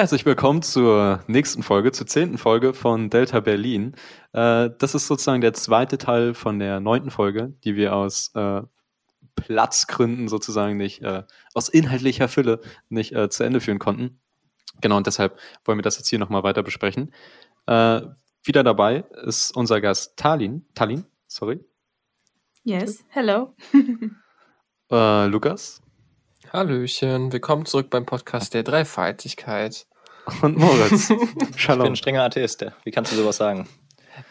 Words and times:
Herzlich 0.00 0.24
willkommen 0.24 0.62
zur 0.62 1.22
nächsten 1.26 1.62
Folge, 1.62 1.92
zur 1.92 2.06
zehnten 2.06 2.38
Folge 2.38 2.72
von 2.72 3.10
Delta 3.10 3.40
Berlin. 3.40 3.94
Äh, 4.32 4.70
das 4.78 4.94
ist 4.94 5.06
sozusagen 5.06 5.42
der 5.42 5.52
zweite 5.52 5.98
Teil 5.98 6.32
von 6.32 6.58
der 6.58 6.80
neunten 6.80 7.10
Folge, 7.10 7.52
die 7.64 7.76
wir 7.76 7.94
aus 7.94 8.34
äh, 8.34 8.62
Platzgründen 9.34 10.28
sozusagen 10.28 10.78
nicht, 10.78 11.02
äh, 11.02 11.24
aus 11.52 11.68
inhaltlicher 11.68 12.28
Fülle 12.28 12.62
nicht 12.88 13.12
äh, 13.12 13.28
zu 13.28 13.44
Ende 13.44 13.60
führen 13.60 13.78
konnten. 13.78 14.22
Genau, 14.80 14.96
und 14.96 15.06
deshalb 15.06 15.38
wollen 15.66 15.76
wir 15.76 15.82
das 15.82 15.98
jetzt 15.98 16.08
hier 16.08 16.18
nochmal 16.18 16.44
weiter 16.44 16.62
besprechen. 16.62 17.12
Äh, 17.66 18.00
wieder 18.42 18.64
dabei 18.64 19.04
ist 19.26 19.54
unser 19.54 19.82
Gast 19.82 20.16
Talin. 20.16 20.64
Talin, 20.74 21.04
sorry. 21.26 21.62
Yes, 22.64 23.04
hello. 23.10 23.54
Äh, 24.92 25.26
Lukas. 25.26 25.82
Hallöchen, 26.52 27.32
willkommen 27.32 27.64
zurück 27.64 27.90
beim 27.90 28.06
Podcast 28.06 28.54
der 28.54 28.64
Dreifaltigkeit. 28.64 29.86
Und 30.42 30.56
Moritz. 30.56 31.10
Ich 31.56 31.66
bin 31.66 31.82
ein 31.82 31.96
strenger 31.96 32.22
Atheist. 32.24 32.64
Wie 32.84 32.90
kannst 32.90 33.12
du 33.12 33.16
sowas 33.16 33.36
sagen? 33.36 33.68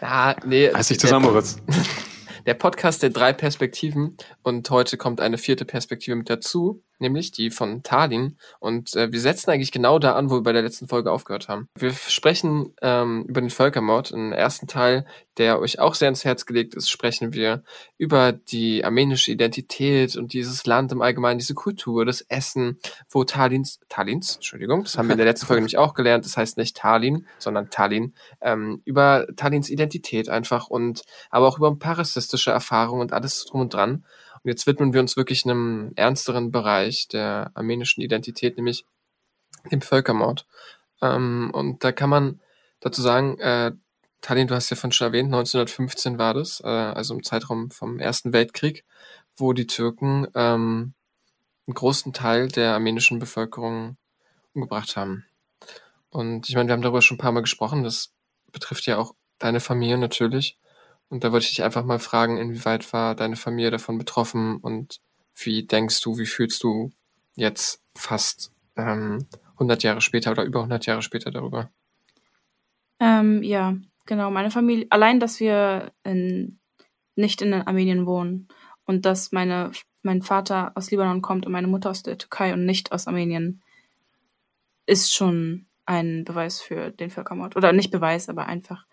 Ja, 0.02 0.36
nee. 0.46 0.68
Reiß 0.68 0.88
dich 0.88 1.00
zusammen, 1.00 1.26
Moritz. 1.26 1.58
Der 2.46 2.54
Podcast 2.54 3.04
der 3.04 3.10
drei 3.10 3.34
Perspektiven 3.34 4.18
und 4.44 4.70
heute 4.72 4.98
kommt 4.98 5.22
eine 5.22 5.38
vierte 5.38 5.66
Perspektive 5.66 6.16
mit 6.16 6.30
dazu, 6.30 6.82
nämlich 7.00 7.32
die 7.32 7.50
von 7.52 7.84
Talin. 7.84 8.38
Und 8.60 8.96
äh, 8.96 9.12
wir 9.12 9.20
setzen 9.20 9.52
eigentlich 9.52 9.72
genau 9.72 10.00
da 10.00 10.14
an, 10.14 10.30
wo 10.30 10.36
wir 10.36 10.44
bei 10.44 10.54
der 10.54 10.62
letzten 10.62 10.88
Folge 10.88 11.12
aufgehört 11.12 11.48
haben. 11.48 11.68
Wir 11.76 11.94
sprechen 11.94 12.74
ähm, 12.82 13.26
über 13.28 13.42
den 13.42 13.50
Völkermord. 13.50 14.12
Im 14.12 14.32
ersten 14.32 14.68
Teil, 14.68 15.06
der 15.38 15.60
euch 15.60 15.80
auch 15.80 15.96
sehr 15.96 16.10
ins 16.10 16.26
Herz 16.26 16.46
gelegt 16.46 16.76
ist, 16.76 16.90
sprechen 16.90 17.34
wir 17.34 17.64
über 17.98 18.34
die 18.34 18.84
armenische 18.84 19.32
Identität 19.32 20.16
und 20.16 20.34
dieses 20.34 20.66
Land 20.66 20.92
im 20.92 21.02
Allgemeinen, 21.02 21.40
diese 21.40 21.54
Kultur, 21.54 22.06
das 22.06 22.22
Essen, 22.22 22.80
wo 23.10 23.24
Talins, 23.24 23.80
Talins, 23.90 24.36
Entschuldigung, 24.36 24.84
das 24.84 24.98
haben 24.98 25.08
wir 25.08 25.14
in 25.14 25.18
der 25.18 25.28
letzten 25.28 25.48
Folge 25.48 25.62
nämlich 25.62 25.78
auch 25.78 25.94
gelernt, 25.94 26.26
das 26.26 26.38
heißt 26.38 26.58
nicht 26.58 26.76
Talin, 26.76 27.26
sondern 27.38 27.70
Tallinn, 27.70 28.14
ähm, 28.42 28.82
über 28.86 29.28
Talins 29.36 29.70
Identität 29.70 30.30
einfach 30.30 30.68
und 30.68 31.04
aber 31.30 31.48
auch 31.48 31.58
über 31.58 31.76
parasistische 31.76 32.52
Erfahrungen 32.52 33.02
und 33.02 33.14
alles 33.14 33.46
drum 33.46 33.62
und 33.62 33.74
dran. 33.74 34.04
Und 34.44 34.50
jetzt 34.50 34.68
widmen 34.68 34.94
wir 34.94 35.02
uns 35.02 35.18
wirklich 35.18 35.46
einem 35.46 35.92
ernsteren 35.96 36.52
Bereich 36.52 37.08
der 37.08 37.52
armenischen 37.54 38.02
Identität, 38.02 38.58
nämlich 38.58 38.86
dem 39.72 39.82
Völkermord. 39.82 40.46
Ähm, 41.02 41.52
und 41.54 41.84
da 41.84 41.92
kann 41.92 42.10
man 42.10 42.40
dazu 42.80 43.02
sagen, 43.02 43.40
äh, 43.40 43.72
Tallinn, 44.22 44.48
du 44.48 44.56
hast 44.56 44.70
ja 44.70 44.76
von 44.76 44.92
schon 44.92 45.08
erwähnt, 45.08 45.28
1915 45.28 46.18
war 46.18 46.34
das, 46.34 46.62
äh, 46.62 46.68
also 46.68 47.14
im 47.14 47.24
Zeitraum 47.24 47.72
vom 47.72 48.00
Ersten 48.00 48.34
Weltkrieg, 48.34 48.84
wo 49.38 49.54
die 49.54 49.68
Türken 49.68 50.28
ähm, 50.36 50.94
einen 51.68 51.74
großen 51.74 52.14
Teil 52.14 52.50
der 52.50 52.74
armenischen 52.74 53.20
Bevölkerung 53.20 53.98
umgebracht 54.54 54.98
haben. 54.98 55.26
Und 56.10 56.50
ich 56.50 56.56
meine, 56.56 56.68
wir 56.68 56.74
haben 56.74 56.82
darüber 56.82 57.02
schon 57.02 57.16
ein 57.16 57.20
paar 57.20 57.32
Mal 57.32 57.42
gesprochen, 57.42 57.84
das 57.84 58.12
betrifft 58.52 58.86
ja 58.88 58.98
auch 58.98 59.14
deine 59.38 59.60
Familie 59.60 59.98
natürlich. 59.98 60.58
Und 61.10 61.24
da 61.24 61.32
wollte 61.32 61.46
ich 61.46 61.56
dich 61.56 61.64
einfach 61.64 61.84
mal 61.84 62.00
fragen, 62.00 62.38
inwieweit 62.38 62.92
war 62.94 63.16
deine 63.16 63.36
Familie 63.36 63.72
davon 63.72 63.98
betroffen 63.98 64.58
und 64.58 65.02
wie 65.36 65.66
denkst 65.66 66.02
du, 66.02 66.18
wie 66.18 66.26
fühlst 66.26 66.64
du 66.64 66.92
jetzt 67.36 67.82
fast 67.96 68.52
ähm, 68.76 69.28
100 69.54 69.84
Jahre 69.84 70.02
später 70.02 70.32
oder 70.32 70.44
über 70.44 70.60
100 70.60 70.86
Jahre 70.86 71.02
später 71.02 71.32
darüber? 71.32 71.70
Ähm, 73.00 73.42
ja, 73.44 73.76
genau. 74.06 74.30
Meine 74.30 74.52
Familie, 74.52 74.88
allein, 74.90 75.20
dass 75.20 75.40
wir 75.40 75.92
in, 76.04 76.60
nicht 77.16 77.42
in 77.42 77.54
Armenien 77.54 78.06
wohnen 78.06 78.48
und 78.86 79.06
dass 79.06 79.32
meine, 79.32 79.72
mein 80.04 80.22
Vater 80.22 80.74
aus 80.76 80.92
Libanon 80.92 81.22
kommt 81.22 81.46
und 81.46 81.52
meine 81.52 81.68
Mutter 81.68 81.90
aus 81.90 82.04
der 82.04 82.18
Türkei 82.18 82.54
und 82.54 82.66
nicht 82.66 82.92
aus 82.92 83.08
Armenien, 83.08 83.62
ist 84.86 85.14
schon 85.14 85.68
ein 85.86 86.24
Beweis 86.24 86.62
für 86.62 86.92
den 86.92 87.10
Völkermord. 87.10 87.56
Oder 87.56 87.74
nicht 87.74 87.92
Beweis, 87.92 88.30
aber 88.30 88.46
einfach 88.46 88.86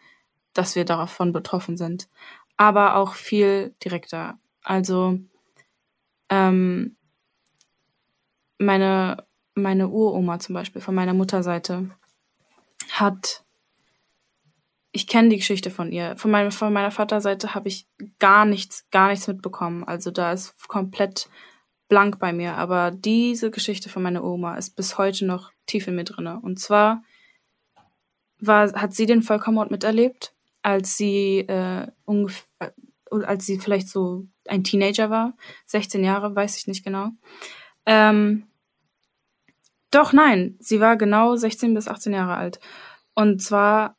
dass 0.59 0.77
wir 0.77 0.85
davon 0.85 1.33
betroffen 1.33 1.77
sind. 1.77 2.09
Aber 2.57 2.97
auch 2.97 3.15
viel 3.15 3.75
direkter. 3.85 4.39
Also 4.63 5.19
ähm, 6.29 6.97
meine, 8.59 9.25
meine 9.55 9.89
Uroma 9.89 10.39
zum 10.39 10.55
Beispiel 10.55 10.81
von 10.81 10.95
meiner 10.95 11.15
Mutterseite 11.15 11.91
hat, 12.91 13.45
ich 14.93 15.07
kenne 15.07 15.29
die 15.29 15.37
Geschichte 15.37 15.71
von 15.71 15.93
ihr. 15.93 16.17
Von, 16.17 16.31
meinem, 16.31 16.51
von 16.51 16.73
meiner 16.73 16.91
Vaterseite 16.91 17.55
habe 17.55 17.69
ich 17.69 17.87
gar 18.19 18.47
nichts, 18.47 18.89
gar 18.91 19.09
nichts 19.09 19.29
mitbekommen. 19.29 19.85
Also 19.85 20.11
da 20.11 20.33
ist 20.33 20.57
komplett 20.69 21.29
blank 21.89 22.19
bei 22.19 22.33
mir. 22.33 22.55
Aber 22.55 22.91
diese 22.91 23.51
Geschichte 23.51 23.91
von 23.91 24.03
meiner 24.03 24.25
Oma 24.25 24.57
ist 24.57 24.75
bis 24.75 24.97
heute 24.97 25.27
noch 25.27 25.53
tief 25.67 25.87
in 25.87 25.97
mir 25.97 26.05
drinne. 26.05 26.41
Und 26.41 26.59
zwar 26.59 27.03
war, 28.39 28.73
hat 28.73 28.95
sie 28.95 29.07
den 29.07 29.23
Völkermord 29.23 29.71
miterlebt 29.71 30.36
als 30.67 30.97
sie 30.97 31.39
äh, 31.47 31.87
ungefähr, 32.07 32.45
äh, 32.59 33.23
als 33.23 33.47
sie 33.47 33.61
vielleicht 33.61 33.89
so 33.89 34.27
ein 34.49 34.65
Teenager 34.65 35.11
war, 35.11 35.37
16 35.67 36.03
Jahre, 36.03 36.35
weiß 36.35 36.57
ich 36.57 36.67
nicht 36.67 36.85
genau. 36.85 37.11
Ähm, 37.87 38.49
doch, 39.93 40.13
nein, 40.13 40.57
sie 40.59 40.81
war 40.81 40.97
genau 40.97 41.37
16 41.37 41.73
bis 41.73 41.87
18 41.87 42.13
Jahre 42.15 42.37
alt. 42.37 42.59
Und 43.15 43.41
zwar 43.41 43.97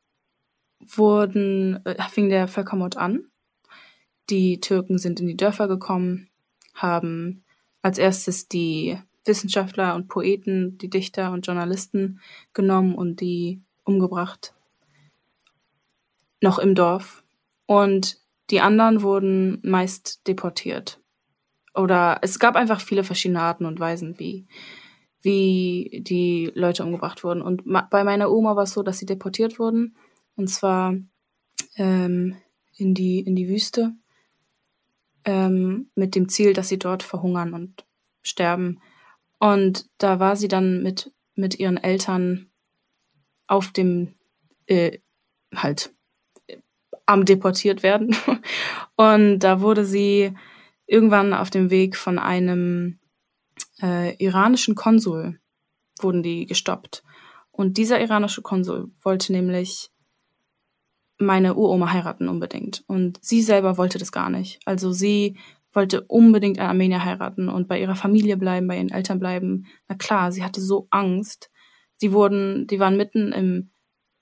wurden, 0.82 1.86
äh, 1.86 1.96
fing 2.10 2.28
der 2.28 2.50
Völkermord 2.50 2.98
an. 2.98 3.32
Die 4.30 4.60
Türken 4.60 4.98
sind 4.98 5.22
in 5.22 5.28
die 5.28 5.38
Dörfer 5.38 5.70
gekommen, 5.70 6.28
haben 6.74 7.46
als 7.82 7.98
erstes 7.98 8.50
die 8.50 9.00
Wissenschaftler 9.24 9.96
und 9.96 10.10
Poeten, 10.10 10.78
die 10.80 10.90
Dichter 10.90 11.32
und 11.32 11.48
Journalisten 11.48 12.20
genommen 12.52 12.94
und 12.94 13.22
die 13.22 13.62
umgebracht 13.86 14.54
noch 16.42 16.60
im 16.60 16.76
Dorf. 16.76 17.24
Und 17.66 18.18
die 18.50 18.62
anderen 18.62 19.02
wurden 19.02 19.60
meist 19.64 20.28
deportiert. 20.28 21.02
Oder 21.74 22.20
es 22.22 22.40
gab 22.40 22.56
einfach 22.56 22.82
viele 22.82 23.04
verschiedene 23.04 23.42
Arten 23.42 23.66
und 23.66 23.80
Weisen, 23.80 24.18
wie, 24.20 24.48
wie 25.22 26.02
die 26.04 26.52
Leute 26.56 26.84
umgebracht 26.84 27.24
wurden. 27.24 27.42
Und 27.42 27.64
bei 27.90 28.04
meiner 28.04 28.32
Oma 28.32 28.56
war 28.56 28.64
es 28.64 28.74
so, 28.74 28.84
dass 28.84 28.98
sie 28.98 29.06
deportiert 29.06 29.60
wurden. 29.60 29.96
Und 30.36 30.50
zwar 30.50 30.96
ähm, 31.76 32.38
in, 32.78 32.94
die, 32.94 33.20
in 33.20 33.36
die 33.36 33.50
Wüste. 33.50 33.94
Ähm, 35.26 35.90
mit 35.94 36.16
dem 36.16 36.30
Ziel, 36.30 36.54
dass 36.54 36.70
sie 36.70 36.80
dort 36.80 37.04
verhungern 37.04 37.54
und 37.54 37.86
sterben. 38.24 38.80
Und 39.40 39.90
da 39.98 40.20
war 40.20 40.36
sie 40.36 40.48
dann 40.48 40.82
mit, 40.82 41.12
mit 41.36 41.60
ihren 41.60 41.78
Eltern 41.78 42.50
auf 43.46 43.72
dem, 43.72 44.16
äh, 44.68 45.00
halt 45.54 45.94
am 47.08 47.26
deportiert 47.26 47.82
werden. 47.82 48.16
Und 48.96 49.40
da 49.40 49.62
wurde 49.62 49.86
sie 49.86 50.34
irgendwann 50.86 51.34
auf 51.34 51.50
dem 51.50 51.72
Weg 51.72 51.96
von 51.96 52.20
einem 52.20 53.00
äh, 53.82 54.16
iranischen 54.24 54.76
Konsul 54.76 55.40
wurden 56.00 56.22
die 56.22 56.46
gestoppt. 56.46 57.04
Und 57.52 57.78
dieser 57.78 58.00
iranische 58.00 58.44
Konsul 58.44 58.92
wollte 59.02 59.34
nämlich 59.34 59.90
meine 61.18 61.56
Uroma 61.56 61.92
heiraten 61.92 62.30
unbedingt. 62.30 62.84
Und 62.88 63.18
sie 63.24 63.42
selber 63.42 63.78
wollte 63.78 63.98
das 63.98 64.12
gar 64.12 64.30
nicht. 64.30 64.60
Also 64.66 64.92
sie 64.92 65.38
wollte 65.74 66.02
unbedingt 66.02 66.60
einen 66.60 66.70
Armenier 66.70 67.04
heiraten 67.04 67.50
und 67.50 67.68
bei 67.68 67.80
ihrer 67.80 67.96
Familie 67.96 68.38
bleiben, 68.38 68.68
bei 68.68 68.78
ihren 68.78 68.92
Eltern 68.92 69.20
bleiben. 69.20 69.66
Na 69.88 69.96
klar, 69.96 70.32
sie 70.32 70.44
hatte 70.44 70.62
so 70.62 70.88
Angst. 70.92 71.50
Sie 71.96 72.12
wurden, 72.12 72.68
die 72.68 72.80
waren 72.80 72.98
mitten 72.98 73.32
im 73.32 73.72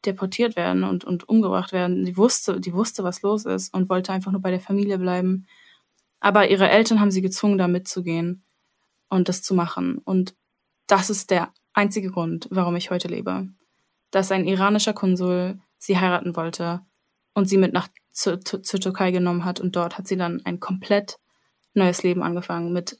deportiert 0.06 0.56
werden 0.56 0.84
und, 0.84 1.04
und 1.04 1.28
umgebracht 1.28 1.72
werden. 1.72 2.06
Die 2.06 2.18
wusste, 2.18 2.60
die 2.60 2.74
wusste, 2.74 3.04
was 3.04 3.22
los 3.22 3.46
ist 3.46 3.74
und 3.74 3.90
wollte 3.90 4.12
einfach 4.12 4.32
nur 4.32 4.42
bei 4.42 4.52
der 4.52 4.60
Familie 4.60 4.98
bleiben. 4.98 5.48
Aber 6.20 6.50
ihre 6.50 6.70
Eltern 6.70 7.00
haben 7.00 7.12
sie 7.12 7.22
gezwungen, 7.22 7.58
da 7.58 7.68
mitzugehen 7.68 8.44
und 9.10 9.30
das 9.30 9.42
zu 9.42 9.54
machen. 9.54 10.00
Und 10.00 10.36
das 10.88 11.10
ist 11.10 11.32
der 11.32 11.52
einzige 11.74 12.12
Grund, 12.12 12.48
warum 12.52 12.76
ich 12.76 12.92
heute 12.92 13.08
lebe. 13.08 13.48
Dass 14.12 14.32
ein 14.32 14.48
iranischer 14.48 14.94
Konsul 14.94 15.60
sie 15.78 16.00
heiraten 16.00 16.36
wollte 16.36 16.82
und 17.34 17.50
sie 17.50 17.58
mit 17.58 17.74
nach 17.74 17.90
zur, 18.12 18.40
zur, 18.42 18.62
Türkei 18.62 19.12
genommen 19.12 19.44
hat 19.44 19.60
und 19.60 19.76
dort 19.76 19.98
hat 19.98 20.08
sie 20.08 20.16
dann 20.16 20.42
ein 20.46 20.62
komplett 20.62 21.20
neues 21.74 22.02
Leben 22.02 22.24
angefangen 22.24 22.72
mit 22.72 22.98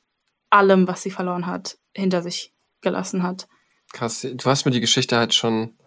allem, 0.50 0.88
was 0.88 1.04
sie 1.04 1.12
verloren 1.12 1.48
hat, 1.48 1.78
hinter 1.96 2.22
sich 2.22 2.54
gelassen 2.82 3.24
hat. 3.24 3.48
Krass, 3.94 4.28
du 4.30 4.46
hast 4.46 4.66
mir 4.66 4.72
die 4.72 4.82
Geschichte 4.82 5.16
halt 5.16 5.34
schon 5.34 5.78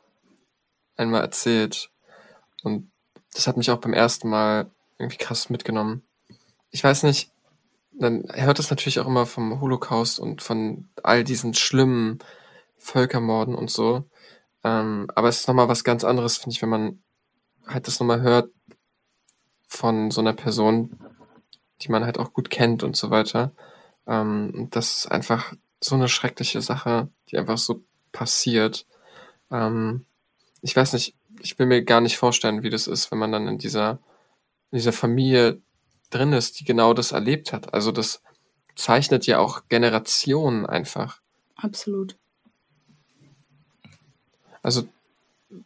einmal 0.98 1.22
erzählt. 1.22 1.90
Und 2.62 2.90
das 3.34 3.46
hat 3.46 3.56
mich 3.56 3.70
auch 3.70 3.78
beim 3.78 3.94
ersten 3.94 4.28
Mal 4.28 4.70
irgendwie 4.98 5.18
krass 5.18 5.50
mitgenommen. 5.50 6.02
Ich 6.70 6.82
weiß 6.82 7.04
nicht, 7.04 7.30
dann 7.92 8.24
hört 8.32 8.58
es 8.58 8.70
natürlich 8.70 9.00
auch 9.00 9.06
immer 9.06 9.26
vom 9.26 9.60
Holocaust 9.60 10.20
und 10.20 10.42
von 10.42 10.88
all 11.02 11.24
diesen 11.24 11.54
schlimmen 11.54 12.18
Völkermorden 12.76 13.54
und 13.54 13.70
so. 13.70 14.04
Ähm, 14.64 15.08
aber 15.14 15.28
es 15.28 15.40
ist 15.40 15.48
nochmal 15.48 15.68
was 15.68 15.84
ganz 15.84 16.04
anderes, 16.04 16.36
finde 16.36 16.54
ich, 16.54 16.62
wenn 16.62 16.68
man 16.68 17.02
halt 17.66 17.86
das 17.86 18.00
nochmal 18.00 18.22
hört 18.22 18.50
von 19.66 20.10
so 20.10 20.20
einer 20.20 20.32
Person, 20.32 20.98
die 21.82 21.90
man 21.90 22.04
halt 22.04 22.18
auch 22.18 22.32
gut 22.32 22.50
kennt 22.50 22.82
und 22.82 22.96
so 22.96 23.10
weiter. 23.10 23.52
Ähm, 24.06 24.68
das 24.70 24.98
ist 24.98 25.06
einfach 25.06 25.52
so 25.80 25.94
eine 25.94 26.08
schreckliche 26.08 26.62
Sache, 26.62 27.08
die 27.30 27.38
einfach 27.38 27.58
so 27.58 27.82
passiert. 28.12 28.86
Ähm, 29.50 30.06
ich 30.60 30.74
weiß 30.74 30.92
nicht, 30.94 31.14
ich 31.40 31.58
will 31.58 31.66
mir 31.66 31.82
gar 31.84 32.00
nicht 32.00 32.16
vorstellen, 32.16 32.62
wie 32.62 32.70
das 32.70 32.86
ist, 32.86 33.10
wenn 33.10 33.18
man 33.18 33.32
dann 33.32 33.48
in 33.48 33.58
dieser, 33.58 34.00
in 34.70 34.78
dieser 34.78 34.92
Familie 34.92 35.60
drin 36.10 36.32
ist, 36.32 36.60
die 36.60 36.64
genau 36.64 36.94
das 36.94 37.12
erlebt 37.12 37.52
hat. 37.52 37.74
Also 37.74 37.92
das 37.92 38.22
zeichnet 38.74 39.26
ja 39.26 39.38
auch 39.38 39.62
Generationen 39.68 40.66
einfach. 40.66 41.20
Absolut. 41.56 42.16
Also, 44.62 44.88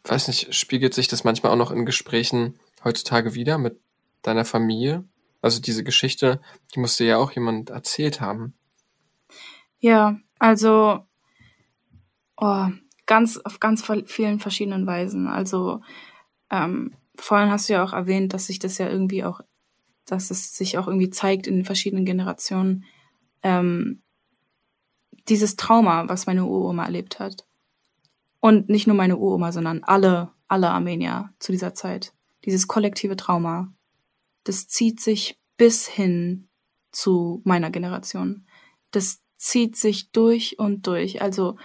weiß 0.03 0.27
nicht, 0.27 0.53
spiegelt 0.53 0.93
sich 0.93 1.07
das 1.07 1.23
manchmal 1.23 1.51
auch 1.51 1.57
noch 1.57 1.71
in 1.71 1.85
Gesprächen 1.85 2.59
heutzutage 2.83 3.33
wieder 3.33 3.57
mit 3.57 3.79
deiner 4.21 4.45
Familie? 4.45 5.03
Also 5.41 5.59
diese 5.61 5.83
Geschichte, 5.83 6.41
die 6.73 6.79
musste 6.79 7.03
ja 7.03 7.17
auch 7.17 7.31
jemand 7.31 7.69
erzählt 7.69 8.21
haben. 8.21 8.53
Ja, 9.79 10.17
also 10.39 11.05
oh, 12.37 12.67
ganz 13.05 13.37
auf 13.37 13.59
ganz 13.59 13.85
vielen 14.05 14.39
verschiedenen 14.39 14.85
Weisen. 14.85 15.27
Also 15.27 15.81
ähm, 16.49 16.93
vorhin 17.15 17.51
hast 17.51 17.69
du 17.69 17.73
ja 17.73 17.83
auch 17.83 17.93
erwähnt, 17.93 18.33
dass 18.33 18.47
sich 18.47 18.59
das 18.59 18.77
ja 18.77 18.89
irgendwie 18.89 19.23
auch, 19.23 19.41
dass 20.05 20.31
es 20.31 20.55
sich 20.55 20.77
auch 20.77 20.87
irgendwie 20.87 21.09
zeigt 21.09 21.47
in 21.47 21.55
den 21.55 21.65
verschiedenen 21.65 22.05
Generationen. 22.05 22.85
Ähm, 23.41 24.01
dieses 25.29 25.55
Trauma, 25.55 26.07
was 26.09 26.25
meine 26.25 26.45
Uroma 26.45 26.85
erlebt 26.85 27.19
hat. 27.19 27.45
Und 28.39 28.67
nicht 28.69 28.87
nur 28.87 28.95
meine 28.95 29.17
Uroma, 29.17 29.51
sondern 29.51 29.83
alle, 29.83 30.31
alle 30.47 30.69
Armenier 30.69 31.33
zu 31.39 31.51
dieser 31.51 31.73
Zeit. 31.73 32.13
Dieses 32.43 32.67
kollektive 32.67 33.15
Trauma, 33.15 33.73
das 34.43 34.67
zieht 34.67 34.99
sich 34.99 35.39
bis 35.55 35.87
hin 35.87 36.49
zu 36.91 37.41
meiner 37.45 37.69
Generation. 37.69 38.45
Das 38.91 39.21
zieht 39.37 39.77
sich 39.77 40.11
durch 40.11 40.59
und 40.59 40.87
durch. 40.87 41.21
Also 41.21 41.57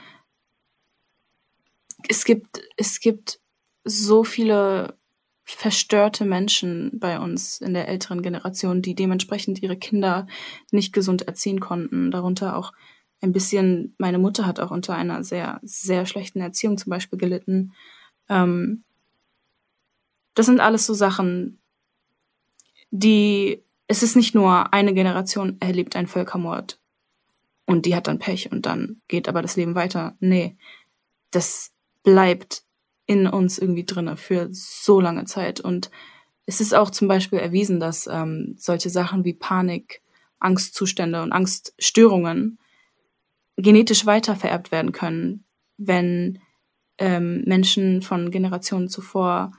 es 2.06 2.25
gibt, 2.25 2.61
es 2.77 3.00
gibt 3.00 3.41
so 3.85 4.23
viele 4.23 4.97
verstörte 5.45 6.27
Menschen 6.27 6.99
bei 6.99 7.19
uns 7.19 7.61
in 7.61 7.73
der 7.73 7.89
älteren 7.89 8.21
Generation, 8.21 8.83
die 8.83 8.95
dementsprechend 8.95 9.62
ihre 9.62 9.79
Kinder 9.79 10.27
nicht 10.71 10.93
gesund 10.93 11.23
erziehen 11.23 11.59
konnten. 11.59 12.11
Darunter 12.11 12.55
auch 12.55 12.73
ein 13.23 13.33
bisschen, 13.33 13.95
meine 13.99 14.19
Mutter 14.19 14.47
hat 14.47 14.61
auch 14.61 14.71
unter 14.71 14.95
einer 14.95 15.25
sehr, 15.25 15.59
sehr 15.62 16.05
schlechten 16.05 16.41
Erziehung 16.41 16.77
zum 16.77 16.91
Beispiel 16.91 17.19
gelitten. 17.19 17.73
Ähm, 18.29 18.85
das 20.35 20.47
sind 20.47 20.61
alles 20.61 20.87
so 20.87 20.94
Sachen, 20.94 21.59
die, 22.91 23.62
es 23.87 24.03
ist 24.03 24.17
nicht 24.17 24.35
nur 24.35 24.73
eine 24.73 24.94
Generation 24.94 25.56
erlebt 25.61 25.97
einen 25.97 26.06
Völkermord 26.06 26.79
und 27.65 27.87
die 27.87 27.97
hat 27.97 28.06
dann 28.06 28.19
Pech 28.19 28.53
und 28.53 28.67
dann 28.67 29.01
geht 29.09 29.29
aber 29.29 29.43
das 29.43 29.56
Leben 29.56 29.75
weiter. 29.75 30.15
Nee, 30.21 30.56
das 31.31 31.73
bleibt 32.08 32.62
in 33.05 33.26
uns 33.26 33.58
irgendwie 33.58 33.84
drinne 33.84 34.16
für 34.16 34.49
so 34.50 34.99
lange 34.99 35.26
Zeit 35.26 35.60
und 35.60 35.90
es 36.46 36.62
ist 36.62 36.75
auch 36.75 36.88
zum 36.88 37.06
Beispiel 37.06 37.38
erwiesen, 37.38 37.78
dass 37.78 38.06
ähm, 38.06 38.55
solche 38.56 38.88
Sachen 38.88 39.26
wie 39.26 39.34
Panik, 39.34 40.00
Angstzustände 40.38 41.20
und 41.22 41.32
Angststörungen 41.32 42.58
genetisch 43.58 44.06
weitervererbt 44.06 44.72
werden 44.72 44.93
können, 44.93 45.44
wenn 45.76 46.38
ähm, 46.96 47.43
Menschen 47.44 48.00
von 48.00 48.31
Generationen 48.31 48.88
zuvor 48.88 49.52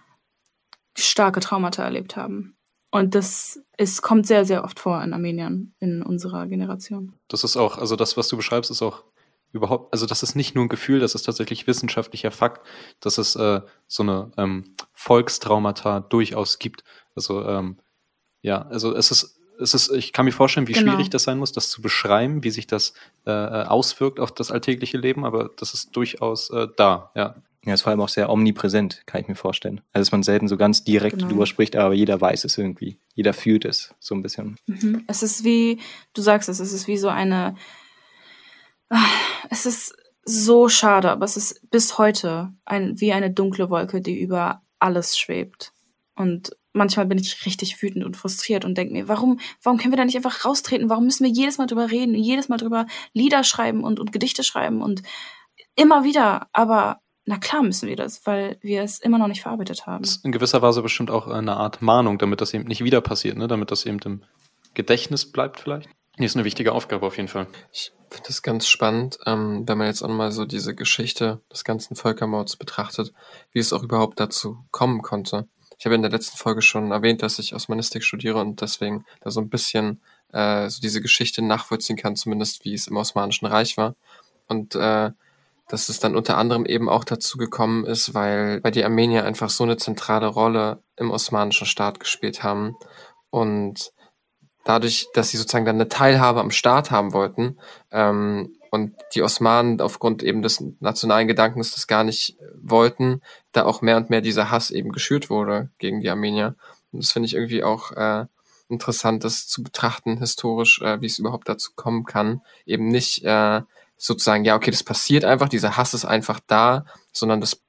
starke 0.98 1.42
Traumata 1.42 1.84
erlebt 1.84 2.16
haben. 2.16 2.58
Und 2.90 3.14
das 3.14 3.62
ist, 3.78 4.02
kommt 4.02 4.26
sehr, 4.26 4.46
sehr 4.46 4.64
oft 4.64 4.80
vor 4.80 5.04
in 5.04 5.14
Armenien, 5.14 5.76
in 5.80 6.02
unserer 6.02 6.48
Generation. 6.48 7.14
Das 7.28 7.44
ist 7.44 7.56
auch, 7.56 7.78
also 7.78 7.96
das, 7.96 8.18
was 8.18 8.30
du 8.30 8.38
beschreibst, 8.38 8.72
ist 8.72 8.82
auch 8.82 9.04
überhaupt, 9.52 9.94
also 9.94 10.06
das 10.06 10.24
ist 10.24 10.36
nicht 10.36 10.56
nur 10.56 10.66
ein 10.66 10.70
Gefühl, 10.70 11.00
das 11.00 11.16
ist 11.16 11.24
tatsächlich 11.24 11.68
wissenschaftlicher 11.68 12.32
Fakt, 12.32 12.66
dass 13.00 13.18
es 13.18 13.36
äh, 13.36 13.62
so 13.88 14.04
eine 14.04 14.32
ähm, 14.38 14.74
Volkstraumata 14.94 16.02
durchaus 16.02 16.60
gibt. 16.60 16.84
Also 17.16 17.46
ähm, 17.46 17.78
ja, 18.42 18.62
also 18.64 18.96
es 18.96 19.12
ist 19.12 19.40
es 19.62 19.74
ist, 19.74 19.92
ich 19.92 20.14
kann 20.14 20.26
mir 20.26 20.32
vorstellen, 20.32 20.68
wie 20.68 20.74
genau. 20.74 20.94
schwierig 20.94 21.10
das 21.10 21.24
sein 21.24 21.38
muss, 21.38 21.52
das 21.52 21.70
zu 21.70 21.82
beschreiben, 21.82 22.44
wie 22.44 22.50
sich 22.50 22.66
das 22.66 22.94
äh, 23.26 23.32
äh, 23.32 23.66
auswirkt 23.66 24.20
auf 24.20 24.32
das 24.32 24.52
alltägliche 24.52 24.98
Leben, 24.98 25.26
aber 25.26 25.50
das 25.58 25.74
ist 25.74 25.96
durchaus 25.96 26.50
äh, 26.50 26.68
da, 26.78 27.12
ja. 27.16 27.36
Ja, 27.66 27.74
ist 27.74 27.82
vor 27.82 27.90
allem 27.90 28.00
auch 28.00 28.10
sehr 28.10 28.30
omnipräsent, 28.30 29.04
kann 29.06 29.20
ich 29.20 29.28
mir 29.28 29.36
vorstellen. 29.36 29.82
Also 29.92 30.06
dass 30.06 30.12
man 30.14 30.24
selten 30.24 30.48
so 30.48 30.56
ganz 30.56 30.86
direkt 30.86 31.18
genau. 31.18 31.28
drüber 31.28 31.46
spricht, 31.46 31.76
aber 31.76 31.94
jeder 31.94 32.22
weiß 32.22 32.46
es 32.46 32.58
irgendwie. 32.58 32.98
Jeder 33.16 33.34
fühlt 33.34 33.66
es 33.66 33.94
so 34.00 34.16
ein 34.16 34.24
bisschen. 34.24 34.56
Mhm. 34.66 35.04
Es 35.08 35.24
ist 35.24 35.44
wie, 35.44 35.78
du 36.14 36.22
sagst 36.22 36.48
es, 36.48 36.62
es 36.62 36.72
ist 36.72 36.88
wie 36.88 36.96
so 36.96 37.10
eine, 37.10 37.56
es 39.50 39.66
ist 39.66 39.96
so 40.24 40.70
schade, 40.70 41.10
aber 41.10 41.26
es 41.26 41.38
ist 41.38 41.70
bis 41.70 41.98
heute 41.98 42.54
ein, 42.66 43.00
wie 43.00 43.14
eine 43.14 43.32
dunkle 43.32 43.70
Wolke, 43.70 44.02
die 44.02 44.20
über 44.20 44.62
alles 44.80 45.18
schwebt. 45.18 45.74
Und 46.16 46.56
manchmal 46.74 47.06
bin 47.06 47.18
ich 47.18 47.46
richtig 47.46 47.82
wütend 47.82 48.06
und 48.06 48.18
frustriert 48.18 48.66
und 48.66 48.78
denke 48.78 48.94
mir, 48.94 49.08
warum, 49.08 49.40
warum 49.64 49.80
können 49.80 49.94
wir 49.94 49.98
da 49.98 50.06
nicht 50.06 50.18
einfach 50.18 50.46
raustreten? 50.46 50.90
Warum 50.90 51.06
müssen 51.06 51.24
wir 51.24 51.32
jedes 51.32 51.58
Mal 51.58 51.68
drüber 51.68 51.90
reden, 51.90 52.14
jedes 52.14 52.50
Mal 52.50 52.58
drüber 52.58 52.86
Lieder 53.14 53.44
schreiben 53.44 53.84
und, 53.84 54.00
und 54.00 54.12
Gedichte 54.12 54.44
schreiben 54.44 54.82
und 54.82 55.02
immer 55.76 56.04
wieder? 56.04 56.48
Aber 56.54 57.00
na 57.26 57.38
klar 57.38 57.64
müssen 57.64 57.88
wir 57.88 57.96
das, 57.96 58.26
weil 58.26 58.58
wir 58.62 58.84
es 58.84 59.00
immer 59.00 59.18
noch 59.18 59.28
nicht 59.28 59.42
verarbeitet 59.42 59.88
haben. 59.88 60.04
Das 60.04 60.18
ist 60.18 60.26
in 60.26 60.32
gewisser 60.32 60.62
Weise 60.62 60.82
bestimmt 60.82 61.12
auch 61.12 61.28
eine 61.28 61.58
Art 61.58 61.82
Mahnung, 61.82 62.18
damit 62.18 62.42
das 62.42 62.54
eben 62.54 62.66
nicht 62.66 62.84
wieder 62.84 63.02
passiert, 63.02 63.38
ne? 63.38 63.48
damit 63.48 63.72
das 63.72 63.86
eben 63.86 64.00
im 64.00 64.24
Gedächtnis 64.74 65.32
bleibt 65.32 65.60
vielleicht. 65.60 65.90
Die 66.20 66.26
ist 66.26 66.36
eine 66.36 66.44
wichtige 66.44 66.74
Aufgabe 66.74 67.06
auf 67.06 67.16
jeden 67.16 67.30
Fall. 67.30 67.48
Ich 67.72 67.94
finde 68.10 68.28
das 68.28 68.42
ganz 68.42 68.68
spannend, 68.68 69.18
ähm, 69.26 69.64
wenn 69.66 69.78
man 69.78 69.88
jetzt 69.88 70.04
auch 70.04 70.10
mal 70.10 70.34
so 70.34 70.44
diese 70.44 70.76
Geschichte 70.76 71.42
des 71.52 71.64
ganzen 71.64 71.96
Völkermords 71.96 72.58
betrachtet, 72.58 73.14
wie 73.54 73.60
es 73.60 73.72
auch 73.72 73.84
überhaupt 73.84 74.20
dazu 74.20 74.58
kommen 74.72 75.02
konnte. 75.02 75.48
Ich 75.78 75.86
habe 75.86 75.96
in 75.96 76.02
der 76.02 76.12
letzten 76.12 76.36
Folge 76.36 76.62
schon 76.62 76.92
erwähnt, 76.92 77.24
dass 77.24 77.40
ich 77.40 77.56
Osmanistik 77.56 78.04
studiere 78.04 78.42
und 78.42 78.60
deswegen 78.60 79.06
da 79.22 79.32
so 79.32 79.40
ein 79.40 79.50
bisschen 79.50 80.02
äh, 80.34 80.70
so 80.70 80.82
diese 80.82 81.02
Geschichte 81.02 81.42
nachvollziehen 81.42 81.96
kann, 81.96 82.18
zumindest 82.18 82.66
wie 82.66 82.74
es 82.74 82.88
im 82.88 82.98
Osmanischen 82.98 83.46
Reich 83.46 83.78
war. 83.78 83.96
Und 84.50 84.76
äh, 84.76 85.12
dass 85.70 85.88
es 85.88 86.00
dann 86.00 86.18
unter 86.18 86.38
anderem 86.38 86.66
eben 86.66 86.90
auch 86.90 87.06
dazu 87.06 87.38
gekommen 87.38 87.86
ist, 87.86 88.14
weil, 88.14 88.62
weil 88.62 88.72
die 88.72 88.84
Armenier 88.84 89.24
einfach 89.24 89.50
so 89.50 89.64
eine 89.64 89.78
zentrale 89.78 90.28
Rolle 90.28 90.84
im 90.98 91.12
osmanischen 91.12 91.68
Staat 91.68 92.02
gespielt 92.02 92.44
haben 92.44 92.76
und 93.30 93.94
dadurch, 94.64 95.08
dass 95.14 95.30
sie 95.30 95.38
sozusagen 95.38 95.66
dann 95.66 95.76
eine 95.76 95.90
Teilhabe 95.90 96.40
am 96.40 96.52
Staat 96.52 96.92
haben 96.92 97.14
wollten, 97.14 97.58
ähm, 97.92 98.56
und 98.72 98.94
die 99.14 99.22
Osmanen 99.22 99.82
aufgrund 99.82 100.24
eben 100.24 100.42
des 100.42 100.64
nationalen 100.80 101.28
Gedankens 101.28 101.74
das 101.74 101.88
gar 101.88 102.04
nicht 102.04 102.38
wollten, 102.62 103.22
da 103.52 103.66
auch 103.66 103.82
mehr 103.82 103.98
und 103.98 104.10
mehr 104.10 104.22
dieser 104.22 104.52
Hass 104.52 104.72
eben 104.72 104.92
geschürt 104.92 105.30
wurde 105.30 105.70
gegen 105.80 106.02
die 106.02 106.10
Armenier. 106.10 106.56
Und 106.92 107.04
das 107.04 107.12
finde 107.12 107.28
ich 107.28 107.34
irgendwie 107.34 107.64
auch 107.64 107.92
äh, 107.92 108.26
interessant, 108.70 109.24
das 109.24 109.48
zu 109.48 109.64
betrachten 109.64 110.18
historisch, 110.18 110.82
äh, 110.82 111.02
wie 111.02 111.08
es 111.08 111.20
überhaupt 111.20 111.50
dazu 111.50 111.72
kommen 111.76 112.06
kann. 112.06 112.42
Eben 112.66 112.88
nicht 112.88 113.24
äh, 113.26 113.62
sozusagen, 113.98 114.46
ja, 114.46 114.56
okay, 114.56 114.72
das 114.72 114.84
passiert 114.84 115.26
einfach, 115.26 115.50
dieser 115.50 115.78
Hass 115.78 115.94
ist 115.94 116.06
einfach 116.06 116.40
da, 116.46 116.86
sondern 117.12 117.42
das 117.42 117.62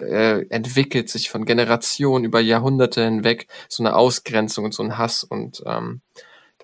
äh, 0.00 0.46
entwickelt 0.48 1.08
sich 1.08 1.30
von 1.30 1.44
Generationen 1.44 2.24
über 2.24 2.40
Jahrhunderte 2.40 3.04
hinweg 3.04 3.48
so 3.68 3.82
eine 3.82 3.94
Ausgrenzung 3.94 4.64
und 4.64 4.74
so 4.74 4.82
ein 4.82 4.98
Hass 4.98 5.24
und 5.24 5.62
ähm, 5.66 6.00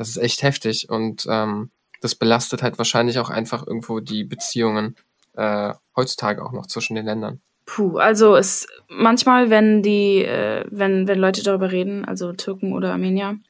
das 0.00 0.08
ist 0.08 0.16
echt 0.16 0.42
heftig 0.42 0.88
und 0.88 1.26
ähm, 1.28 1.70
das 2.00 2.14
belastet 2.14 2.62
halt 2.62 2.78
wahrscheinlich 2.78 3.18
auch 3.18 3.28
einfach 3.28 3.66
irgendwo 3.66 4.00
die 4.00 4.24
Beziehungen 4.24 4.96
äh, 5.34 5.74
heutzutage 5.94 6.42
auch 6.42 6.52
noch 6.52 6.66
zwischen 6.66 6.94
den 6.94 7.04
Ländern. 7.04 7.42
Puh, 7.66 7.98
also 7.98 8.34
es 8.34 8.66
manchmal, 8.88 9.50
wenn 9.50 9.82
die, 9.82 10.24
äh, 10.24 10.64
wenn, 10.70 11.06
wenn 11.06 11.18
Leute 11.18 11.42
darüber 11.42 11.70
reden, 11.70 12.06
also 12.06 12.32
Türken 12.32 12.72
oder 12.72 12.92
Armenier, 12.92 13.40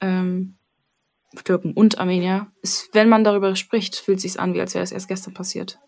ähm, 0.00 0.56
Türken 1.44 1.74
und 1.74 1.98
Armenier, 1.98 2.46
ist, 2.62 2.88
wenn 2.94 3.10
man 3.10 3.22
darüber 3.22 3.54
spricht, 3.54 3.96
fühlt 3.96 4.22
sich 4.22 4.40
an, 4.40 4.54
wie 4.54 4.62
als 4.62 4.72
wäre 4.72 4.82
es 4.82 4.92
erst 4.92 5.08
gestern 5.08 5.34
passiert. 5.34 5.78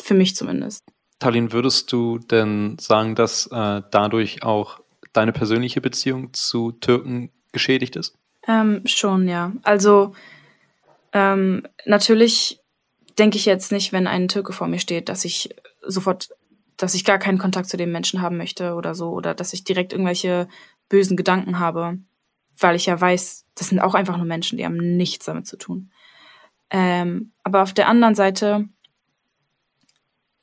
Für 0.00 0.14
mich 0.14 0.36
zumindest. 0.36 0.84
Talin, 1.18 1.50
würdest 1.50 1.90
du 1.90 2.18
denn 2.18 2.78
sagen, 2.78 3.16
dass 3.16 3.48
äh, 3.48 3.82
dadurch 3.90 4.44
auch 4.44 4.78
deine 5.12 5.32
persönliche 5.32 5.80
Beziehung 5.80 6.32
zu 6.32 6.70
Türken 6.70 7.32
geschädigt 7.50 7.96
ist? 7.96 8.19
Ähm, 8.46 8.82
schon, 8.86 9.28
ja. 9.28 9.52
Also 9.62 10.14
ähm, 11.12 11.66
natürlich 11.84 12.60
denke 13.18 13.36
ich 13.36 13.44
jetzt 13.44 13.72
nicht, 13.72 13.92
wenn 13.92 14.06
ein 14.06 14.28
Türke 14.28 14.52
vor 14.52 14.66
mir 14.66 14.78
steht, 14.78 15.08
dass 15.08 15.24
ich 15.24 15.54
sofort, 15.82 16.30
dass 16.76 16.94
ich 16.94 17.04
gar 17.04 17.18
keinen 17.18 17.38
Kontakt 17.38 17.68
zu 17.68 17.76
dem 17.76 17.92
Menschen 17.92 18.22
haben 18.22 18.36
möchte 18.36 18.74
oder 18.74 18.94
so, 18.94 19.10
oder 19.10 19.34
dass 19.34 19.52
ich 19.52 19.64
direkt 19.64 19.92
irgendwelche 19.92 20.48
bösen 20.88 21.16
Gedanken 21.16 21.58
habe, 21.58 21.98
weil 22.58 22.76
ich 22.76 22.86
ja 22.86 23.00
weiß, 23.00 23.46
das 23.54 23.68
sind 23.68 23.80
auch 23.80 23.94
einfach 23.94 24.16
nur 24.16 24.26
Menschen, 24.26 24.56
die 24.56 24.64
haben 24.64 24.96
nichts 24.96 25.26
damit 25.26 25.46
zu 25.46 25.56
tun. 25.56 25.90
Ähm, 26.70 27.32
aber 27.42 27.62
auf 27.62 27.74
der 27.74 27.88
anderen 27.88 28.14
Seite, 28.14 28.68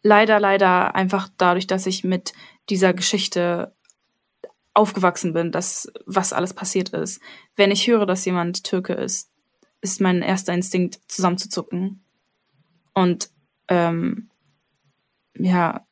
leider, 0.03 0.39
leider 0.39 0.95
einfach 0.95 1.29
dadurch, 1.37 1.67
dass 1.67 1.85
ich 1.85 2.03
mit 2.03 2.33
dieser 2.69 2.93
Geschichte 2.93 3.73
aufgewachsen 4.77 5.33
bin, 5.33 5.51
dass 5.51 5.91
was 6.05 6.33
alles 6.33 6.53
passiert 6.53 6.89
ist. 6.89 7.19
Wenn 7.55 7.71
ich 7.71 7.87
höre, 7.87 8.05
dass 8.05 8.25
jemand 8.25 8.63
Türke 8.63 8.93
ist, 8.93 9.29
ist 9.81 10.01
mein 10.01 10.21
erster 10.21 10.53
Instinkt 10.53 10.99
zusammenzuzucken 11.07 12.03
und 12.93 13.29
ähm, 13.67 14.29
ja, 15.37 15.85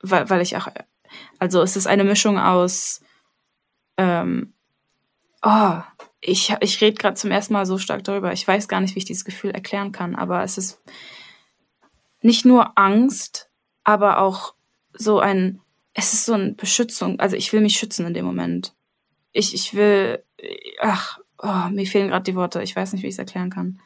weil, 0.00 0.30
weil 0.30 0.40
ich 0.40 0.56
auch, 0.56 0.68
also 1.38 1.62
es 1.62 1.76
ist 1.76 1.86
eine 1.86 2.04
Mischung 2.04 2.38
aus, 2.38 3.00
ähm, 3.96 4.54
oh, 5.42 5.80
ich, 6.20 6.54
ich 6.60 6.80
rede 6.80 6.96
gerade 6.96 7.14
zum 7.14 7.30
ersten 7.30 7.52
Mal 7.52 7.66
so 7.66 7.78
stark 7.78 8.02
darüber. 8.04 8.32
Ich 8.32 8.46
weiß 8.46 8.68
gar 8.68 8.80
nicht, 8.80 8.94
wie 8.94 8.98
ich 8.98 9.04
dieses 9.04 9.24
Gefühl 9.24 9.52
erklären 9.52 9.92
kann, 9.92 10.16
aber 10.16 10.42
es 10.42 10.58
ist 10.58 10.80
nicht 12.22 12.44
nur 12.44 12.76
Angst, 12.76 13.48
aber 13.84 14.18
auch 14.18 14.54
so 14.92 15.20
ein, 15.20 15.60
es 15.98 16.12
ist 16.12 16.26
so 16.26 16.34
eine 16.34 16.52
Beschützung. 16.52 17.18
Also 17.18 17.34
ich 17.34 17.52
will 17.52 17.60
mich 17.60 17.76
schützen 17.76 18.06
in 18.06 18.14
dem 18.14 18.24
Moment. 18.24 18.72
Ich, 19.32 19.52
ich 19.52 19.74
will, 19.74 20.22
ach, 20.80 21.18
oh, 21.38 21.68
mir 21.72 21.86
fehlen 21.86 22.06
gerade 22.06 22.22
die 22.22 22.36
Worte. 22.36 22.62
Ich 22.62 22.76
weiß 22.76 22.92
nicht, 22.92 23.02
wie 23.02 23.08
ich 23.08 23.14
es 23.14 23.18
erklären 23.18 23.50
kann. 23.50 23.80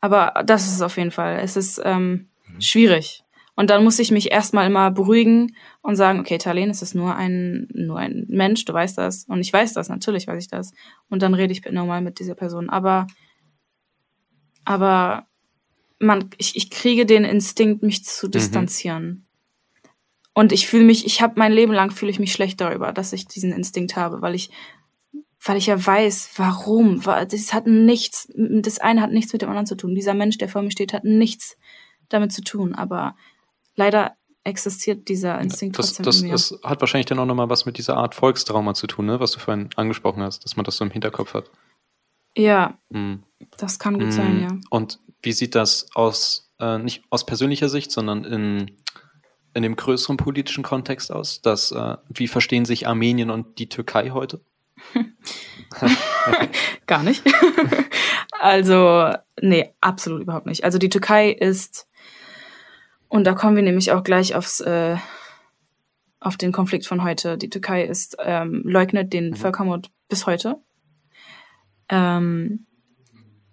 Aber 0.00 0.42
das 0.46 0.66
ist 0.66 0.76
es 0.76 0.80
auf 0.80 0.96
jeden 0.96 1.10
Fall. 1.10 1.38
Es 1.40 1.58
ist 1.58 1.82
ähm, 1.84 2.30
mhm. 2.46 2.60
schwierig. 2.62 3.24
Und 3.56 3.68
dann 3.68 3.84
muss 3.84 3.98
ich 3.98 4.10
mich 4.10 4.32
erstmal 4.32 4.66
immer 4.66 4.90
beruhigen 4.90 5.54
und 5.82 5.96
sagen, 5.96 6.18
okay, 6.18 6.38
Talen, 6.38 6.70
es 6.70 6.80
ist 6.80 6.94
nur 6.94 7.14
ein, 7.14 7.68
nur 7.74 7.98
ein 7.98 8.24
Mensch, 8.30 8.64
du 8.64 8.72
weißt 8.72 8.96
das. 8.96 9.24
Und 9.24 9.40
ich 9.40 9.52
weiß 9.52 9.74
das, 9.74 9.90
natürlich 9.90 10.26
weiß 10.28 10.42
ich 10.42 10.48
das. 10.48 10.72
Und 11.10 11.20
dann 11.20 11.34
rede 11.34 11.52
ich 11.52 11.62
normal 11.70 12.00
mit 12.00 12.20
dieser 12.20 12.34
Person. 12.34 12.70
Aber, 12.70 13.06
aber 14.64 15.26
man, 15.98 16.30
ich, 16.38 16.56
ich 16.56 16.70
kriege 16.70 17.04
den 17.04 17.24
Instinkt, 17.24 17.82
mich 17.82 18.02
zu 18.02 18.28
mhm. 18.28 18.30
distanzieren. 18.30 19.26
Mhm. 20.34 20.40
Und 20.40 20.52
ich 20.52 20.66
fühle 20.66 20.84
mich, 20.84 21.06
ich 21.06 21.22
habe 21.22 21.34
mein 21.36 21.52
Leben 21.52 21.72
lang 21.72 21.90
fühle 21.90 22.10
ich 22.10 22.18
mich 22.18 22.32
schlecht 22.32 22.60
darüber, 22.60 22.92
dass 22.92 23.12
ich 23.12 23.26
diesen 23.26 23.52
Instinkt 23.52 23.96
habe, 23.96 24.22
weil 24.22 24.34
ich, 24.34 24.50
weil 25.44 25.56
ich 25.56 25.66
ja 25.66 25.84
weiß, 25.84 26.30
warum. 26.36 27.02
Das 27.02 27.52
hat 27.52 27.66
nichts, 27.66 28.28
das 28.34 28.78
eine 28.78 29.02
hat 29.02 29.12
nichts 29.12 29.32
mit 29.32 29.42
dem 29.42 29.48
anderen 29.48 29.66
zu 29.66 29.76
tun. 29.76 29.94
Dieser 29.94 30.14
Mensch, 30.14 30.38
der 30.38 30.48
vor 30.48 30.62
mir 30.62 30.70
steht, 30.70 30.92
hat 30.92 31.04
nichts 31.04 31.56
damit 32.08 32.32
zu 32.32 32.42
tun. 32.42 32.74
Aber 32.74 33.16
leider 33.76 34.16
existiert 34.44 35.08
dieser 35.08 35.38
Instinkt 35.40 35.78
das, 35.78 35.94
trotzdem 35.94 36.04
das, 36.04 36.20
in 36.20 36.26
mir. 36.28 36.32
Das 36.32 36.58
hat 36.62 36.80
wahrscheinlich 36.80 37.06
dann 37.06 37.18
auch 37.18 37.26
nochmal 37.26 37.50
was 37.50 37.66
mit 37.66 37.78
dieser 37.78 37.96
Art 37.96 38.14
Volkstrauma 38.14 38.74
zu 38.74 38.86
tun, 38.86 39.06
ne? 39.06 39.20
was 39.20 39.32
du 39.32 39.38
vorhin 39.38 39.70
angesprochen 39.76 40.22
hast, 40.22 40.44
dass 40.44 40.56
man 40.56 40.64
das 40.64 40.76
so 40.76 40.84
im 40.84 40.90
Hinterkopf 40.90 41.34
hat. 41.34 41.50
Ja, 42.36 42.78
hm. 42.92 43.22
das 43.58 43.78
kann 43.78 43.94
gut 43.94 44.04
hm. 44.04 44.12
sein, 44.12 44.42
ja. 44.42 44.48
Und 44.70 45.00
wie 45.22 45.32
sieht 45.32 45.54
das 45.54 45.88
aus, 45.94 46.50
äh, 46.58 46.78
nicht 46.78 47.02
aus 47.10 47.26
persönlicher 47.26 47.68
Sicht, 47.68 47.90
sondern 47.90 48.24
in, 48.24 48.70
in 49.54 49.62
dem 49.62 49.76
größeren 49.76 50.16
politischen 50.16 50.62
Kontext 50.62 51.12
aus? 51.12 51.42
Dass, 51.42 51.72
äh, 51.72 51.96
wie 52.08 52.28
verstehen 52.28 52.64
sich 52.64 52.86
Armenien 52.86 53.30
und 53.30 53.58
die 53.58 53.68
Türkei 53.68 54.10
heute? 54.10 54.40
Gar 56.86 57.02
nicht. 57.02 57.22
also, 58.40 59.12
nee, 59.40 59.72
absolut 59.80 60.22
überhaupt 60.22 60.46
nicht. 60.46 60.64
Also 60.64 60.78
die 60.78 60.88
Türkei 60.88 61.30
ist, 61.30 61.88
und 63.08 63.24
da 63.24 63.34
kommen 63.34 63.56
wir 63.56 63.62
nämlich 63.62 63.92
auch 63.92 64.04
gleich 64.04 64.34
aufs, 64.34 64.60
äh, 64.60 64.96
auf 66.20 66.36
den 66.36 66.52
Konflikt 66.52 66.86
von 66.86 67.02
heute. 67.02 67.38
Die 67.38 67.50
Türkei 67.50 67.84
ist, 67.84 68.16
ähm, 68.20 68.62
leugnet 68.64 69.12
den 69.12 69.30
mhm. 69.30 69.36
Völkermord 69.36 69.90
bis 70.08 70.26
heute. 70.26 70.56
Ähm, 71.88 72.66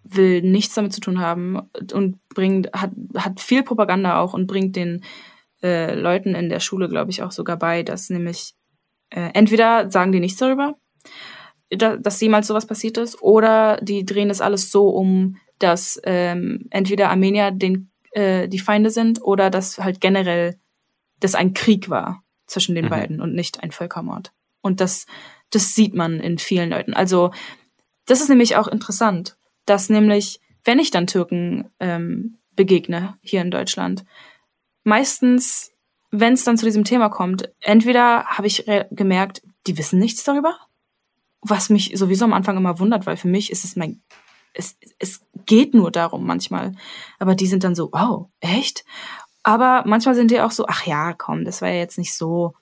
will 0.04 0.42
nichts 0.42 0.76
damit 0.76 0.94
zu 0.94 1.02
tun 1.02 1.20
haben 1.20 1.70
und 1.94 2.20
bringt, 2.30 2.72
hat, 2.74 2.92
hat 3.16 3.42
viel 3.42 3.64
Propaganda 3.64 4.20
auch 4.20 4.34
und 4.34 4.48
bringt 4.48 4.76
den 4.76 5.04
äh, 5.64 5.94
Leuten 5.94 6.36
in 6.36 6.50
der 6.50 6.60
Schule, 6.60 6.90
glaube 6.90 7.12
ich, 7.12 7.24
auch 7.24 7.32
sogar 7.32 7.58
bei, 7.58 7.84
dass 7.84 8.10
nämlich 8.10 8.54
äh, 9.10 9.32
entweder 9.34 9.90
sagen 9.92 10.12
die 10.12 10.20
nichts 10.20 10.38
darüber, 10.38 10.76
da, 11.70 11.98
dass 11.98 12.22
jemals 12.22 12.48
sowas 12.48 12.66
passiert 12.66 12.98
ist, 12.98 13.22
oder 13.22 13.80
die 13.82 14.06
drehen 14.06 14.30
das 14.30 14.42
alles 14.42 14.72
so 14.72 14.90
um, 14.90 15.38
dass 15.60 16.00
ähm, 16.04 16.68
entweder 16.70 17.10
Armenier 17.10 17.52
den, 17.52 17.92
äh, 18.12 18.48
die 18.48 18.60
Feinde 18.60 18.90
sind 18.90 19.22
oder 19.22 19.50
dass 19.50 19.78
halt 19.78 20.02
generell 20.02 20.60
das 21.20 21.36
ein 21.36 21.54
Krieg 21.54 21.90
war 21.90 22.24
zwischen 22.46 22.76
den 22.76 22.86
mhm. 22.86 22.90
beiden 22.90 23.22
und 23.22 23.34
nicht 23.34 23.64
ein 23.64 23.72
Völkermord. 23.72 24.32
Und 24.62 24.82
das, 24.82 25.08
das 25.50 25.74
sieht 25.76 25.94
man 25.94 26.20
in 26.20 26.38
vielen 26.38 26.70
Leuten. 26.70 26.94
Also 26.94 27.32
das 28.06 28.22
ist 28.22 28.30
nämlich 28.30 28.56
auch 28.56 28.68
interessant 28.68 29.38
dass 29.68 29.90
nämlich, 29.90 30.40
wenn 30.64 30.80
ich 30.80 30.90
dann 30.90 31.06
Türken 31.06 31.70
ähm, 31.80 32.40
begegne 32.56 33.18
hier 33.22 33.42
in 33.42 33.52
Deutschland, 33.52 34.04
meistens, 34.88 35.74
wenn 36.12 36.34
es 36.34 36.46
dann 36.46 36.58
zu 36.58 36.66
diesem 36.66 36.86
Thema 36.86 37.10
kommt, 37.10 37.52
entweder 37.60 38.26
habe 38.26 38.48
ich 38.48 38.66
gemerkt, 38.90 39.42
die 39.68 39.78
wissen 39.78 40.00
nichts 40.00 40.24
darüber, 40.24 40.58
was 41.42 41.70
mich 41.70 41.92
sowieso 41.96 42.24
am 42.24 42.34
Anfang 42.34 42.56
immer 42.56 42.80
wundert, 42.80 43.06
weil 43.06 43.18
für 43.18 43.28
mich 43.28 43.52
ist 43.52 43.66
es 43.66 43.76
mein, 43.76 44.02
es, 44.54 44.78
es 44.98 45.22
geht 45.46 45.74
nur 45.74 45.92
darum 45.92 46.26
manchmal, 46.26 46.72
aber 47.20 47.36
die 47.36 47.48
sind 47.48 47.66
dann 47.66 47.76
so, 47.76 47.90
wow, 47.92 48.30
echt? 48.40 48.86
Aber 49.44 49.84
manchmal 49.86 50.16
sind 50.16 50.32
die 50.32 50.40
auch 50.40 50.52
so, 50.52 50.66
ach 50.68 50.86
ja, 50.86 51.14
komm, 51.14 51.44
das 51.44 51.62
war 51.62 51.68
ja 51.68 51.80
jetzt 51.80 51.98
nicht 51.98 52.14
so. 52.14 52.54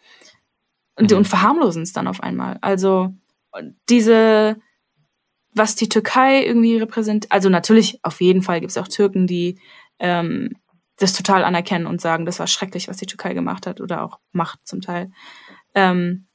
Und, 0.96 1.12
mhm. 1.12 1.17
und 1.17 1.27
verharmlosen 1.27 1.84
es 1.84 1.94
dann 1.94 2.08
auf 2.08 2.24
einmal. 2.24 2.58
Also 2.62 3.13
diese, 3.88 4.58
was 5.53 5.75
die 5.75 5.89
Türkei 5.89 6.44
irgendwie 6.44 6.77
repräsentiert. 6.77 7.32
Also 7.32 7.50
natürlich, 7.50 8.00
auf 8.03 8.20
jeden 8.20 8.41
Fall 8.41 8.62
gibt 8.62 8.72
es 8.72 8.77
auch 8.77 8.88
Türken, 8.88 9.27
die 9.27 9.60
ähm, 10.00 10.55
das 10.98 11.14
total 11.14 11.44
anerkennen 11.44 11.88
und 11.88 12.02
sagen, 12.02 12.25
das 12.25 12.40
war 12.40 12.48
schrecklich, 12.48 12.88
was 12.88 12.98
die 12.98 13.06
Türkei 13.06 13.34
gemacht 13.34 13.68
hat 13.68 13.82
oder 13.82 14.04
auch 14.04 14.20
macht 14.32 14.60
zum 14.64 14.82
Teil. 14.82 15.12
Ähm, 15.74 16.25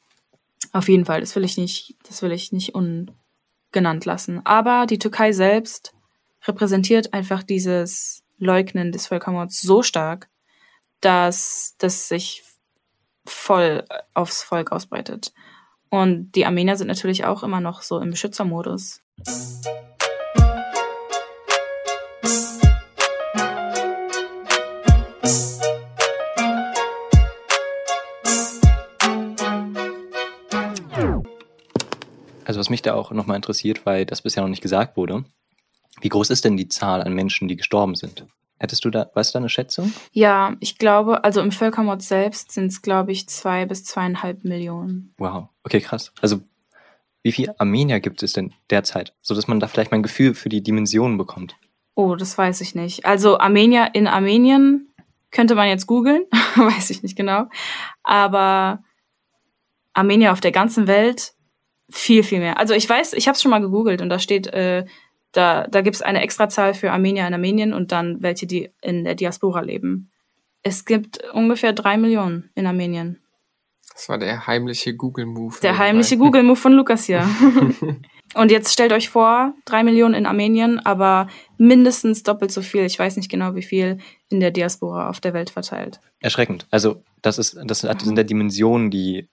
auf 0.72 0.88
jeden 0.88 1.06
Fall, 1.06 1.20
das 1.20 1.34
will 1.34 1.44
ich 1.44 1.56
nicht, 1.56 1.96
das 2.06 2.22
will 2.22 2.32
ich 2.32 2.52
nicht 2.52 2.74
ungenannt 2.74 4.04
lassen. 4.04 4.44
Aber 4.44 4.86
die 4.86 4.98
Türkei 4.98 5.32
selbst 5.32 5.94
repräsentiert 6.46 7.12
einfach 7.12 7.42
dieses 7.42 8.22
Leugnen 8.38 8.92
des 8.92 9.06
Völkermords 9.06 9.60
so 9.60 9.82
stark, 9.82 10.28
dass 11.00 11.74
das 11.78 12.08
sich 12.08 12.42
voll 13.26 13.84
aufs 14.14 14.42
Volk 14.42 14.72
ausbreitet. 14.72 15.32
Und 15.88 16.32
die 16.32 16.46
Armenier 16.46 16.76
sind 16.76 16.86
natürlich 16.86 17.24
auch 17.24 17.42
immer 17.42 17.60
noch 17.60 17.82
so 17.82 17.98
im 17.98 18.10
Beschützermodus. 18.10 19.00
Also 32.50 32.58
was 32.58 32.68
mich 32.68 32.82
da 32.82 32.94
auch 32.94 33.12
nochmal 33.12 33.36
interessiert, 33.36 33.86
weil 33.86 34.04
das 34.04 34.22
bisher 34.22 34.42
noch 34.42 34.50
nicht 34.50 34.60
gesagt 34.60 34.96
wurde, 34.96 35.24
wie 36.00 36.08
groß 36.08 36.30
ist 36.30 36.44
denn 36.44 36.56
die 36.56 36.66
Zahl 36.66 37.00
an 37.00 37.12
Menschen, 37.12 37.46
die 37.46 37.54
gestorben 37.54 37.94
sind? 37.94 38.26
Hättest 38.58 38.84
du 38.84 38.90
da, 38.90 39.08
weißt 39.14 39.32
du 39.32 39.32
da 39.34 39.38
eine 39.38 39.48
Schätzung? 39.48 39.92
Ja, 40.10 40.56
ich 40.58 40.76
glaube, 40.76 41.22
also 41.22 41.42
im 41.42 41.52
Völkermord 41.52 42.02
selbst 42.02 42.50
sind 42.50 42.66
es, 42.66 42.82
glaube 42.82 43.12
ich, 43.12 43.28
zwei 43.28 43.66
bis 43.66 43.84
zweieinhalb 43.84 44.42
Millionen. 44.42 45.14
Wow, 45.16 45.50
okay, 45.62 45.80
krass. 45.80 46.10
Also 46.20 46.40
wie 47.22 47.30
viele 47.30 47.54
Armenier 47.60 48.00
gibt 48.00 48.20
es 48.24 48.32
denn 48.32 48.52
derzeit? 48.68 49.14
So 49.22 49.36
dass 49.36 49.46
man 49.46 49.60
da 49.60 49.68
vielleicht 49.68 49.92
mal 49.92 49.98
ein 49.98 50.02
Gefühl 50.02 50.34
für 50.34 50.48
die 50.48 50.60
Dimensionen 50.60 51.18
bekommt. 51.18 51.54
Oh, 51.94 52.16
das 52.16 52.36
weiß 52.36 52.62
ich 52.62 52.74
nicht. 52.74 53.06
Also 53.06 53.38
Armenier 53.38 53.90
in 53.92 54.08
Armenien 54.08 54.92
könnte 55.30 55.54
man 55.54 55.68
jetzt 55.68 55.86
googeln, 55.86 56.24
weiß 56.56 56.90
ich 56.90 57.04
nicht 57.04 57.14
genau. 57.14 57.44
Aber 58.02 58.82
Armenier 59.92 60.32
auf 60.32 60.40
der 60.40 60.50
ganzen 60.50 60.88
Welt 60.88 61.34
viel, 61.90 62.22
viel 62.22 62.40
mehr. 62.40 62.58
Also 62.58 62.74
ich 62.74 62.88
weiß, 62.88 63.12
ich 63.14 63.26
habe 63.26 63.36
es 63.36 63.42
schon 63.42 63.50
mal 63.50 63.60
gegoogelt 63.60 64.00
und 64.02 64.08
da 64.08 64.18
steht, 64.18 64.46
äh, 64.48 64.84
da, 65.32 65.66
da 65.66 65.80
gibt 65.80 65.96
es 65.96 66.02
eine 66.02 66.22
Extrazahl 66.22 66.74
für 66.74 66.92
Armenier 66.92 67.26
in 67.26 67.34
Armenien 67.34 67.72
und 67.72 67.92
dann 67.92 68.22
welche, 68.22 68.46
die 68.46 68.70
in 68.80 69.04
der 69.04 69.14
Diaspora 69.14 69.60
leben. 69.60 70.10
Es 70.62 70.84
gibt 70.84 71.22
ungefähr 71.32 71.72
drei 71.72 71.96
Millionen 71.96 72.50
in 72.54 72.66
Armenien. 72.66 73.20
Das 73.94 74.08
war 74.08 74.18
der 74.18 74.46
heimliche 74.46 74.94
Google-Move. 74.94 75.56
Der 75.62 75.78
heimliche 75.78 76.16
Google-Move 76.18 76.56
von 76.56 76.72
Lukas 76.72 77.04
hier. 77.04 77.28
Und 78.34 78.52
jetzt 78.52 78.72
stellt 78.72 78.92
euch 78.92 79.10
vor, 79.10 79.54
drei 79.64 79.82
Millionen 79.82 80.14
in 80.14 80.26
Armenien, 80.26 80.78
aber 80.78 81.26
mindestens 81.58 82.22
doppelt 82.22 82.52
so 82.52 82.62
viel, 82.62 82.84
ich 82.84 82.96
weiß 82.96 83.16
nicht 83.16 83.28
genau 83.28 83.56
wie 83.56 83.62
viel, 83.62 83.98
in 84.28 84.38
der 84.38 84.52
Diaspora 84.52 85.08
auf 85.08 85.18
der 85.18 85.34
Welt 85.34 85.50
verteilt. 85.50 86.00
Erschreckend. 86.20 86.66
Also 86.70 87.02
das 87.22 87.38
ist, 87.38 87.58
das 87.64 87.80
sind 87.80 88.14
der 88.14 88.24
Dimensionen, 88.24 88.90
die 88.90 89.28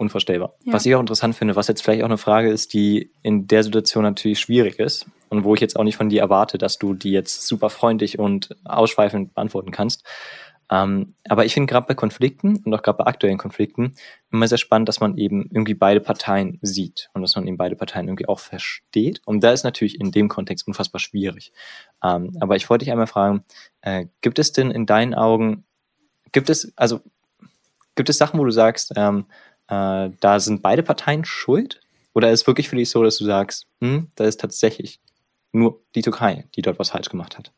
unvorstellbar. 0.00 0.54
Ja. 0.64 0.72
Was 0.72 0.86
ich 0.86 0.94
auch 0.94 1.00
interessant 1.00 1.36
finde, 1.36 1.56
was 1.56 1.68
jetzt 1.68 1.82
vielleicht 1.82 2.02
auch 2.02 2.08
eine 2.08 2.18
Frage 2.18 2.50
ist, 2.50 2.72
die 2.72 3.12
in 3.22 3.46
der 3.46 3.62
Situation 3.62 4.02
natürlich 4.02 4.40
schwierig 4.40 4.78
ist 4.78 5.06
und 5.28 5.44
wo 5.44 5.54
ich 5.54 5.60
jetzt 5.60 5.76
auch 5.78 5.84
nicht 5.84 5.96
von 5.96 6.08
dir 6.08 6.22
erwarte, 6.22 6.58
dass 6.58 6.78
du 6.78 6.94
die 6.94 7.12
jetzt 7.12 7.46
super 7.46 7.70
freundlich 7.70 8.18
und 8.18 8.56
ausschweifend 8.64 9.34
beantworten 9.34 9.70
kannst. 9.70 10.04
Ähm, 10.70 11.14
aber 11.28 11.44
ich 11.44 11.52
finde 11.52 11.70
gerade 11.70 11.86
bei 11.86 11.94
Konflikten 11.94 12.56
und 12.64 12.72
auch 12.72 12.82
gerade 12.82 12.98
bei 12.98 13.04
aktuellen 13.04 13.38
Konflikten 13.38 13.94
immer 14.30 14.46
sehr 14.46 14.58
spannend, 14.58 14.88
dass 14.88 15.00
man 15.00 15.18
eben 15.18 15.48
irgendwie 15.50 15.74
beide 15.74 16.00
Parteien 16.00 16.58
sieht 16.62 17.10
und 17.12 17.22
dass 17.22 17.34
man 17.34 17.46
eben 17.46 17.56
beide 17.56 17.74
Parteien 17.74 18.06
irgendwie 18.06 18.28
auch 18.28 18.38
versteht. 18.38 19.20
Und 19.26 19.42
da 19.42 19.52
ist 19.52 19.64
natürlich 19.64 20.00
in 20.00 20.12
dem 20.12 20.28
Kontext 20.28 20.66
unfassbar 20.68 21.00
schwierig. 21.00 21.52
Ähm, 22.04 22.36
aber 22.40 22.54
ich 22.56 22.70
wollte 22.70 22.84
dich 22.84 22.92
einmal 22.92 23.08
fragen, 23.08 23.44
äh, 23.82 24.06
gibt 24.20 24.38
es 24.38 24.52
denn 24.52 24.70
in 24.70 24.86
deinen 24.86 25.12
Augen, 25.14 25.64
gibt 26.30 26.48
es, 26.48 26.72
also 26.76 27.00
gibt 27.96 28.08
es 28.08 28.18
Sachen, 28.18 28.38
wo 28.38 28.44
du 28.44 28.52
sagst, 28.52 28.92
ähm, 28.96 29.26
äh, 29.70 30.10
da 30.20 30.40
sind 30.40 30.62
beide 30.62 30.82
Parteien 30.82 31.24
schuld? 31.24 31.80
Oder 32.12 32.30
ist 32.30 32.42
es 32.42 32.46
wirklich 32.46 32.68
für 32.68 32.76
dich 32.76 32.90
so, 32.90 33.02
dass 33.02 33.18
du 33.18 33.24
sagst, 33.24 33.66
hm, 33.80 34.10
da 34.16 34.24
ist 34.24 34.40
tatsächlich 34.40 35.00
nur 35.52 35.80
die 35.94 36.02
Türkei, 36.02 36.48
die 36.56 36.62
dort 36.62 36.78
was 36.78 36.90
falsch 36.90 37.08
gemacht 37.08 37.38
hat? 37.38 37.52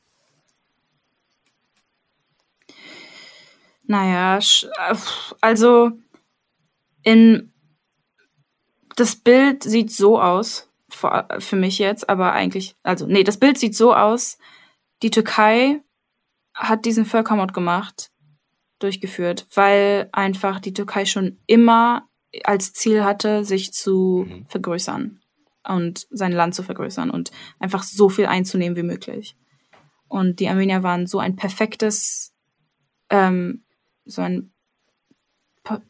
Naja, 3.84 4.38
äh, 4.38 4.96
also 5.40 5.92
in 7.02 7.52
das 8.96 9.16
Bild 9.16 9.62
sieht 9.62 9.90
so 9.90 10.20
aus, 10.20 10.68
für 10.90 11.56
mich 11.56 11.78
jetzt, 11.78 12.08
aber 12.10 12.32
eigentlich, 12.32 12.76
also 12.82 13.06
nee, 13.06 13.24
das 13.24 13.38
Bild 13.38 13.58
sieht 13.58 13.74
so 13.74 13.94
aus, 13.94 14.36
die 15.02 15.10
Türkei 15.10 15.80
hat 16.54 16.84
diesen 16.84 17.06
Völkermord 17.06 17.54
gemacht, 17.54 18.11
durchgeführt, 18.82 19.46
weil 19.54 20.08
einfach 20.12 20.60
die 20.60 20.72
Türkei 20.72 21.04
schon 21.04 21.38
immer 21.46 22.08
als 22.44 22.72
Ziel 22.72 23.04
hatte, 23.04 23.44
sich 23.44 23.72
zu 23.72 24.26
Mhm. 24.28 24.46
vergrößern 24.48 25.20
und 25.68 26.06
sein 26.10 26.32
Land 26.32 26.54
zu 26.54 26.62
vergrößern 26.62 27.10
und 27.10 27.30
einfach 27.58 27.82
so 27.82 28.08
viel 28.08 28.26
einzunehmen 28.26 28.76
wie 28.76 28.82
möglich. 28.82 29.36
Und 30.08 30.40
die 30.40 30.48
Armenier 30.48 30.82
waren 30.82 31.06
so 31.06 31.18
ein 31.18 31.36
perfektes, 31.36 32.34
ähm, 33.10 33.64
so 34.04 34.22
ein, 34.22 34.52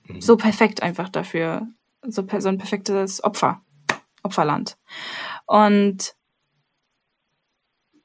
Mhm. 0.06 0.20
so 0.20 0.36
perfekt 0.36 0.82
einfach 0.82 1.08
dafür, 1.08 1.66
so, 2.02 2.26
so 2.38 2.48
ein 2.48 2.58
perfektes 2.58 3.22
Opfer, 3.24 3.64
Opferland. 4.22 4.76
Und 5.46 6.14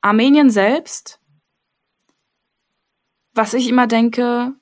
Armenien 0.01 0.49
selbst, 0.49 1.19
was 3.33 3.53
ich 3.53 3.67
immer 3.67 3.87
denke, 3.87 4.53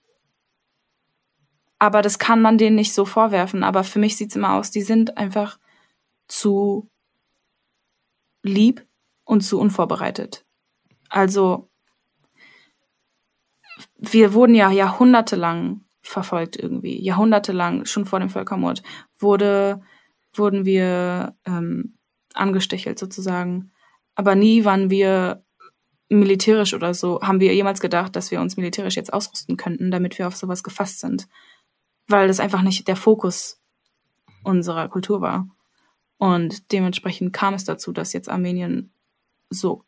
aber 1.79 2.01
das 2.01 2.19
kann 2.19 2.41
man 2.41 2.57
denen 2.57 2.75
nicht 2.75 2.93
so 2.93 3.05
vorwerfen, 3.05 3.63
aber 3.63 3.83
für 3.83 3.99
mich 3.99 4.17
sieht's 4.17 4.35
immer 4.35 4.53
aus, 4.53 4.71
die 4.71 4.81
sind 4.81 5.17
einfach 5.17 5.59
zu 6.27 6.89
lieb 8.43 8.85
und 9.23 9.41
zu 9.41 9.59
unvorbereitet. 9.59 10.45
Also, 11.09 11.69
wir 13.97 14.33
wurden 14.33 14.55
ja 14.55 14.71
jahrhundertelang 14.71 15.81
verfolgt 16.01 16.55
irgendwie. 16.55 17.01
Jahrhundertelang, 17.01 17.85
schon 17.85 18.05
vor 18.05 18.19
dem 18.19 18.29
Völkermord, 18.29 18.83
wurde, 19.17 19.81
wurden 20.33 20.65
wir 20.65 21.35
ähm, 21.45 21.97
angestechelt 22.33 22.99
sozusagen. 22.99 23.71
Aber 24.13 24.35
nie 24.35 24.65
waren 24.65 24.89
wir 24.89 25.43
militärisch 26.09 26.73
oder 26.73 26.93
so, 26.93 27.19
haben 27.21 27.39
wir 27.39 27.53
jemals 27.55 27.79
gedacht, 27.79 28.15
dass 28.15 28.29
wir 28.29 28.39
uns 28.39 28.57
militärisch 28.57 28.95
jetzt 28.95 29.11
ausrüsten 29.11 29.57
könnten, 29.57 29.89
damit 29.89 30.19
wir 30.19 30.27
auf 30.27 30.35
sowas 30.35 30.63
gefasst 30.63 30.99
sind. 30.99 31.27
Weil 32.07 32.27
das 32.27 32.39
einfach 32.39 32.61
nicht 32.61 32.87
der 32.87 32.95
Fokus 32.95 33.59
unserer 34.43 34.87
Kultur 34.89 35.21
war. 35.21 35.47
Und 36.17 36.71
dementsprechend 36.71 37.33
kam 37.33 37.53
es 37.53 37.65
dazu, 37.65 37.91
dass 37.91 38.13
jetzt 38.13 38.29
Armenien 38.29 38.91
so, 39.49 39.83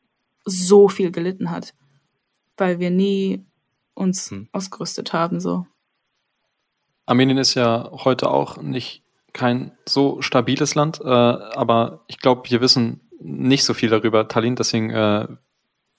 so 0.46 0.90
viel 0.90 1.12
gelitten 1.12 1.52
hat. 1.52 1.74
Weil 2.58 2.80
wir 2.80 2.90
nie 2.90 3.46
uns 3.94 4.32
Hm. 4.32 4.48
ausgerüstet 4.52 5.14
haben, 5.14 5.40
so. 5.40 5.66
Armenien 7.06 7.38
ist 7.38 7.56
ja 7.56 7.90
heute 7.92 8.30
auch 8.30 8.58
nicht 8.58 9.04
kein 9.34 9.72
so 9.88 10.22
stabiles 10.22 10.76
Land, 10.76 11.00
äh, 11.02 11.08
aber 11.08 12.04
ich 12.08 12.20
glaube, 12.20 12.50
wir 12.50 12.62
wissen 12.62 13.02
nicht 13.20 13.64
so 13.64 13.74
viel 13.74 13.90
darüber, 13.90 14.28
Tallinn, 14.28 14.56
deswegen 14.56 14.90
äh, 14.90 15.28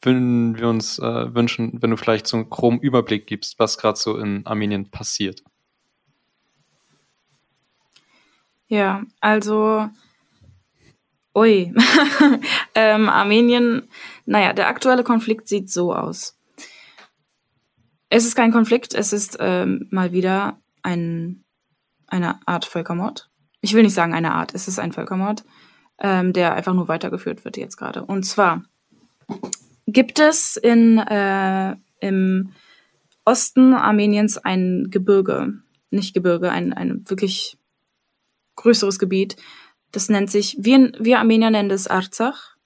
würden 0.02 0.56
wir 0.58 0.68
uns 0.68 0.98
äh, 0.98 1.34
wünschen, 1.34 1.82
wenn 1.82 1.90
du 1.90 1.96
vielleicht 1.96 2.26
so 2.26 2.36
einen 2.36 2.50
groben 2.50 2.78
Überblick 2.78 3.26
gibst, 3.26 3.58
was 3.58 3.78
gerade 3.78 3.98
so 3.98 4.16
in 4.16 4.46
Armenien 4.46 4.90
passiert. 4.90 5.42
Ja, 8.68 9.02
also, 9.20 9.88
ui, 11.34 11.72
ähm, 12.74 13.08
Armenien, 13.08 13.88
naja, 14.26 14.52
der 14.52 14.68
aktuelle 14.68 15.04
Konflikt 15.04 15.48
sieht 15.48 15.70
so 15.70 15.94
aus. 15.94 16.38
Es 18.10 18.26
ist 18.26 18.34
kein 18.34 18.52
Konflikt, 18.52 18.94
es 18.94 19.12
ist 19.12 19.38
ähm, 19.40 19.86
mal 19.90 20.12
wieder 20.12 20.60
ein, 20.82 21.44
eine 22.06 22.40
Art 22.46 22.66
Völkermord. 22.66 23.30
Ich 23.60 23.74
will 23.74 23.82
nicht 23.82 23.94
sagen 23.94 24.14
eine 24.14 24.34
Art, 24.34 24.54
es 24.54 24.68
ist 24.68 24.78
ein 24.78 24.92
Völkermord, 24.92 25.44
ähm, 25.98 26.32
der 26.32 26.54
einfach 26.54 26.74
nur 26.74 26.88
weitergeführt 26.88 27.44
wird 27.44 27.56
jetzt 27.56 27.76
gerade. 27.76 28.04
Und 28.04 28.24
zwar 28.24 28.64
gibt 29.86 30.20
es 30.20 30.56
in, 30.56 30.98
äh, 30.98 31.76
im 32.00 32.52
Osten 33.24 33.74
Armeniens 33.74 34.38
ein 34.38 34.88
Gebirge, 34.90 35.54
nicht 35.90 36.14
Gebirge, 36.14 36.50
ein, 36.50 36.72
ein 36.72 37.04
wirklich 37.08 37.57
größeres 38.58 38.98
Gebiet. 38.98 39.36
Das 39.92 40.08
nennt 40.08 40.30
sich, 40.30 40.56
wir, 40.60 40.92
wir 40.98 41.18
Armenier 41.18 41.50
nennen 41.50 41.70
das 41.70 41.86
Arzach, 41.86 42.56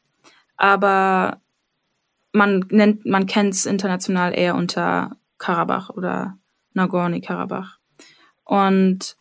aber 0.57 1.41
man 2.33 2.67
man 3.05 3.27
kennt 3.27 3.55
es 3.55 3.67
international 3.67 4.37
eher 4.37 4.55
unter 4.57 5.17
Karabach 5.39 5.91
oder 5.91 6.39
Nagorno-Karabach. 6.75 7.79
Und 8.45 9.17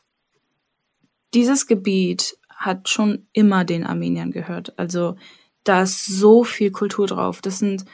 dieses 1.33 1.67
Gebiet 1.67 2.37
hat 2.49 2.89
schon 2.89 3.27
immer 3.33 3.65
den 3.65 3.85
Armeniern 3.85 4.31
gehört. 4.31 4.77
Also 4.77 5.15
da 5.63 5.83
ist 5.83 6.05
so 6.05 6.43
viel 6.43 6.71
Kultur 6.71 7.07
drauf. 7.07 7.41
Das 7.41 7.59
sind, 7.59 7.85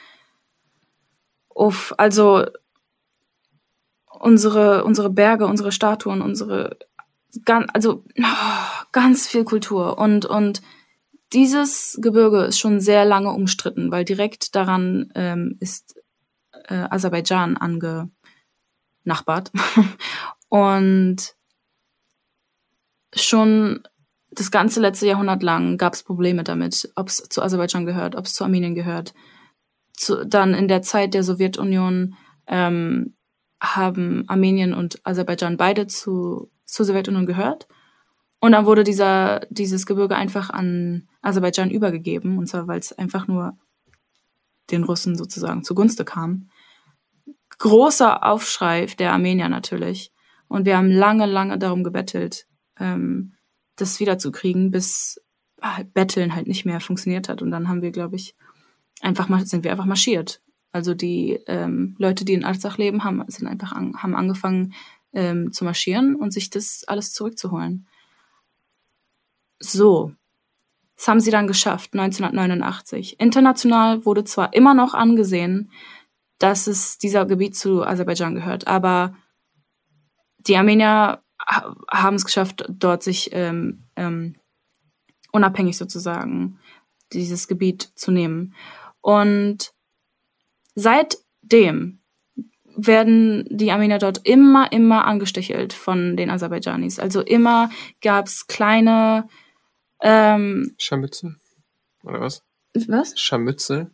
uff, 1.48 1.94
also 1.96 2.44
unsere, 4.10 4.84
unsere 4.84 5.10
Berge, 5.10 5.46
unsere 5.46 5.72
Statuen, 5.72 6.22
unsere, 6.22 6.78
gan- 7.44 7.70
also 7.70 8.04
ganz 8.92 9.26
viel 9.26 9.44
Kultur. 9.44 9.98
Und, 9.98 10.26
und 10.26 10.62
dieses 11.32 11.98
Gebirge 12.00 12.44
ist 12.44 12.58
schon 12.58 12.80
sehr 12.80 13.04
lange 13.04 13.32
umstritten, 13.32 13.90
weil 13.90 14.04
direkt 14.04 14.54
daran 14.54 15.10
ähm, 15.14 15.56
ist 15.60 16.00
äh, 16.68 16.86
Aserbaidschan 16.90 17.56
angenachbart. 17.56 19.52
und 20.48 21.34
schon 23.14 23.82
das 24.30 24.50
ganze 24.50 24.80
letzte 24.80 25.06
Jahrhundert 25.06 25.42
lang 25.42 25.78
gab 25.78 25.94
es 25.94 26.02
Probleme 26.02 26.44
damit, 26.44 26.90
ob 26.94 27.08
es 27.08 27.16
zu 27.28 27.42
Aserbaidschan 27.42 27.86
gehört, 27.86 28.14
ob 28.14 28.26
es 28.26 28.34
zu 28.34 28.44
Armenien 28.44 28.74
gehört. 28.74 29.14
Zu, 29.92 30.24
dann 30.24 30.54
in 30.54 30.68
der 30.68 30.82
Zeit 30.82 31.14
der 31.14 31.24
Sowjetunion 31.24 32.14
ähm, 32.46 33.16
haben 33.60 34.24
Armenien 34.28 34.74
und 34.74 35.04
Aserbaidschan 35.04 35.56
beide 35.56 35.86
zu, 35.86 36.50
zur 36.68 36.86
Sowjetunion 36.86 37.26
gehört. 37.26 37.66
Und 38.40 38.52
dann 38.52 38.66
wurde 38.66 38.84
dieser, 38.84 39.40
dieses 39.50 39.86
Gebirge 39.86 40.14
einfach 40.14 40.50
an 40.50 41.08
Aserbaidschan 41.22 41.70
übergegeben, 41.70 42.38
und 42.38 42.46
zwar 42.46 42.68
weil 42.68 42.78
es 42.78 42.92
einfach 42.92 43.26
nur 43.26 43.58
den 44.70 44.84
Russen 44.84 45.16
sozusagen 45.16 45.64
zugunste 45.64 46.04
kam. 46.04 46.50
Großer 47.58 48.24
Aufschrei 48.24 48.86
der 48.86 49.12
Armenier 49.12 49.48
natürlich. 49.48 50.12
Und 50.46 50.66
wir 50.66 50.76
haben 50.76 50.90
lange, 50.90 51.26
lange 51.26 51.58
darum 51.58 51.82
gebettelt, 51.82 52.46
ähm, 52.78 53.34
das 53.76 53.98
wiederzukriegen, 53.98 54.70
bis 54.70 55.20
ah, 55.60 55.82
Betteln 55.94 56.34
halt 56.34 56.46
nicht 56.46 56.64
mehr 56.64 56.80
funktioniert 56.80 57.28
hat. 57.28 57.42
Und 57.42 57.50
dann 57.50 57.68
haben 57.68 57.82
wir, 57.82 57.90
glaube 57.90 58.16
ich, 58.16 58.36
einfach 59.00 59.28
mal, 59.28 59.44
sind 59.46 59.64
wir 59.64 59.72
einfach 59.72 59.86
marschiert. 59.86 60.40
Also 60.70 60.94
die 60.94 61.40
ähm, 61.46 61.96
Leute, 61.98 62.24
die 62.24 62.34
in 62.34 62.44
Arzach 62.44 62.78
leben, 62.78 63.02
haben, 63.02 63.24
sind 63.28 63.48
einfach 63.48 63.72
an, 63.72 63.94
haben 64.02 64.14
angefangen 64.14 64.74
ähm, 65.12 65.52
zu 65.52 65.64
marschieren 65.64 66.14
und 66.16 66.32
sich 66.32 66.50
das 66.50 66.84
alles 66.86 67.12
zurückzuholen. 67.12 67.86
So. 69.58 70.12
Das 70.96 71.06
haben 71.06 71.20
sie 71.20 71.30
dann 71.30 71.46
geschafft, 71.46 71.94
1989. 71.94 73.20
International 73.20 74.04
wurde 74.04 74.24
zwar 74.24 74.52
immer 74.52 74.74
noch 74.74 74.94
angesehen, 74.94 75.70
dass 76.38 76.66
es 76.66 76.98
dieser 76.98 77.24
Gebiet 77.24 77.56
zu 77.56 77.84
Aserbaidschan 77.84 78.34
gehört, 78.34 78.66
aber 78.66 79.16
die 80.38 80.56
Armenier 80.56 81.22
ha- 81.40 81.76
haben 81.88 82.16
es 82.16 82.24
geschafft, 82.24 82.64
dort 82.68 83.04
sich 83.04 83.30
ähm, 83.32 83.84
ähm, 83.94 84.34
unabhängig 85.30 85.76
sozusagen 85.76 86.58
dieses 87.12 87.46
Gebiet 87.46 87.82
zu 87.94 88.10
nehmen. 88.10 88.54
Und 89.00 89.72
seitdem 90.74 92.00
werden 92.78 93.44
die 93.50 93.72
Armenier 93.72 93.98
dort 93.98 94.20
immer, 94.26 94.70
immer 94.72 95.04
angestechelt 95.04 95.72
von 95.72 96.16
den 96.16 96.30
Aserbaidschanis. 96.30 97.00
Also 97.00 97.20
immer 97.20 97.70
gab's 98.00 98.46
kleine 98.46 99.28
ähm, 100.00 100.74
Scharmützel? 100.78 101.36
Oder 102.04 102.20
was? 102.20 102.44
was? 102.86 103.18
Scharmützel? 103.18 103.90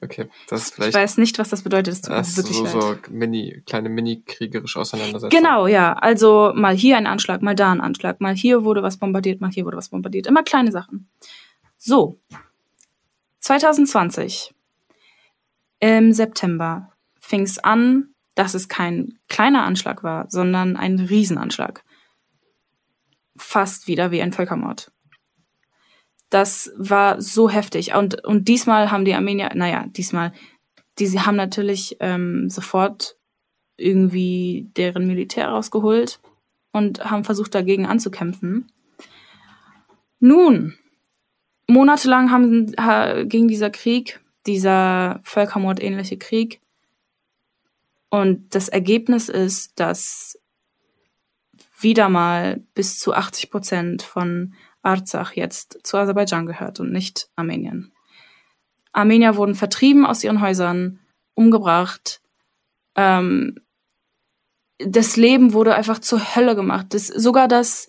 Okay, 0.00 0.28
das 0.48 0.62
ist 0.62 0.68
Ich 0.70 0.74
vielleicht 0.74 0.94
weiß 0.94 1.18
nicht, 1.18 1.38
was 1.38 1.50
das 1.50 1.62
bedeutet. 1.62 1.94
Es 1.94 2.00
tut 2.02 2.12
das 2.12 2.28
ist 2.30 2.36
wirklich 2.38 2.56
so, 2.56 2.78
leid. 2.78 3.06
so 3.06 3.12
mini, 3.12 3.62
kleine 3.66 3.90
mini-kriegerische 3.90 4.80
Auseinandersetzung. 4.80 5.30
Genau, 5.30 5.66
ja. 5.66 5.92
Also 5.92 6.52
mal 6.54 6.74
hier 6.74 6.96
ein 6.96 7.06
Anschlag, 7.06 7.42
mal 7.42 7.54
da 7.54 7.70
ein 7.72 7.80
Anschlag, 7.80 8.20
mal 8.20 8.34
hier 8.34 8.64
wurde 8.64 8.82
was 8.82 8.96
bombardiert, 8.96 9.40
mal 9.40 9.50
hier 9.50 9.66
wurde 9.66 9.76
was 9.76 9.90
bombardiert. 9.90 10.26
Immer 10.26 10.42
kleine 10.42 10.72
Sachen. 10.72 11.08
So. 11.76 12.18
2020 13.40 14.54
im 15.80 16.12
September 16.12 16.90
fing 17.20 17.42
es 17.42 17.58
an, 17.58 18.13
dass 18.34 18.54
es 18.54 18.68
kein 18.68 19.18
kleiner 19.28 19.64
Anschlag 19.64 20.02
war, 20.02 20.26
sondern 20.28 20.76
ein 20.76 20.98
Riesenanschlag. 20.98 21.84
Fast 23.36 23.86
wieder 23.86 24.10
wie 24.10 24.22
ein 24.22 24.32
Völkermord. 24.32 24.90
Das 26.30 26.72
war 26.76 27.20
so 27.20 27.48
heftig. 27.48 27.94
Und, 27.94 28.24
und 28.24 28.48
diesmal 28.48 28.90
haben 28.90 29.04
die 29.04 29.14
Armenier, 29.14 29.50
naja, 29.54 29.86
diesmal, 29.88 30.32
die 30.98 31.06
sie 31.06 31.20
haben 31.20 31.36
natürlich 31.36 31.96
ähm, 32.00 32.50
sofort 32.50 33.16
irgendwie 33.76 34.70
deren 34.76 35.06
Militär 35.06 35.48
rausgeholt 35.48 36.20
und 36.72 37.04
haben 37.04 37.24
versucht, 37.24 37.54
dagegen 37.54 37.86
anzukämpfen. 37.86 38.70
Nun, 40.20 40.74
monatelang 41.68 42.30
haben, 42.30 42.74
ha, 42.78 43.22
ging 43.24 43.48
dieser 43.48 43.70
Krieg, 43.70 44.20
dieser 44.46 45.20
Völkermord-ähnliche 45.22 46.18
Krieg. 46.18 46.60
Und 48.14 48.54
das 48.54 48.68
Ergebnis 48.68 49.28
ist, 49.28 49.80
dass 49.80 50.40
wieder 51.80 52.08
mal 52.08 52.62
bis 52.74 53.00
zu 53.00 53.12
80 53.12 53.50
Prozent 53.50 54.02
von 54.02 54.54
Arzach 54.82 55.32
jetzt 55.32 55.80
zu 55.82 55.96
Aserbaidschan 55.96 56.46
gehört 56.46 56.78
und 56.78 56.92
nicht 56.92 57.28
Armenien. 57.34 57.92
Armenier 58.92 59.34
wurden 59.34 59.56
vertrieben 59.56 60.06
aus 60.06 60.22
ihren 60.22 60.40
Häusern, 60.40 61.00
umgebracht. 61.34 62.20
Ähm, 62.94 63.56
das 64.78 65.16
Leben 65.16 65.52
wurde 65.52 65.74
einfach 65.74 65.98
zur 65.98 66.36
Hölle 66.36 66.54
gemacht. 66.54 66.86
Das, 66.90 67.08
sogar 67.08 67.48
das, 67.48 67.88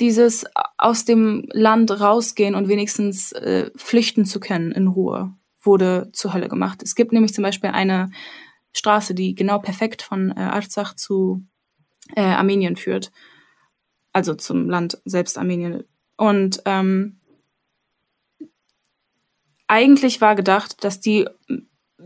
dieses 0.00 0.46
aus 0.78 1.04
dem 1.04 1.46
Land 1.52 1.90
rausgehen 1.90 2.54
und 2.54 2.68
wenigstens 2.68 3.32
äh, 3.32 3.70
flüchten 3.76 4.24
zu 4.24 4.40
können 4.40 4.72
in 4.72 4.86
Ruhe, 4.86 5.34
wurde 5.60 6.08
zur 6.14 6.32
Hölle 6.32 6.48
gemacht. 6.48 6.82
Es 6.82 6.94
gibt 6.94 7.12
nämlich 7.12 7.34
zum 7.34 7.42
Beispiel 7.42 7.68
eine 7.68 8.10
Straße, 8.72 9.14
die 9.14 9.34
genau 9.34 9.58
perfekt 9.58 10.02
von 10.02 10.30
äh, 10.30 10.40
Arzach 10.40 10.94
zu 10.94 11.44
äh, 12.14 12.22
Armenien 12.22 12.76
führt. 12.76 13.12
Also 14.12 14.34
zum 14.34 14.68
Land 14.68 15.00
selbst 15.04 15.38
Armenien. 15.38 15.84
Und 16.16 16.62
ähm, 16.64 17.20
eigentlich 19.66 20.20
war 20.20 20.34
gedacht, 20.34 20.84
dass 20.84 21.00
die 21.00 21.26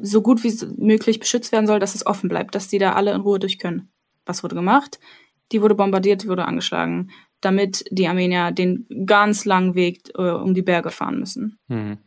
so 0.00 0.22
gut 0.22 0.44
wie 0.44 0.54
möglich 0.76 1.20
beschützt 1.20 1.52
werden 1.52 1.66
soll, 1.66 1.80
dass 1.80 1.94
es 1.94 2.06
offen 2.06 2.28
bleibt, 2.28 2.54
dass 2.54 2.68
die 2.68 2.78
da 2.78 2.92
alle 2.92 3.12
in 3.12 3.22
Ruhe 3.22 3.38
durch 3.38 3.58
können. 3.58 3.88
Was 4.24 4.42
wurde 4.42 4.54
gemacht? 4.54 5.00
Die 5.52 5.62
wurde 5.62 5.74
bombardiert, 5.74 6.22
die 6.22 6.28
wurde 6.28 6.44
angeschlagen, 6.44 7.10
damit 7.40 7.84
die 7.90 8.08
Armenier 8.08 8.50
den 8.50 8.86
ganz 9.06 9.44
langen 9.44 9.74
Weg 9.74 10.10
äh, 10.16 10.30
um 10.30 10.54
die 10.54 10.62
Berge 10.62 10.90
fahren 10.90 11.18
müssen. 11.18 11.58
Mhm. 11.68 11.98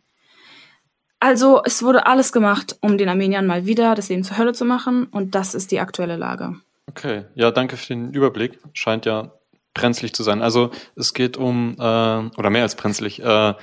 Also 1.19 1.61
es 1.65 1.83
wurde 1.83 2.05
alles 2.05 2.31
gemacht, 2.31 2.77
um 2.81 2.97
den 2.97 3.09
Armeniern 3.09 3.45
mal 3.45 3.65
wieder 3.65 3.93
das 3.95 4.09
Leben 4.09 4.23
zur 4.23 4.37
Hölle 4.37 4.53
zu 4.53 4.63
machen 4.65 5.05
und 5.05 5.35
das 5.35 5.53
ist 5.53 5.71
die 5.71 5.79
aktuelle 5.79 6.15
Lage. 6.15 6.55
Okay, 6.89 7.25
ja, 7.35 7.51
danke 7.51 7.77
für 7.77 7.87
den 7.87 8.13
Überblick. 8.13 8.59
Scheint 8.73 9.05
ja 9.05 9.31
brenzlig 9.73 10.13
zu 10.13 10.23
sein. 10.23 10.41
Also 10.41 10.71
es 10.95 11.13
geht 11.13 11.37
um, 11.37 11.75
äh, 11.77 11.81
oder 11.81 12.49
mehr 12.49 12.63
als 12.63 12.75
brenzlig, 12.75 13.21
äh, 13.21 13.53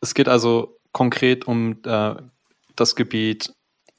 es 0.00 0.14
geht 0.14 0.28
also 0.28 0.76
konkret 0.92 1.46
um 1.46 1.78
äh, 1.84 2.14
das 2.76 2.96
Gebiet, 2.96 3.52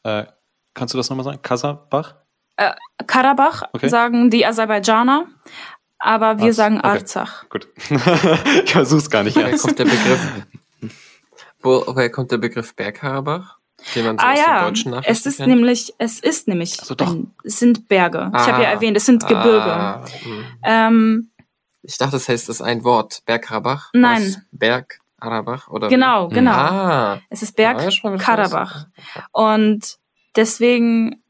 äh, 0.04 0.26
kannst 0.74 0.94
du 0.94 0.98
das 0.98 1.10
nochmal 1.10 1.24
sagen? 1.24 1.42
Kasabach? 1.42 2.16
Äh, 2.58 2.72
Karabach 3.08 3.64
Okay. 3.74 3.90
sagen 3.90 4.30
die 4.30 4.46
Aserbaidschaner, 4.46 5.26
aber 6.00 6.38
wir 6.40 6.50
Was? 6.50 6.56
sagen 6.56 6.78
Okay. 6.78 6.88
Arzach. 6.88 7.50
Gut. 7.50 7.68
ich 8.66 8.72
versuch's 8.72 9.10
gar 9.10 9.24
nicht 9.24 9.38
erst. 9.38 9.64
kommt 9.64 9.80
der 9.80 9.86
Begriff? 9.86 10.32
Wo, 11.66 11.84
woher 11.88 12.10
kommt 12.10 12.32
der 12.32 12.38
Begriff 12.38 12.76
Bergkarabach? 12.76 13.58
Den 13.94 14.18
Ah 14.20 14.34
ja, 14.36 14.72
es 15.06 15.26
ist 15.26 15.38
kennt? 15.38 15.50
nämlich, 15.50 15.94
es 15.98 16.20
ist 16.20 16.48
nämlich, 16.48 16.80
Also 16.80 16.96
ein, 16.98 17.34
es 17.44 17.60
sind 17.60 17.88
Berge. 17.90 18.32
Ich 18.34 18.40
habe 18.48 18.64
ja 18.64 18.70
Ah. 18.70 18.74
erwähnt, 18.74 18.96
es 18.98 19.06
sind 19.06 19.28
Gebirge. 19.28 19.72
Ah, 19.74 20.06
hm. 20.24 20.44
Ähm, 20.64 21.30
ich 21.84 21.98
dachte, 21.98 22.14
das 22.14 22.28
heißt, 22.30 22.48
das 22.50 22.58
ist 22.58 22.62
ein 22.62 22.84
Wort. 22.84 23.22
Bergkarabach? 23.26 23.90
Nein. 23.94 24.24
Was? 24.24 24.40
Bergkarabach? 24.52 25.68
Oder 25.68 25.90
genau, 25.90 26.30
Mhm. 26.30 26.34
genau. 26.34 26.52
Ah. 26.52 27.22
Es 27.30 27.44
ist 27.44 27.60
Ja, 27.60 27.74
Berg 27.74 27.92
schon 27.94 28.12
mal 28.12 28.18
was 28.18 28.26
Karabach. 28.26 28.86
Neues. 28.96 29.26
Und 29.32 29.98
deswegen, 30.36 31.22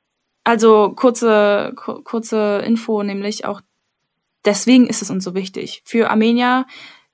also 0.44 0.94
kurze, 0.96 1.74
ku- 1.76 2.02
kurze 2.04 2.60
Info, 2.66 3.02
nämlich 3.04 3.44
auch 3.46 3.62
deswegen 4.46 4.88
ist 4.88 5.02
es 5.02 5.10
uns 5.10 5.24
so 5.24 5.34
wichtig. 5.34 5.82
Für 5.84 6.10
Armenier, 6.12 6.66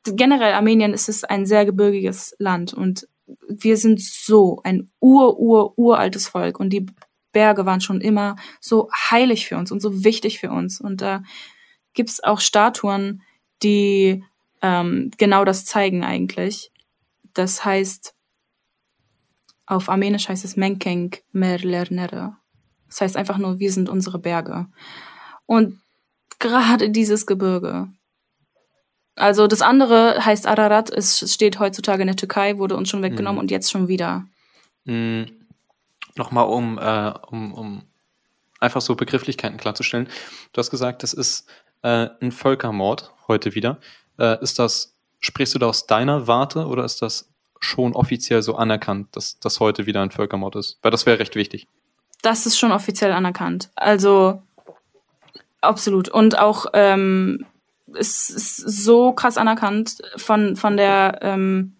generell 0.03 0.53
Armenien 0.53 0.93
ist 0.93 1.09
es 1.09 1.23
ein 1.23 1.45
sehr 1.45 1.65
gebirgiges 1.65 2.35
Land 2.37 2.73
und 2.73 3.07
wir 3.47 3.77
sind 3.77 4.01
so 4.01 4.61
ein 4.63 4.89
ur, 4.99 5.39
ur, 5.39 5.77
uraltes 5.77 6.27
Volk 6.27 6.59
und 6.59 6.71
die 6.71 6.85
Berge 7.31 7.65
waren 7.65 7.81
schon 7.81 8.01
immer 8.01 8.35
so 8.59 8.89
heilig 8.91 9.47
für 9.47 9.57
uns 9.57 9.71
und 9.71 9.81
so 9.81 10.03
wichtig 10.03 10.39
für 10.39 10.51
uns. 10.51 10.81
Und 10.81 11.01
da 11.01 11.23
gibt's 11.93 12.23
auch 12.23 12.39
Statuen, 12.39 13.21
die 13.63 14.23
ähm, 14.61 15.11
genau 15.17 15.45
das 15.45 15.65
zeigen 15.65 16.03
eigentlich. 16.03 16.71
Das 17.33 17.63
heißt, 17.63 18.13
auf 19.65 19.89
Armenisch 19.89 20.27
heißt 20.27 20.43
es 20.43 20.57
Menkenk 20.57 21.23
Merlernere. 21.31 22.35
Das 22.87 23.01
heißt 23.01 23.17
einfach 23.17 23.37
nur, 23.37 23.59
wir 23.59 23.71
sind 23.71 23.87
unsere 23.87 24.19
Berge. 24.19 24.67
Und 25.45 25.79
gerade 26.39 26.89
dieses 26.89 27.25
Gebirge. 27.25 27.87
Also 29.21 29.45
das 29.47 29.61
andere 29.61 30.25
heißt 30.25 30.47
Ararat, 30.47 30.89
es 30.89 31.31
steht 31.31 31.59
heutzutage 31.59 32.01
in 32.01 32.07
der 32.07 32.15
Türkei, 32.15 32.57
wurde 32.57 32.75
uns 32.75 32.89
schon 32.89 33.03
weggenommen 33.03 33.35
Mhm. 33.35 33.41
und 33.41 33.51
jetzt 33.51 33.69
schon 33.71 33.87
wieder. 33.87 34.25
Mm, 34.85 35.23
Nochmal, 36.15 36.47
um, 36.47 36.77
äh, 36.77 37.13
um, 37.29 37.53
um 37.53 37.83
einfach 38.59 38.81
so 38.81 38.95
Begrifflichkeiten 38.95 39.57
klarzustellen. 39.57 40.09
Du 40.51 40.59
hast 40.59 40.69
gesagt, 40.71 41.03
das 41.03 41.13
ist 41.13 41.47
äh, 41.83 42.09
ein 42.19 42.31
Völkermord 42.31 43.13
heute 43.27 43.55
wieder. 43.55 43.77
Äh, 44.19 44.41
ist 44.43 44.59
das, 44.59 44.97
sprichst 45.19 45.55
du 45.55 45.59
da 45.59 45.67
aus 45.67 45.87
deiner 45.87 46.27
Warte 46.27 46.65
oder 46.65 46.83
ist 46.83 47.01
das 47.01 47.29
schon 47.59 47.93
offiziell 47.93 48.41
so 48.41 48.55
anerkannt, 48.55 49.15
dass 49.15 49.39
das 49.39 49.59
heute 49.59 49.85
wieder 49.85 50.01
ein 50.01 50.11
Völkermord 50.11 50.55
ist? 50.57 50.79
Weil 50.81 50.91
das 50.91 51.05
wäre 51.05 51.19
recht 51.19 51.35
wichtig. 51.35 51.67
Das 52.23 52.45
ist 52.45 52.57
schon 52.59 52.71
offiziell 52.71 53.13
anerkannt. 53.13 53.69
Also 53.75 54.41
absolut. 55.61 56.09
Und 56.09 56.37
auch 56.37 56.65
ähm, 56.73 57.45
es 57.97 58.29
ist 58.29 58.57
so 58.57 59.11
krass 59.13 59.37
anerkannt 59.37 59.97
von, 60.17 60.55
von 60.55 60.77
der 60.77 61.19
ähm, 61.21 61.75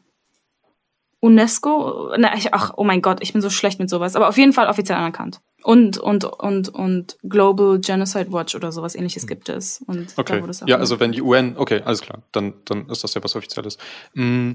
UNESCO. 1.20 2.14
Na, 2.18 2.36
ich, 2.36 2.54
ach, 2.54 2.74
oh 2.78 2.84
mein 2.84 3.02
Gott, 3.02 3.20
ich 3.22 3.34
bin 3.34 3.42
so 3.42 3.50
schlecht 3.50 3.80
mit 3.80 3.90
sowas. 3.90 4.16
Aber 4.16 4.28
auf 4.28 4.38
jeden 4.38 4.54
Fall 4.54 4.68
offiziell 4.68 4.98
anerkannt. 4.98 5.40
Und, 5.64 6.00
und, 6.00 6.26
und, 6.26 6.70
und 6.70 7.18
Global 7.22 7.80
Genocide 7.80 8.32
Watch 8.32 8.56
oder 8.56 8.72
sowas 8.72 8.96
ähnliches 8.96 9.28
gibt 9.28 9.48
es. 9.48 9.84
Und 9.86 10.14
Okay. 10.18 10.42
Ja, 10.66 10.78
also 10.78 11.00
wenn 11.00 11.12
die 11.12 11.22
UN, 11.22 11.56
okay, 11.58 11.82
alles 11.86 12.02
klar, 12.02 12.24
dann, 12.32 12.56
dann 12.66 12.90
ist 12.90 13.04
das 13.04 13.14
ja 13.14 13.24
was 13.24 13.36
Offizielles. 13.36 13.78
Mm, 14.16 14.54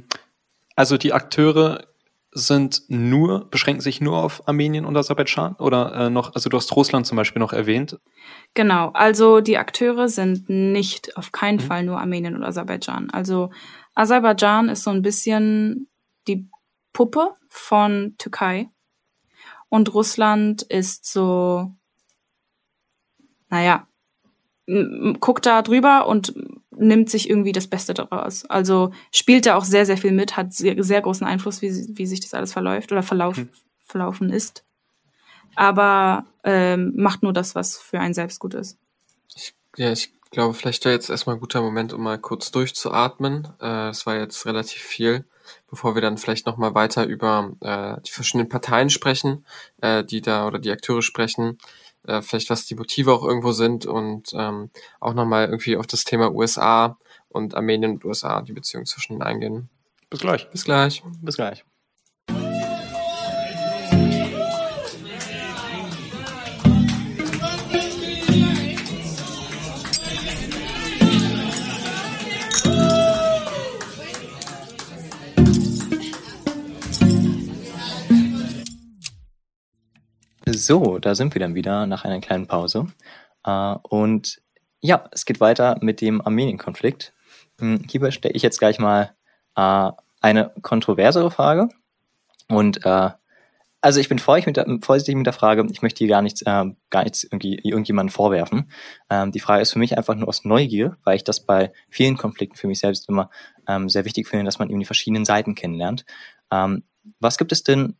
Also 0.75 0.99
die 0.99 1.13
Akteure 1.13 1.87
sind 2.37 2.83
nur, 2.89 3.49
beschränken 3.51 3.81
sich 3.81 4.03
nur 4.03 4.19
auf 4.19 4.47
Armenien 4.47 4.85
und 4.85 4.95
Aserbaidschan 4.95 5.55
oder 5.55 5.95
äh, 5.95 6.11
noch, 6.11 6.35
also 6.35 6.51
du 6.51 6.59
hast 6.59 6.75
Russland 6.77 7.07
zum 7.07 7.17
Beispiel 7.17 7.41
noch 7.41 7.55
erwähnt. 7.55 7.99
Genau, 8.53 8.91
also 8.91 9.41
die 9.41 9.57
Akteure 9.57 10.09
sind 10.09 10.49
nicht 10.51 11.17
auf 11.17 11.33
keinen 11.33 11.57
Mhm. 11.57 11.61
Fall 11.63 11.83
nur 11.85 11.99
Armenien 11.99 12.37
und 12.37 12.45
Aserbaidschan. 12.45 13.09
Also 13.11 13.51
Aserbaidschan 13.95 14.69
ist 14.69 14.83
so 14.83 14.91
ein 14.91 15.01
bisschen 15.01 15.89
die 16.29 16.47
Puppe 16.93 17.37
von 17.49 18.15
Türkei 18.19 18.69
und 19.71 19.95
Russland 19.95 20.63
ist 20.63 21.11
so, 21.11 21.73
naja, 23.49 23.87
guckt 25.21 25.47
da 25.47 25.63
drüber 25.63 26.07
und 26.07 26.35
nimmt 26.79 27.11
sich 27.11 27.29
irgendwie 27.31 27.53
das 27.53 27.67
Beste 27.67 27.95
daraus. 27.95 28.45
Also 28.47 28.93
spielt 29.13 29.47
da 29.47 29.57
auch 29.57 29.65
sehr, 29.65 29.87
sehr 29.87 29.97
viel 29.97 30.13
mit, 30.13 30.37
hat 30.37 30.53
sehr, 30.53 30.83
sehr 30.83 31.01
großen 31.01 31.27
Einfluss, 31.27 31.63
wie, 31.63 31.71
wie 31.97 32.07
sich 32.07 32.21
das 32.21 32.35
alles 32.35 32.53
verläuft 32.53 32.93
oder 32.93 33.03
verlauf, 33.03 33.37
Hm. 33.37 33.49
verlaufen 33.85 34.31
ist. 34.31 34.65
Aber 35.55 36.27
ähm, 36.45 36.93
macht 36.97 37.23
nur 37.23 37.33
das, 37.33 37.55
was 37.55 37.79
für 37.79 37.99
einen 38.01 38.15
selbst 38.15 38.39
gut 38.41 38.55
ist. 38.55 38.79
Ja, 39.77 39.93
ich 39.93 40.13
glaube, 40.31 40.55
vielleicht 40.55 40.85
wäre 40.85 40.95
jetzt 40.95 41.11
erstmal 41.11 41.37
ein 41.37 41.41
guter 41.41 41.63
Moment, 41.63 41.93
um 41.93 42.03
mal 42.03 42.19
kurz 42.19 42.51
durchzuatmen. 42.51 43.49
Äh, 43.61 43.89
Es 43.89 44.07
war 44.07 44.17
jetzt 44.17 44.45
relativ 44.47 44.83
viel, 44.83 45.25
bevor 45.71 45.95
wir 45.95 46.03
dann 46.03 46.19
vielleicht 46.19 46.47
nochmal 46.47 46.75
weiter 46.75 47.07
über 47.07 47.53
äh, 47.61 48.01
die 48.03 48.11
verschiedenen 48.11 48.49
Parteien 48.49 48.91
sprechen, 48.91 49.47
äh, 49.81 50.05
die 50.05 50.21
da 50.21 50.47
oder 50.47 50.59
die 50.59 50.71
Akteure 50.71 51.03
sprechen, 51.03 51.59
äh, 52.07 52.23
vielleicht 52.23 52.51
was 52.51 52.67
die 52.67 52.75
Motive 52.75 53.13
auch 53.13 53.25
irgendwo 53.25 53.53
sind 53.53 53.87
und 53.87 54.31
ähm, 54.35 54.71
auch 55.01 55.15
nochmal 55.15 55.47
irgendwie 55.47 55.77
auf 55.77 55.87
das 55.87 56.05
Thema 56.05 56.33
USA 56.33 56.99
und 57.29 57.55
Armenien 57.55 57.93
und 57.93 58.05
USA, 58.05 58.43
die 58.43 58.53
Beziehung 58.53 58.87
zwischen 58.87 59.15
ihnen 59.15 59.23
eingehen. 59.23 59.69
Bis 60.11 60.21
gleich. 60.21 60.49
Bis 60.51 60.65
gleich. 60.65 61.03
Bis 61.21 61.37
gleich. 61.37 61.65
So, 80.67 80.99
da 80.99 81.15
sind 81.15 81.33
wir 81.33 81.41
dann 81.41 81.55
wieder 81.55 81.87
nach 81.87 82.05
einer 82.05 82.21
kleinen 82.21 82.49
Pause. 82.49 82.89
Äh, 83.45 83.77
und 83.83 84.43
ja, 84.81 85.09
es 85.13 85.25
geht 85.25 85.39
weiter 85.39 85.79
mit 85.81 86.01
dem 86.01 86.21
Armenien-Konflikt. 86.21 87.13
Hm, 87.61 87.85
Hierbei 87.89 88.11
stelle 88.11 88.35
ich 88.35 88.43
jetzt 88.43 88.59
gleich 88.59 88.81
mal 88.81 89.15
äh, 89.55 89.93
eine 90.21 90.51
kontroversere 90.63 91.31
Frage. 91.31 91.69
Und 92.49 92.85
äh, 92.85 93.11
also 93.81 94.01
ich 94.01 94.09
bin 94.09 94.19
vorsichtig 94.19 94.47
mit, 94.49 94.57
der, 94.57 94.79
vorsichtig 94.83 95.15
mit 95.15 95.27
der 95.27 95.35
Frage, 95.35 95.65
ich 95.71 95.83
möchte 95.83 95.99
hier 95.99 96.09
gar 96.09 96.23
nichts, 96.23 96.43
gar 96.43 96.75
nichts 97.05 97.23
irgendwie 97.23 97.61
irgendjemandem 97.63 98.13
vorwerfen. 98.13 98.69
Ähm, 99.09 99.31
die 99.31 99.39
Frage 99.39 99.63
ist 99.63 99.73
für 99.73 99.79
mich 99.79 99.97
einfach 99.97 100.17
nur 100.17 100.27
aus 100.27 100.45
Neugier, 100.45 100.97
weil 101.05 101.15
ich 101.15 101.23
das 101.23 101.47
bei 101.47 101.73
vielen 101.91 102.17
Konflikten 102.17 102.57
für 102.57 102.67
mich 102.67 102.81
selbst 102.81 103.09
immer 103.09 103.31
ähm, 103.69 103.89
sehr 103.89 104.05
wichtig 104.05 104.27
finde, 104.27 104.47
dass 104.47 104.59
man 104.59 104.69
eben 104.69 104.81
die 104.81 104.85
verschiedenen 104.85 105.25
Seiten 105.25 105.55
kennenlernt. 105.55 106.05
Ähm, 106.51 106.83
was 107.21 107.39
gibt 107.39 107.53
es 107.53 107.63
denn 107.63 107.95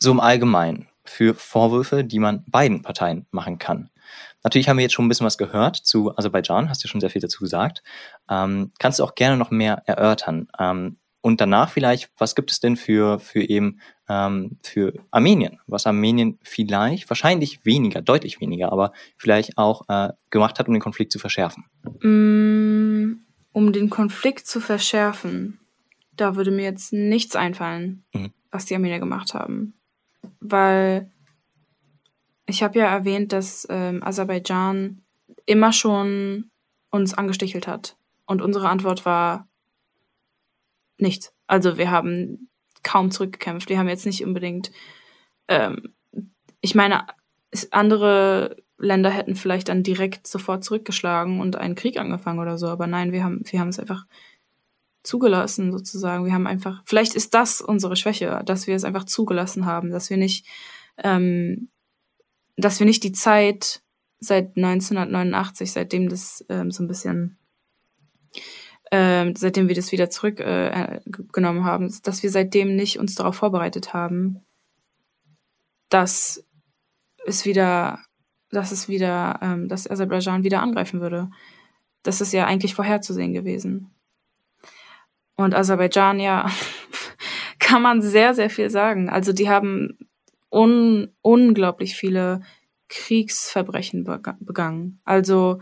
so 0.00 0.10
im 0.10 0.18
Allgemeinen 0.18 0.88
für 1.04 1.34
Vorwürfe, 1.34 2.04
die 2.04 2.18
man 2.18 2.44
beiden 2.46 2.82
Parteien 2.82 3.26
machen 3.30 3.58
kann? 3.58 3.90
Natürlich 4.44 4.68
haben 4.68 4.76
wir 4.76 4.82
jetzt 4.82 4.92
schon 4.92 5.06
ein 5.06 5.08
bisschen 5.08 5.26
was 5.26 5.38
gehört 5.38 5.76
zu 5.76 6.16
Aserbaidschan, 6.16 6.68
hast 6.68 6.82
du 6.82 6.88
schon 6.88 7.00
sehr 7.00 7.10
viel 7.10 7.22
dazu 7.22 7.40
gesagt. 7.40 7.82
Ähm, 8.28 8.72
kannst 8.78 8.98
du 8.98 9.04
auch 9.04 9.14
gerne 9.14 9.36
noch 9.36 9.50
mehr 9.50 9.82
erörtern? 9.86 10.48
Ähm, 10.58 10.98
und 11.22 11.40
danach 11.40 11.70
vielleicht, 11.70 12.10
was 12.18 12.34
gibt 12.34 12.50
es 12.50 12.58
denn 12.58 12.76
für, 12.76 13.20
für 13.20 13.42
eben 13.42 13.78
ähm, 14.08 14.58
für 14.64 14.92
Armenien? 15.12 15.60
Was 15.68 15.86
Armenien 15.86 16.38
vielleicht, 16.42 17.08
wahrscheinlich 17.08 17.64
weniger, 17.64 18.02
deutlich 18.02 18.40
weniger, 18.40 18.72
aber 18.72 18.92
vielleicht 19.16 19.56
auch 19.56 19.88
äh, 19.88 20.10
gemacht 20.30 20.58
hat, 20.58 20.66
um 20.66 20.74
den 20.74 20.82
Konflikt 20.82 21.12
zu 21.12 21.20
verschärfen? 21.20 21.64
Mm, 22.02 23.24
um 23.52 23.72
den 23.72 23.88
Konflikt 23.88 24.48
zu 24.48 24.60
verschärfen, 24.60 25.60
da 26.16 26.34
würde 26.34 26.50
mir 26.50 26.64
jetzt 26.64 26.92
nichts 26.92 27.36
einfallen, 27.36 28.04
mhm. 28.12 28.32
was 28.50 28.66
die 28.66 28.74
Armenier 28.74 28.98
gemacht 28.98 29.32
haben. 29.32 29.74
Weil 30.40 31.10
ich 32.46 32.62
habe 32.62 32.78
ja 32.78 32.86
erwähnt, 32.86 33.32
dass 33.32 33.66
ähm, 33.70 34.02
Aserbaidschan 34.02 35.02
immer 35.46 35.72
schon 35.72 36.50
uns 36.90 37.14
angestichelt 37.14 37.66
hat. 37.66 37.96
Und 38.26 38.42
unsere 38.42 38.68
Antwort 38.68 39.04
war 39.06 39.48
nichts. 40.98 41.32
Also 41.46 41.78
wir 41.78 41.90
haben 41.90 42.48
kaum 42.82 43.10
zurückgekämpft. 43.10 43.68
Wir 43.68 43.78
haben 43.78 43.88
jetzt 43.88 44.06
nicht 44.06 44.24
unbedingt, 44.24 44.70
ähm, 45.48 45.94
ich 46.60 46.74
meine, 46.74 47.06
andere 47.70 48.56
Länder 48.78 49.10
hätten 49.10 49.36
vielleicht 49.36 49.68
dann 49.68 49.82
direkt 49.82 50.26
sofort 50.26 50.64
zurückgeschlagen 50.64 51.40
und 51.40 51.56
einen 51.56 51.74
Krieg 51.74 51.98
angefangen 51.98 52.40
oder 52.40 52.58
so, 52.58 52.68
aber 52.68 52.86
nein, 52.86 53.12
wir 53.12 53.22
haben, 53.22 53.42
wir 53.44 53.60
haben 53.60 53.68
es 53.68 53.78
einfach 53.78 54.06
zugelassen 55.02 55.72
sozusagen. 55.72 56.24
Wir 56.24 56.32
haben 56.32 56.46
einfach, 56.46 56.82
vielleicht 56.84 57.14
ist 57.14 57.34
das 57.34 57.60
unsere 57.60 57.96
Schwäche, 57.96 58.42
dass 58.44 58.66
wir 58.66 58.74
es 58.74 58.84
einfach 58.84 59.04
zugelassen 59.04 59.66
haben, 59.66 59.90
dass 59.90 60.10
wir 60.10 60.16
nicht, 60.16 60.46
ähm, 60.98 61.68
dass 62.56 62.78
wir 62.78 62.86
nicht 62.86 63.02
die 63.02 63.12
Zeit 63.12 63.82
seit 64.20 64.56
1989, 64.56 65.72
seitdem 65.72 66.08
das 66.08 66.44
ähm, 66.48 66.70
so 66.70 66.84
ein 66.84 66.88
bisschen 66.88 67.38
äh, 68.92 69.32
seitdem 69.36 69.68
wir 69.68 69.74
das 69.74 69.90
wieder 69.90 70.10
zurückgenommen 70.10 71.62
äh, 71.62 71.64
haben, 71.64 71.94
dass 72.02 72.22
wir 72.22 72.30
seitdem 72.30 72.76
nicht 72.76 72.98
uns 72.98 73.14
darauf 73.14 73.36
vorbereitet 73.36 73.94
haben, 73.94 74.44
dass 75.88 76.44
es 77.24 77.44
wieder, 77.44 77.98
dass 78.50 78.70
es 78.70 78.88
wieder, 78.88 79.38
ähm, 79.42 79.68
dass 79.68 79.90
Aserbaidschan 79.90 80.44
wieder 80.44 80.60
angreifen 80.62 81.00
würde. 81.00 81.30
Das 82.02 82.20
ist 82.20 82.32
ja 82.32 82.46
eigentlich 82.46 82.74
vorherzusehen 82.74 83.32
gewesen. 83.32 83.90
Und 85.36 85.54
Aserbaidschan, 85.54 86.20
ja, 86.20 86.50
kann 87.58 87.82
man 87.82 88.02
sehr, 88.02 88.34
sehr 88.34 88.50
viel 88.50 88.70
sagen. 88.70 89.08
Also 89.08 89.32
die 89.32 89.48
haben 89.48 89.98
un 90.50 91.08
unglaublich 91.22 91.96
viele 91.96 92.42
Kriegsverbrechen 92.88 94.04
begangen. 94.40 95.00
Also 95.04 95.60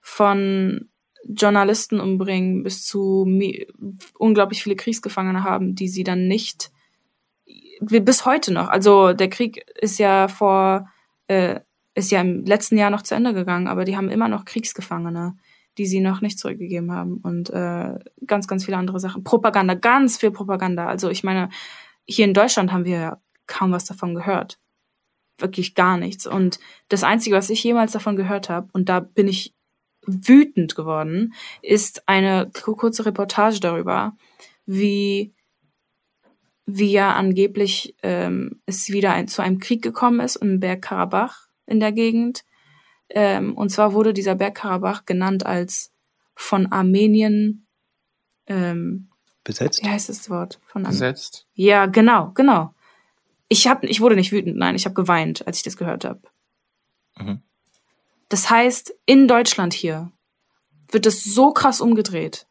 von 0.00 0.88
Journalisten 1.24 2.00
umbringen, 2.00 2.64
bis 2.64 2.84
zu 2.84 3.26
unglaublich 4.18 4.62
viele 4.62 4.74
Kriegsgefangene 4.74 5.44
haben, 5.44 5.76
die 5.76 5.88
sie 5.88 6.02
dann 6.02 6.26
nicht 6.26 6.72
bis 7.80 8.26
heute 8.26 8.52
noch. 8.52 8.68
Also 8.68 9.12
der 9.12 9.28
Krieg 9.28 9.64
ist 9.80 9.98
ja 9.98 10.28
vor 10.28 10.88
äh, 11.28 11.60
ist 11.94 12.10
ja 12.10 12.20
im 12.20 12.44
letzten 12.44 12.78
Jahr 12.78 12.90
noch 12.90 13.02
zu 13.02 13.14
Ende 13.14 13.34
gegangen, 13.34 13.68
aber 13.68 13.84
die 13.84 13.96
haben 13.96 14.08
immer 14.08 14.28
noch 14.28 14.44
Kriegsgefangene, 14.44 15.36
die 15.78 15.86
sie 15.86 16.00
noch 16.00 16.20
nicht 16.20 16.38
zurückgegeben 16.38 16.92
haben 16.92 17.16
und 17.16 17.50
äh, 17.50 17.98
ganz 18.26 18.46
ganz 18.46 18.64
viele 18.64 18.76
andere 18.76 19.00
Sachen. 19.00 19.24
Propaganda, 19.24 19.74
ganz 19.74 20.18
viel 20.18 20.30
Propaganda. 20.30 20.86
Also 20.86 21.08
ich 21.10 21.24
meine, 21.24 21.48
hier 22.04 22.24
in 22.24 22.34
Deutschland 22.34 22.72
haben 22.72 22.84
wir 22.84 22.98
ja 22.98 23.20
kaum 23.46 23.72
was 23.72 23.84
davon 23.84 24.14
gehört. 24.14 24.58
Wirklich 25.38 25.74
gar 25.74 25.96
nichts. 25.96 26.26
Und 26.26 26.60
das 26.88 27.04
Einzige, 27.04 27.36
was 27.36 27.50
ich 27.50 27.64
jemals 27.64 27.92
davon 27.92 28.16
gehört 28.16 28.48
habe, 28.48 28.68
und 28.72 28.88
da 28.88 29.00
bin 29.00 29.28
ich 29.28 29.54
wütend 30.06 30.74
geworden, 30.74 31.32
ist 31.62 32.08
eine 32.08 32.50
kurze 32.52 33.06
Reportage 33.06 33.60
darüber, 33.60 34.16
wie 34.66 35.32
wie 36.66 36.92
ja 36.92 37.14
angeblich 37.14 37.96
ähm, 38.02 38.60
es 38.66 38.88
wieder 38.88 39.12
ein, 39.12 39.28
zu 39.28 39.42
einem 39.42 39.58
Krieg 39.58 39.82
gekommen 39.82 40.20
ist 40.20 40.36
im 40.36 40.60
Berg 40.60 40.82
Karabach 40.82 41.48
in 41.66 41.80
der 41.80 41.92
Gegend. 41.92 42.44
Ähm, 43.14 43.54
und 43.54 43.68
zwar 43.68 43.92
wurde 43.92 44.14
dieser 44.14 44.34
Berg 44.34 44.54
Karabach 44.54 45.04
genannt 45.04 45.44
als 45.44 45.92
von 46.34 46.72
Armenien 46.72 47.66
ähm, 48.46 49.10
besetzt. 49.44 49.82
Wie 49.82 49.88
heißt 49.88 50.08
das 50.08 50.30
Wort? 50.30 50.60
Von 50.66 50.84
besetzt. 50.84 51.46
Ja, 51.54 51.86
genau, 51.86 52.30
genau. 52.34 52.74
Ich 53.48 53.66
hab, 53.66 53.84
ich 53.84 54.00
wurde 54.00 54.16
nicht 54.16 54.32
wütend, 54.32 54.56
nein, 54.56 54.74
ich 54.74 54.86
habe 54.86 54.94
geweint, 54.94 55.46
als 55.46 55.58
ich 55.58 55.62
das 55.62 55.76
gehört 55.76 56.06
habe. 56.06 56.22
Mhm. 57.18 57.42
Das 58.30 58.48
heißt, 58.48 58.94
in 59.04 59.28
Deutschland 59.28 59.74
hier 59.74 60.10
wird 60.90 61.04
es 61.04 61.22
so 61.22 61.52
krass 61.52 61.82
umgedreht. 61.82 62.46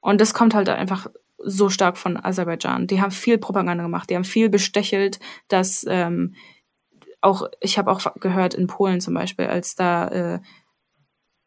Und 0.00 0.20
das 0.20 0.34
kommt 0.34 0.54
halt 0.54 0.68
einfach 0.68 1.08
so 1.38 1.68
stark 1.68 1.98
von 1.98 2.16
Aserbaidschan. 2.16 2.88
Die 2.88 3.00
haben 3.00 3.12
viel 3.12 3.38
Propaganda 3.38 3.84
gemacht, 3.84 4.10
die 4.10 4.16
haben 4.16 4.24
viel 4.24 4.48
bestechelt, 4.48 5.20
dass 5.46 5.84
ähm, 5.88 6.34
auch, 7.20 7.48
ich 7.60 7.78
habe 7.78 7.90
auch 7.90 8.14
gehört 8.20 8.54
in 8.54 8.66
Polen 8.66 9.00
zum 9.00 9.14
Beispiel, 9.14 9.46
als 9.46 9.74
da 9.74 10.08
äh, 10.08 10.40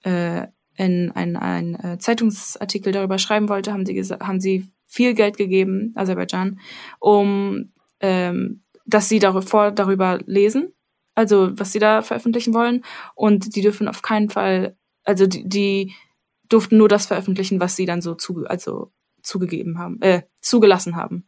äh, 0.04 0.48
in 0.76 1.12
ein, 1.12 1.36
ein 1.36 1.76
äh, 1.76 1.98
Zeitungsartikel 2.00 2.92
darüber 2.92 3.18
schreiben 3.18 3.50
wollte, 3.50 3.74
haben 3.74 3.86
sie, 3.86 4.02
haben 4.02 4.40
sie 4.40 4.72
viel 4.86 5.14
Geld 5.14 5.38
gegeben, 5.38 5.94
Aserbaidschan, 5.96 6.60
um 7.00 7.74
ähm, 8.00 8.64
dass 8.86 9.10
sie 9.10 9.20
darüber, 9.20 9.72
darüber 9.72 10.20
lesen 10.26 10.74
also 11.20 11.50
was 11.60 11.74
sie 11.74 11.80
da 11.80 12.02
veröffentlichen 12.02 12.54
wollen. 12.54 12.84
Und 13.14 13.56
die 13.56 13.62
dürfen 13.62 13.90
auf 13.90 14.02
keinen 14.02 14.30
Fall, 14.30 14.78
also 15.04 15.28
die, 15.28 15.48
die 15.48 15.94
durften 16.48 16.78
nur 16.78 16.88
das 16.88 17.08
veröffentlichen, 17.08 17.60
was 17.60 17.76
sie 17.76 17.86
dann 17.86 18.02
so 18.02 18.16
zu, 18.16 18.46
also 18.46 18.92
zugegeben 19.22 19.78
haben, 19.78 20.02
äh, 20.02 20.24
zugelassen 20.40 20.96
haben. 20.96 21.28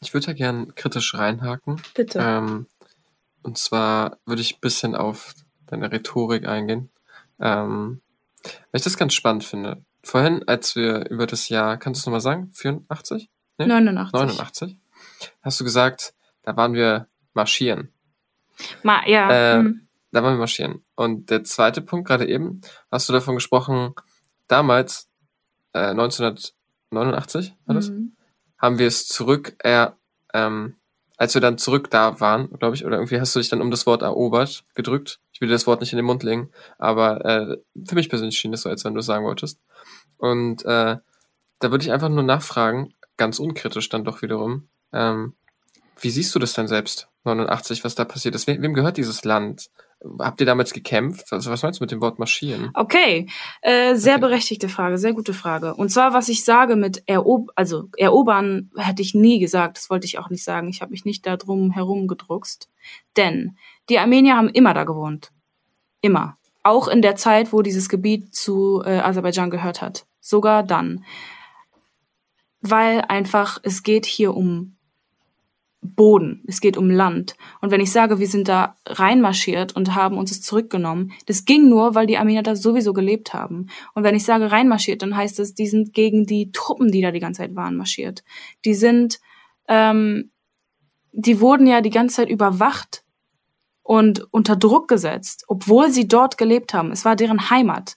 Ich 0.00 0.12
würde 0.12 0.26
da 0.26 0.32
gern 0.34 0.74
kritisch 0.74 1.14
reinhaken. 1.14 1.80
Bitte. 1.94 2.20
Ähm, 2.22 2.66
und 3.48 3.56
zwar 3.56 4.18
würde 4.26 4.42
ich 4.42 4.56
ein 4.56 4.60
bisschen 4.60 4.94
auf 4.94 5.34
deine 5.66 5.90
Rhetorik 5.90 6.46
eingehen. 6.46 6.90
Ähm, 7.40 8.02
weil 8.44 8.52
ich 8.74 8.82
das 8.82 8.98
ganz 8.98 9.14
spannend 9.14 9.42
finde. 9.42 9.82
Vorhin, 10.02 10.46
als 10.46 10.76
wir 10.76 11.08
über 11.08 11.26
das 11.26 11.48
Jahr, 11.48 11.78
kannst 11.78 12.00
du 12.00 12.02
es 12.02 12.06
nochmal 12.06 12.20
sagen? 12.20 12.50
84? 12.52 13.30
Nee? 13.56 13.66
89. 13.66 14.12
89. 14.12 14.76
Hast 15.40 15.58
du 15.58 15.64
gesagt, 15.64 16.12
da 16.42 16.58
waren 16.58 16.74
wir 16.74 17.08
marschieren. 17.32 17.90
Ma, 18.82 19.06
ja. 19.06 19.30
Äh, 19.30 19.62
mhm. 19.62 19.88
Da 20.12 20.22
wollen 20.22 20.34
wir 20.34 20.40
marschieren. 20.40 20.84
Und 20.94 21.30
der 21.30 21.42
zweite 21.42 21.80
Punkt, 21.80 22.06
gerade 22.06 22.28
eben, 22.28 22.60
hast 22.90 23.08
du 23.08 23.14
davon 23.14 23.34
gesprochen, 23.34 23.94
damals, 24.46 25.08
äh, 25.72 25.88
1989 25.88 27.54
war 27.64 27.74
das, 27.74 27.88
mhm. 27.88 28.14
haben 28.58 28.78
wir 28.78 28.86
es 28.86 29.08
zurück, 29.08 29.56
äh, 29.60 29.88
ähm, 30.34 30.76
als 31.18 31.34
wir 31.34 31.40
dann 31.40 31.58
zurück 31.58 31.90
da 31.90 32.20
waren, 32.20 32.48
glaube 32.58 32.76
ich, 32.76 32.86
oder 32.86 32.96
irgendwie 32.96 33.20
hast 33.20 33.34
du 33.34 33.40
dich 33.40 33.48
dann 33.48 33.60
um 33.60 33.70
das 33.70 33.86
Wort 33.86 34.02
erobert 34.02 34.64
gedrückt. 34.74 35.20
Ich 35.32 35.40
will 35.40 35.48
dir 35.48 35.54
das 35.54 35.66
Wort 35.66 35.80
nicht 35.80 35.92
in 35.92 35.98
den 35.98 36.06
Mund 36.06 36.22
legen, 36.22 36.50
aber 36.78 37.24
äh, 37.24 37.56
für 37.86 37.96
mich 37.96 38.08
persönlich 38.08 38.38
schien 38.38 38.54
es 38.54 38.62
so, 38.62 38.70
als 38.70 38.84
wenn 38.84 38.94
du 38.94 39.00
es 39.00 39.06
sagen 39.06 39.24
wolltest. 39.24 39.60
Und 40.16 40.64
äh, 40.64 40.96
da 41.58 41.70
würde 41.70 41.84
ich 41.84 41.92
einfach 41.92 42.08
nur 42.08 42.22
nachfragen, 42.22 42.94
ganz 43.16 43.40
unkritisch 43.40 43.88
dann 43.88 44.04
doch 44.04 44.22
wiederum, 44.22 44.68
ähm, 44.92 45.34
wie 46.00 46.10
siehst 46.10 46.34
du 46.34 46.38
das 46.38 46.52
denn 46.52 46.68
selbst? 46.68 47.08
89, 47.24 47.84
was 47.84 47.94
da 47.94 48.04
passiert 48.04 48.34
ist. 48.34 48.46
Wem, 48.46 48.62
wem 48.62 48.74
gehört 48.74 48.96
dieses 48.96 49.24
Land? 49.24 49.70
Habt 50.20 50.40
ihr 50.40 50.46
damals 50.46 50.72
gekämpft? 50.72 51.32
Also 51.32 51.50
was 51.50 51.62
meinst 51.62 51.80
du 51.80 51.84
mit 51.84 51.90
dem 51.90 52.00
Wort 52.00 52.18
marschieren? 52.18 52.70
Okay, 52.74 53.26
äh, 53.62 53.96
sehr 53.96 54.14
okay. 54.14 54.20
berechtigte 54.20 54.68
Frage, 54.68 54.96
sehr 54.96 55.12
gute 55.12 55.34
Frage. 55.34 55.74
Und 55.74 55.90
zwar, 55.90 56.12
was 56.12 56.28
ich 56.28 56.44
sage 56.44 56.76
mit 56.76 57.02
erob 57.06 57.50
also 57.56 57.88
erobern, 57.96 58.70
hätte 58.76 59.02
ich 59.02 59.14
nie 59.14 59.40
gesagt. 59.40 59.76
Das 59.76 59.90
wollte 59.90 60.06
ich 60.06 60.18
auch 60.18 60.30
nicht 60.30 60.44
sagen. 60.44 60.68
Ich 60.68 60.80
habe 60.80 60.92
mich 60.92 61.04
nicht 61.04 61.26
da 61.26 61.36
drum 61.36 61.72
herum 61.72 62.06
gedruckst. 62.06 62.68
Denn 63.16 63.56
die 63.88 63.98
Armenier 63.98 64.36
haben 64.36 64.48
immer 64.48 64.72
da 64.72 64.84
gewohnt. 64.84 65.32
Immer. 66.00 66.38
Auch 66.62 66.86
in 66.86 67.02
der 67.02 67.16
Zeit, 67.16 67.52
wo 67.52 67.62
dieses 67.62 67.88
Gebiet 67.88 68.34
zu 68.34 68.82
äh, 68.84 68.98
Aserbaidschan 69.00 69.50
gehört 69.50 69.82
hat. 69.82 70.06
Sogar 70.20 70.62
dann. 70.62 71.04
Weil 72.60 73.02
einfach, 73.02 73.58
es 73.62 73.82
geht 73.82 74.06
hier 74.06 74.34
um 74.34 74.77
Boden, 75.80 76.42
es 76.46 76.60
geht 76.60 76.76
um 76.76 76.90
Land. 76.90 77.36
Und 77.60 77.70
wenn 77.70 77.80
ich 77.80 77.92
sage, 77.92 78.18
wir 78.18 78.26
sind 78.26 78.48
da 78.48 78.76
reinmarschiert 78.86 79.76
und 79.76 79.94
haben 79.94 80.18
uns 80.18 80.32
es 80.32 80.42
zurückgenommen, 80.42 81.12
das 81.26 81.44
ging 81.44 81.68
nur, 81.68 81.94
weil 81.94 82.06
die 82.06 82.18
Armenier 82.18 82.42
da 82.42 82.56
sowieso 82.56 82.92
gelebt 82.92 83.32
haben. 83.32 83.68
Und 83.94 84.02
wenn 84.02 84.16
ich 84.16 84.24
sage 84.24 84.50
reinmarschiert, 84.50 85.02
dann 85.02 85.16
heißt 85.16 85.38
es, 85.38 85.54
die 85.54 85.68
sind 85.68 85.94
gegen 85.94 86.26
die 86.26 86.50
Truppen, 86.50 86.90
die 86.90 87.00
da 87.00 87.12
die 87.12 87.20
ganze 87.20 87.42
Zeit 87.42 87.54
waren, 87.54 87.76
marschiert. 87.76 88.24
Die 88.64 88.74
sind, 88.74 89.20
ähm, 89.68 90.30
die 91.12 91.40
wurden 91.40 91.66
ja 91.66 91.80
die 91.80 91.90
ganze 91.90 92.16
Zeit 92.16 92.28
überwacht 92.28 93.04
und 93.84 94.26
unter 94.32 94.56
Druck 94.56 94.88
gesetzt, 94.88 95.44
obwohl 95.46 95.90
sie 95.90 96.08
dort 96.08 96.38
gelebt 96.38 96.74
haben. 96.74 96.90
Es 96.90 97.04
war 97.04 97.14
deren 97.14 97.50
Heimat. 97.50 97.96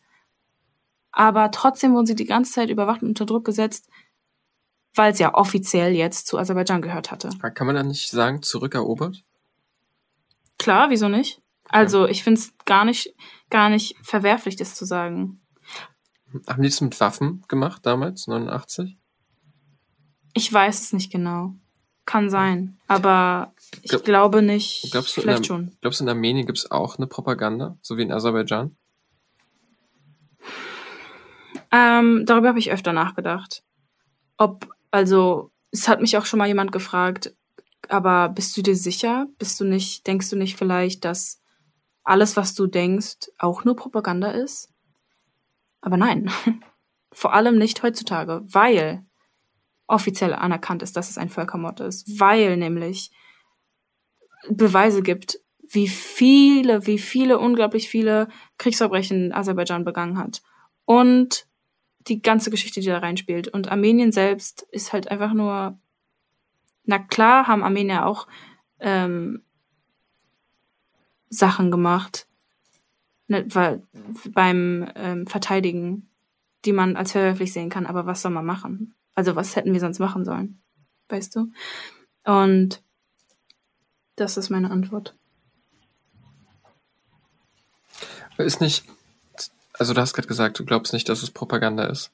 Aber 1.11 1.51
trotzdem 1.51 1.93
wurden 1.93 2.05
sie 2.05 2.15
die 2.15 2.25
ganze 2.25 2.53
Zeit 2.53 2.69
überwacht 2.69 3.01
und 3.01 3.09
unter 3.09 3.25
Druck 3.25 3.43
gesetzt, 3.43 3.89
weil 4.95 5.11
es 5.13 5.19
ja 5.19 5.33
offiziell 5.33 5.93
jetzt 5.93 6.27
zu 6.27 6.37
Aserbaidschan 6.37 6.81
gehört 6.81 7.11
hatte. 7.11 7.29
Kann 7.53 7.67
man 7.67 7.75
dann 7.75 7.87
nicht 7.87 8.09
sagen, 8.09 8.41
zurückerobert? 8.41 9.23
Klar, 10.57 10.89
wieso 10.89 11.07
nicht? 11.07 11.41
Also 11.69 12.07
ich 12.07 12.23
finde 12.23 12.39
es 12.41 12.53
gar 12.65 12.85
nicht, 12.85 13.15
gar 13.49 13.69
nicht 13.69 13.95
verwerflich, 14.03 14.55
das 14.57 14.75
zu 14.75 14.85
sagen. 14.85 15.41
Haben 16.47 16.61
die 16.63 16.69
das 16.69 16.81
mit 16.81 16.99
Waffen 16.99 17.43
gemacht 17.47 17.85
damals, 17.85 18.27
89? 18.27 18.97
Ich 20.33 20.51
weiß 20.51 20.81
es 20.81 20.93
nicht 20.93 21.11
genau. 21.11 21.55
Kann 22.05 22.29
sein. 22.29 22.77
Aber 22.87 23.53
ich 23.83 23.89
Glaub- 23.91 24.03
glaube 24.03 24.41
nicht. 24.41 24.91
Glaubst 24.91 25.15
du, 25.15 25.21
Vielleicht 25.21 25.45
schon. 25.45 25.75
Glaubst 25.81 25.99
du, 25.99 26.03
in 26.03 26.09
Armenien 26.09 26.45
gibt 26.45 26.57
es 26.57 26.71
auch 26.71 26.97
eine 26.97 27.07
Propaganda, 27.07 27.77
so 27.81 27.97
wie 27.97 28.01
in 28.03 28.11
Aserbaidschan? 28.11 28.75
Ähm, 31.71 32.25
darüber 32.25 32.49
habe 32.49 32.59
ich 32.59 32.71
öfter 32.71 32.91
nachgedacht. 32.93 33.63
Ob, 34.37 34.67
also, 34.91 35.51
es 35.71 35.87
hat 35.87 36.01
mich 36.01 36.17
auch 36.17 36.25
schon 36.25 36.37
mal 36.37 36.47
jemand 36.47 36.71
gefragt, 36.71 37.33
aber 37.89 38.29
bist 38.29 38.55
du 38.55 38.61
dir 38.61 38.75
sicher? 38.75 39.27
Bist 39.39 39.59
du 39.59 39.65
nicht, 39.65 40.05
denkst 40.07 40.29
du 40.29 40.35
nicht 40.35 40.57
vielleicht, 40.57 41.05
dass 41.05 41.41
alles, 42.03 42.35
was 42.37 42.53
du 42.53 42.67
denkst, 42.67 43.31
auch 43.37 43.63
nur 43.63 43.75
Propaganda 43.75 44.31
ist? 44.31 44.71
Aber 45.81 45.97
nein. 45.97 46.29
Vor 47.13 47.33
allem 47.33 47.57
nicht 47.57 47.83
heutzutage, 47.83 48.41
weil 48.45 49.05
offiziell 49.87 50.33
anerkannt 50.33 50.81
ist, 50.83 50.95
dass 50.95 51.09
es 51.09 51.17
ein 51.17 51.29
Völkermord 51.29 51.81
ist, 51.81 52.19
weil 52.19 52.55
nämlich 52.55 53.11
Beweise 54.49 55.01
gibt, 55.01 55.39
wie 55.67 55.87
viele, 55.87 56.87
wie 56.87 56.97
viele, 56.97 57.37
unglaublich 57.39 57.89
viele 57.89 58.29
Kriegsverbrechen 58.57 59.33
Aserbaidschan 59.33 59.83
begangen 59.83 60.17
hat. 60.17 60.41
Und 60.85 61.47
die 62.07 62.21
ganze 62.21 62.49
Geschichte, 62.49 62.79
die 62.79 62.87
da 62.87 62.99
reinspielt. 62.99 63.47
Und 63.47 63.69
Armenien 63.71 64.11
selbst 64.11 64.63
ist 64.71 64.93
halt 64.93 65.09
einfach 65.09 65.33
nur, 65.33 65.79
na 66.83 66.99
klar 66.99 67.47
haben 67.47 67.63
Armenier 67.63 68.05
auch 68.05 68.27
ähm, 68.79 69.43
Sachen 71.29 71.71
gemacht, 71.71 72.27
ne, 73.27 73.45
weil, 73.49 73.83
beim 74.33 74.91
ähm, 74.95 75.27
Verteidigen, 75.27 76.09
die 76.65 76.73
man 76.73 76.95
als 76.95 77.13
verwerflich 77.13 77.53
sehen 77.53 77.69
kann. 77.69 77.85
Aber 77.85 78.05
was 78.05 78.21
soll 78.21 78.31
man 78.31 78.45
machen? 78.45 78.95
Also 79.15 79.35
was 79.35 79.55
hätten 79.55 79.73
wir 79.73 79.79
sonst 79.79 79.99
machen 79.99 80.25
sollen? 80.25 80.61
Weißt 81.09 81.35
du? 81.35 81.51
Und 82.23 82.83
das 84.15 84.37
ist 84.37 84.49
meine 84.49 84.69
Antwort. 84.69 85.15
Ist 88.37 88.61
nicht, 88.61 88.85
also 89.73 89.93
du 89.93 90.01
hast 90.01 90.13
gerade 90.13 90.27
gesagt, 90.27 90.59
du 90.59 90.65
glaubst 90.65 90.93
nicht, 90.93 91.09
dass 91.09 91.23
es 91.23 91.31
Propaganda 91.31 91.85
ist. 91.85 92.11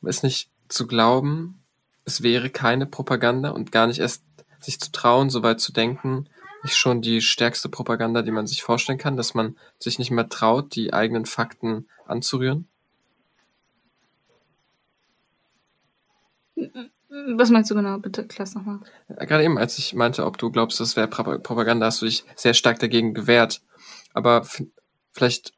Aber 0.00 0.10
ist 0.10 0.22
nicht 0.22 0.50
zu 0.68 0.86
glauben, 0.86 1.62
es 2.04 2.22
wäre 2.22 2.50
keine 2.50 2.86
Propaganda 2.86 3.50
und 3.50 3.72
gar 3.72 3.86
nicht 3.86 3.98
erst 4.00 4.22
sich 4.60 4.80
zu 4.80 4.90
trauen, 4.90 5.30
so 5.30 5.42
weit 5.42 5.60
zu 5.60 5.72
denken, 5.72 6.28
nicht 6.62 6.76
schon 6.76 7.00
die 7.02 7.20
stärkste 7.20 7.68
Propaganda, 7.68 8.22
die 8.22 8.32
man 8.32 8.46
sich 8.46 8.62
vorstellen 8.62 8.98
kann, 8.98 9.16
dass 9.16 9.34
man 9.34 9.56
sich 9.78 9.98
nicht 9.98 10.10
mehr 10.10 10.28
traut, 10.28 10.74
die 10.74 10.92
eigenen 10.92 11.26
Fakten 11.26 11.88
anzurühren? 12.06 12.66
Was 17.36 17.50
meinst 17.50 17.70
du 17.70 17.74
genau? 17.74 17.98
Bitte, 17.98 18.26
klär's 18.26 18.54
nochmal. 18.54 18.80
Gerade 19.08 19.44
eben, 19.44 19.58
als 19.58 19.78
ich 19.78 19.94
meinte, 19.94 20.26
ob 20.26 20.36
du 20.38 20.50
glaubst, 20.50 20.80
das 20.80 20.96
wäre 20.96 21.08
Pro- 21.08 21.38
Propaganda, 21.38 21.86
hast 21.86 22.02
du 22.02 22.06
dich 22.06 22.24
sehr 22.34 22.54
stark 22.54 22.80
dagegen 22.80 23.14
gewehrt. 23.14 23.62
Aber 24.12 24.46
vielleicht, 25.12 25.52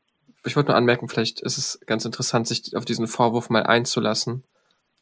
ich 0.45 0.57
wollte 0.57 0.69
nur 0.71 0.77
anmerken, 0.77 1.09
vielleicht 1.09 1.41
ist 1.41 1.59
es 1.59 1.81
ganz 1.87 2.05
interessant, 2.05 2.47
sich 2.47 2.77
auf 2.77 2.85
diesen 2.85 3.07
Vorwurf 3.07 3.51
mal 3.51 3.65
einzulassen, 3.65 4.45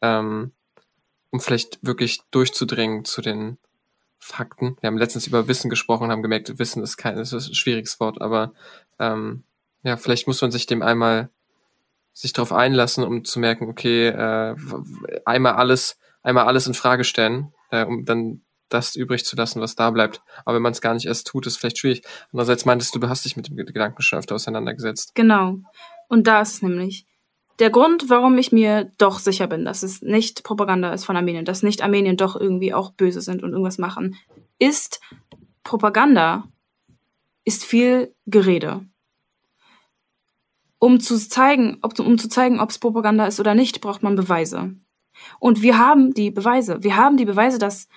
ähm, 0.02 0.52
um 1.30 1.40
vielleicht 1.40 1.78
wirklich 1.82 2.22
durchzudringen 2.30 3.04
zu 3.04 3.22
den 3.22 3.58
Fakten. 4.18 4.76
Wir 4.80 4.88
haben 4.88 4.98
letztens 4.98 5.26
über 5.26 5.46
Wissen 5.46 5.70
gesprochen 5.70 6.04
und 6.04 6.10
haben 6.10 6.22
gemerkt, 6.22 6.58
Wissen 6.58 6.82
ist 6.82 6.96
kein, 6.96 7.16
ist 7.18 7.32
ein 7.32 7.54
schwieriges 7.54 8.00
Wort, 8.00 8.20
aber 8.20 8.52
ähm, 8.98 9.44
ja, 9.82 9.96
vielleicht 9.96 10.26
muss 10.26 10.40
man 10.42 10.50
sich 10.50 10.66
dem 10.66 10.82
einmal 10.82 11.30
sich 12.12 12.32
darauf 12.32 12.52
einlassen, 12.52 13.04
um 13.04 13.24
zu 13.24 13.38
merken, 13.38 13.68
okay, 13.68 14.08
äh, 14.08 14.56
einmal 15.24 15.52
alles, 15.52 15.98
einmal 16.22 16.46
alles 16.46 16.66
in 16.66 16.74
Frage 16.74 17.04
stellen, 17.04 17.52
äh, 17.70 17.84
um 17.84 18.04
dann 18.04 18.42
das 18.68 18.94
übrig 18.96 19.24
zu 19.24 19.36
lassen, 19.36 19.60
was 19.60 19.74
da 19.74 19.90
bleibt. 19.90 20.22
Aber 20.44 20.56
wenn 20.56 20.62
man 20.62 20.72
es 20.72 20.80
gar 20.80 20.94
nicht 20.94 21.06
erst 21.06 21.26
tut, 21.26 21.46
ist 21.46 21.56
vielleicht 21.56 21.78
schwierig. 21.78 22.02
Andererseits 22.32 22.64
meintest 22.64 22.94
du, 22.94 22.98
du 22.98 23.08
hast 23.08 23.24
dich 23.24 23.36
mit 23.36 23.48
dem 23.48 23.56
Gedanken 23.56 24.02
schon 24.02 24.18
öfter 24.18 24.34
auseinandergesetzt. 24.34 25.14
Genau. 25.14 25.58
Und 26.08 26.26
da 26.26 26.40
ist 26.40 26.54
es 26.54 26.62
nämlich. 26.62 27.06
Der 27.58 27.70
Grund, 27.70 28.08
warum 28.08 28.38
ich 28.38 28.52
mir 28.52 28.92
doch 28.98 29.18
sicher 29.18 29.48
bin, 29.48 29.64
dass 29.64 29.82
es 29.82 30.00
nicht 30.00 30.44
Propaganda 30.44 30.92
ist 30.92 31.04
von 31.04 31.16
Armenien, 31.16 31.44
dass 31.44 31.64
nicht 31.64 31.82
Armenien 31.82 32.16
doch 32.16 32.36
irgendwie 32.36 32.72
auch 32.72 32.92
böse 32.92 33.20
sind 33.20 33.42
und 33.42 33.50
irgendwas 33.50 33.78
machen, 33.78 34.16
ist 34.58 35.00
Propaganda 35.64 36.44
ist 37.44 37.64
viel 37.64 38.14
Gerede. 38.26 38.86
Um 40.78 41.00
zu 41.00 41.16
zeigen, 41.16 41.78
ob, 41.82 41.98
um 41.98 42.16
zu 42.18 42.28
zeigen, 42.28 42.60
ob 42.60 42.70
es 42.70 42.78
Propaganda 42.78 43.26
ist 43.26 43.40
oder 43.40 43.54
nicht, 43.54 43.80
braucht 43.80 44.02
man 44.04 44.14
Beweise. 44.14 44.76
Und 45.40 45.62
wir 45.62 45.78
haben 45.78 46.14
die 46.14 46.30
Beweise. 46.30 46.82
Wir 46.82 46.96
haben 46.96 47.16
die 47.16 47.24
Beweise, 47.24 47.58
dass 47.58 47.88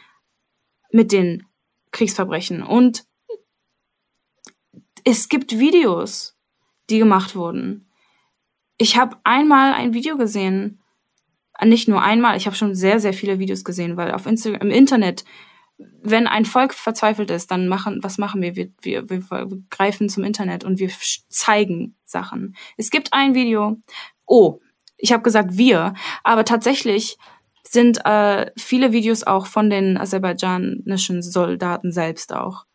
mit 0.91 1.11
den 1.11 1.45
Kriegsverbrechen 1.91 2.63
und 2.63 3.05
es 5.03 5.29
gibt 5.29 5.57
Videos, 5.57 6.37
die 6.89 6.99
gemacht 6.99 7.35
wurden. 7.35 7.89
Ich 8.77 8.97
habe 8.97 9.17
einmal 9.23 9.73
ein 9.73 9.93
Video 9.93 10.17
gesehen, 10.17 10.81
nicht 11.63 11.87
nur 11.87 12.01
einmal, 12.01 12.37
ich 12.37 12.45
habe 12.45 12.55
schon 12.55 12.75
sehr, 12.75 12.99
sehr 12.99 13.13
viele 13.13 13.39
Videos 13.39 13.63
gesehen, 13.63 13.97
weil 13.97 14.11
auf 14.11 14.25
Instagram, 14.25 14.61
im 14.61 14.71
Internet, 14.71 15.23
wenn 15.77 16.27
ein 16.27 16.45
Volk 16.45 16.73
verzweifelt 16.73 17.31
ist, 17.31 17.51
dann 17.51 17.67
machen, 17.67 17.99
was 18.01 18.17
machen 18.17 18.41
wir? 18.41 18.55
Wir, 18.55 18.71
wir, 18.81 19.09
wir 19.09 19.47
greifen 19.69 20.09
zum 20.09 20.23
Internet 20.23 20.63
und 20.63 20.79
wir 20.79 20.89
zeigen 21.29 21.95
Sachen. 22.03 22.55
Es 22.77 22.89
gibt 22.89 23.13
ein 23.13 23.33
Video, 23.33 23.77
oh, 24.25 24.59
ich 24.97 25.11
habe 25.11 25.23
gesagt 25.23 25.57
wir, 25.57 25.93
aber 26.23 26.45
tatsächlich 26.45 27.17
sind 27.71 28.05
äh, 28.05 28.51
viele 28.57 28.91
Videos 28.91 29.23
auch 29.23 29.47
von 29.47 29.69
den 29.69 29.97
aserbaidschanischen 29.97 31.21
Soldaten 31.21 31.91
selbst 31.91 32.33
auch 32.33 32.65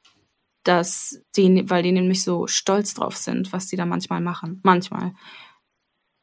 dass 0.66 1.22
die, 1.37 1.70
weil 1.70 1.82
die 1.82 1.92
nämlich 1.92 2.24
so 2.24 2.46
stolz 2.46 2.94
drauf 2.94 3.16
sind, 3.16 3.52
was 3.52 3.68
die 3.68 3.76
da 3.76 3.87
manchmal 3.87 4.20
machen. 4.20 4.61
Manchmal. 4.64 5.14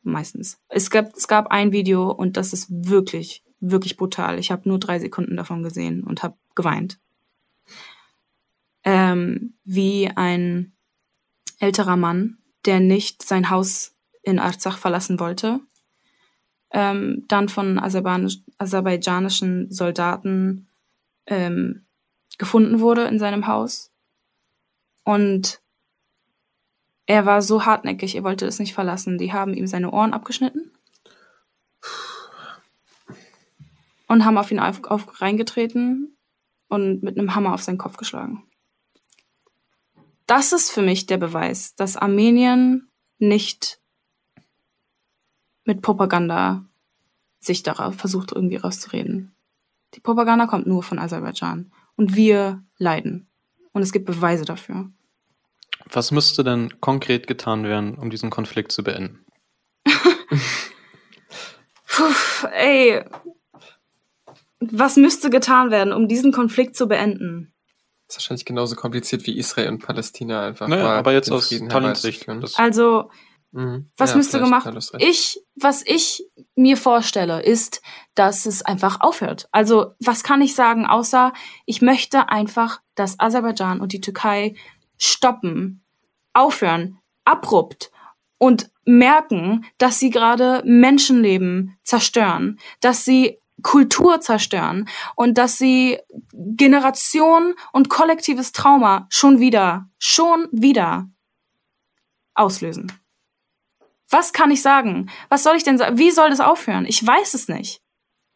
Meistens. 0.02 0.60
Es 0.68 0.90
gab, 0.90 1.16
es 1.16 1.30
gab 1.30 1.48
ein 1.48 1.72
Video 1.72 2.12
und 2.12 2.36
das 2.36 2.52
ist 2.52 2.68
wirklich, 2.70 3.44
wirklich 3.62 3.96
brutal. 3.96 4.38
Ich 4.38 4.52
habe 4.52 4.68
nur 4.68 4.80
drei 4.80 5.00
Sekunden 5.00 5.38
davon 5.38 5.64
gesehen 5.64 6.04
und 6.04 6.24
habe 6.24 6.36
geweint. 6.56 7.00
Ähm, 8.84 9.54
wie 9.64 10.10
ein 10.14 10.74
älterer 11.60 11.96
Mann, 11.96 12.38
der 12.66 12.82
nicht 12.82 13.24
sein 13.24 13.50
Haus 13.50 13.96
in 14.24 14.40
Arzach 14.40 14.78
verlassen 14.78 15.22
wollte, 15.22 15.62
ähm, 16.74 17.24
dann 17.28 17.50
von 17.50 17.80
aserbaidschanisch, 17.80 18.40
aserbaidschanischen 18.58 19.72
Soldaten 19.72 20.68
ähm, 21.28 21.86
gefunden 22.38 22.80
wurde 22.80 23.04
in 23.04 23.20
seinem 23.20 23.48
Haus 23.48 23.92
und 25.04 25.62
er 27.06 27.26
war 27.26 27.42
so 27.42 27.66
hartnäckig, 27.66 28.16
er 28.16 28.24
wollte 28.24 28.46
es 28.46 28.60
nicht 28.60 28.74
verlassen. 28.74 29.18
Die 29.18 29.34
haben 29.34 29.54
ihm 29.54 29.68
seine 29.68 29.92
Ohren 29.92 30.14
abgeschnitten 30.14 30.72
und 34.08 34.26
haben 34.26 34.38
auf 34.38 34.52
ihn 34.52 34.60
auf, 34.60 34.84
auf 34.86 35.22
reingetreten 35.22 36.16
und 36.70 37.04
mit 37.04 37.18
einem 37.18 37.36
Hammer 37.36 37.54
auf 37.54 37.62
seinen 37.62 37.78
Kopf 37.78 37.98
geschlagen. 37.98 38.44
Das 40.28 40.54
ist 40.54 40.72
für 40.72 40.82
mich 40.82 41.06
der 41.06 41.18
Beweis, 41.18 41.76
dass 41.76 41.98
Armenien 41.98 42.90
nicht 43.20 43.82
mit 45.66 45.82
Propaganda 45.82 46.66
sich 47.40 47.64
darauf 47.64 47.96
versucht, 47.96 48.32
irgendwie 48.32 48.58
rauszureden. 48.58 49.36
Die 49.96 50.00
Propaganda 50.00 50.48
kommt 50.48 50.68
nur 50.68 50.84
von 50.84 51.00
Aserbaidschan. 51.00 51.72
Und 51.96 52.16
wir 52.16 52.64
leiden. 52.78 53.28
Und 53.72 53.82
es 53.82 53.92
gibt 53.92 54.06
Beweise 54.06 54.46
dafür. 54.46 54.90
Was 55.92 56.12
müsste 56.12 56.44
denn 56.44 56.80
konkret 56.80 57.28
getan 57.28 57.64
werden, 57.66 57.96
um 57.96 58.10
diesen 58.10 58.30
Konflikt 58.30 58.72
zu 58.72 58.84
beenden? 58.84 59.26
Puh, 61.88 62.48
ey. 62.52 63.04
Was 64.60 64.96
müsste 64.96 65.30
getan 65.30 65.72
werden, 65.72 65.94
um 65.94 66.08
diesen 66.08 66.32
Konflikt 66.32 66.76
zu 66.76 66.88
beenden? 66.88 67.54
ist 68.14 68.18
wahrscheinlich 68.18 68.46
genauso 68.46 68.76
kompliziert 68.76 69.26
wie 69.26 69.38
Israel 69.38 69.70
und 69.70 69.80
Palästina 69.80 70.46
einfach. 70.46 70.68
Naja, 70.68 70.84
mal 70.84 70.98
aber 70.98 71.14
jetzt 71.14 71.32
aus 71.32 71.48
Frieden 71.48 71.70
Tallin's 71.70 72.02
Sicht. 72.02 72.28
Das, 72.28 72.56
Also, 72.56 73.10
Mhm. 73.54 73.92
Was 73.98 74.12
Ja, 74.12 74.18
müsste 74.18 74.40
gemacht? 74.40 74.68
Ich, 74.98 75.40
was 75.56 75.84
ich 75.86 76.26
mir 76.56 76.76
vorstelle, 76.76 77.44
ist, 77.44 77.82
dass 78.16 78.48
es 78.48 78.64
einfach 78.64 79.00
aufhört. 79.00 79.48
Also, 79.52 79.94
was 80.00 80.24
kann 80.24 80.42
ich 80.42 80.56
sagen, 80.56 80.88
außer 80.88 81.34
ich 81.66 81.82
möchte 81.82 82.30
einfach, 82.30 82.82
dass 82.96 83.20
Aserbaidschan 83.20 83.80
und 83.80 83.94
die 83.94 84.02
Türkei 84.02 84.56
stoppen, 84.98 85.84
aufhören, 86.34 86.98
abrupt 87.26 87.92
und 88.40 88.72
merken, 88.86 89.66
dass 89.78 90.00
sie 90.00 90.10
gerade 90.10 90.64
Menschenleben 90.66 91.78
zerstören, 91.84 92.60
dass 92.82 93.06
sie 93.06 93.38
Kultur 93.62 94.20
zerstören 94.20 94.90
und 95.16 95.38
dass 95.38 95.60
sie 95.60 96.00
Generation 96.34 97.54
und 97.72 97.88
kollektives 97.88 98.52
Trauma 98.52 99.06
schon 99.10 99.40
wieder, 99.40 99.90
schon 100.00 100.48
wieder 100.52 101.08
auslösen. 102.34 102.92
Was 104.14 104.32
kann 104.32 104.52
ich 104.52 104.62
sagen? 104.62 105.10
Was 105.30 105.42
soll 105.42 105.56
ich 105.56 105.64
denn 105.64 105.80
sagen? 105.80 105.98
Wie 105.98 106.12
soll 106.12 106.30
das 106.30 106.40
aufhören? 106.40 106.86
Ich 106.86 107.06
weiß 107.06 107.34
es 107.34 107.48
nicht. 107.48 107.82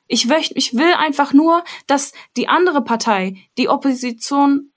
Ich, 0.07 0.25
möcht, 0.25 0.53
ich 0.55 0.73
will 0.73 0.91
einfach 0.93 1.34
nur, 1.34 1.63
dass 1.86 2.13
die 2.36 2.47
andere 2.47 2.84
Partei, 2.84 3.36
die 3.59 3.69
Opposition, 3.69 4.71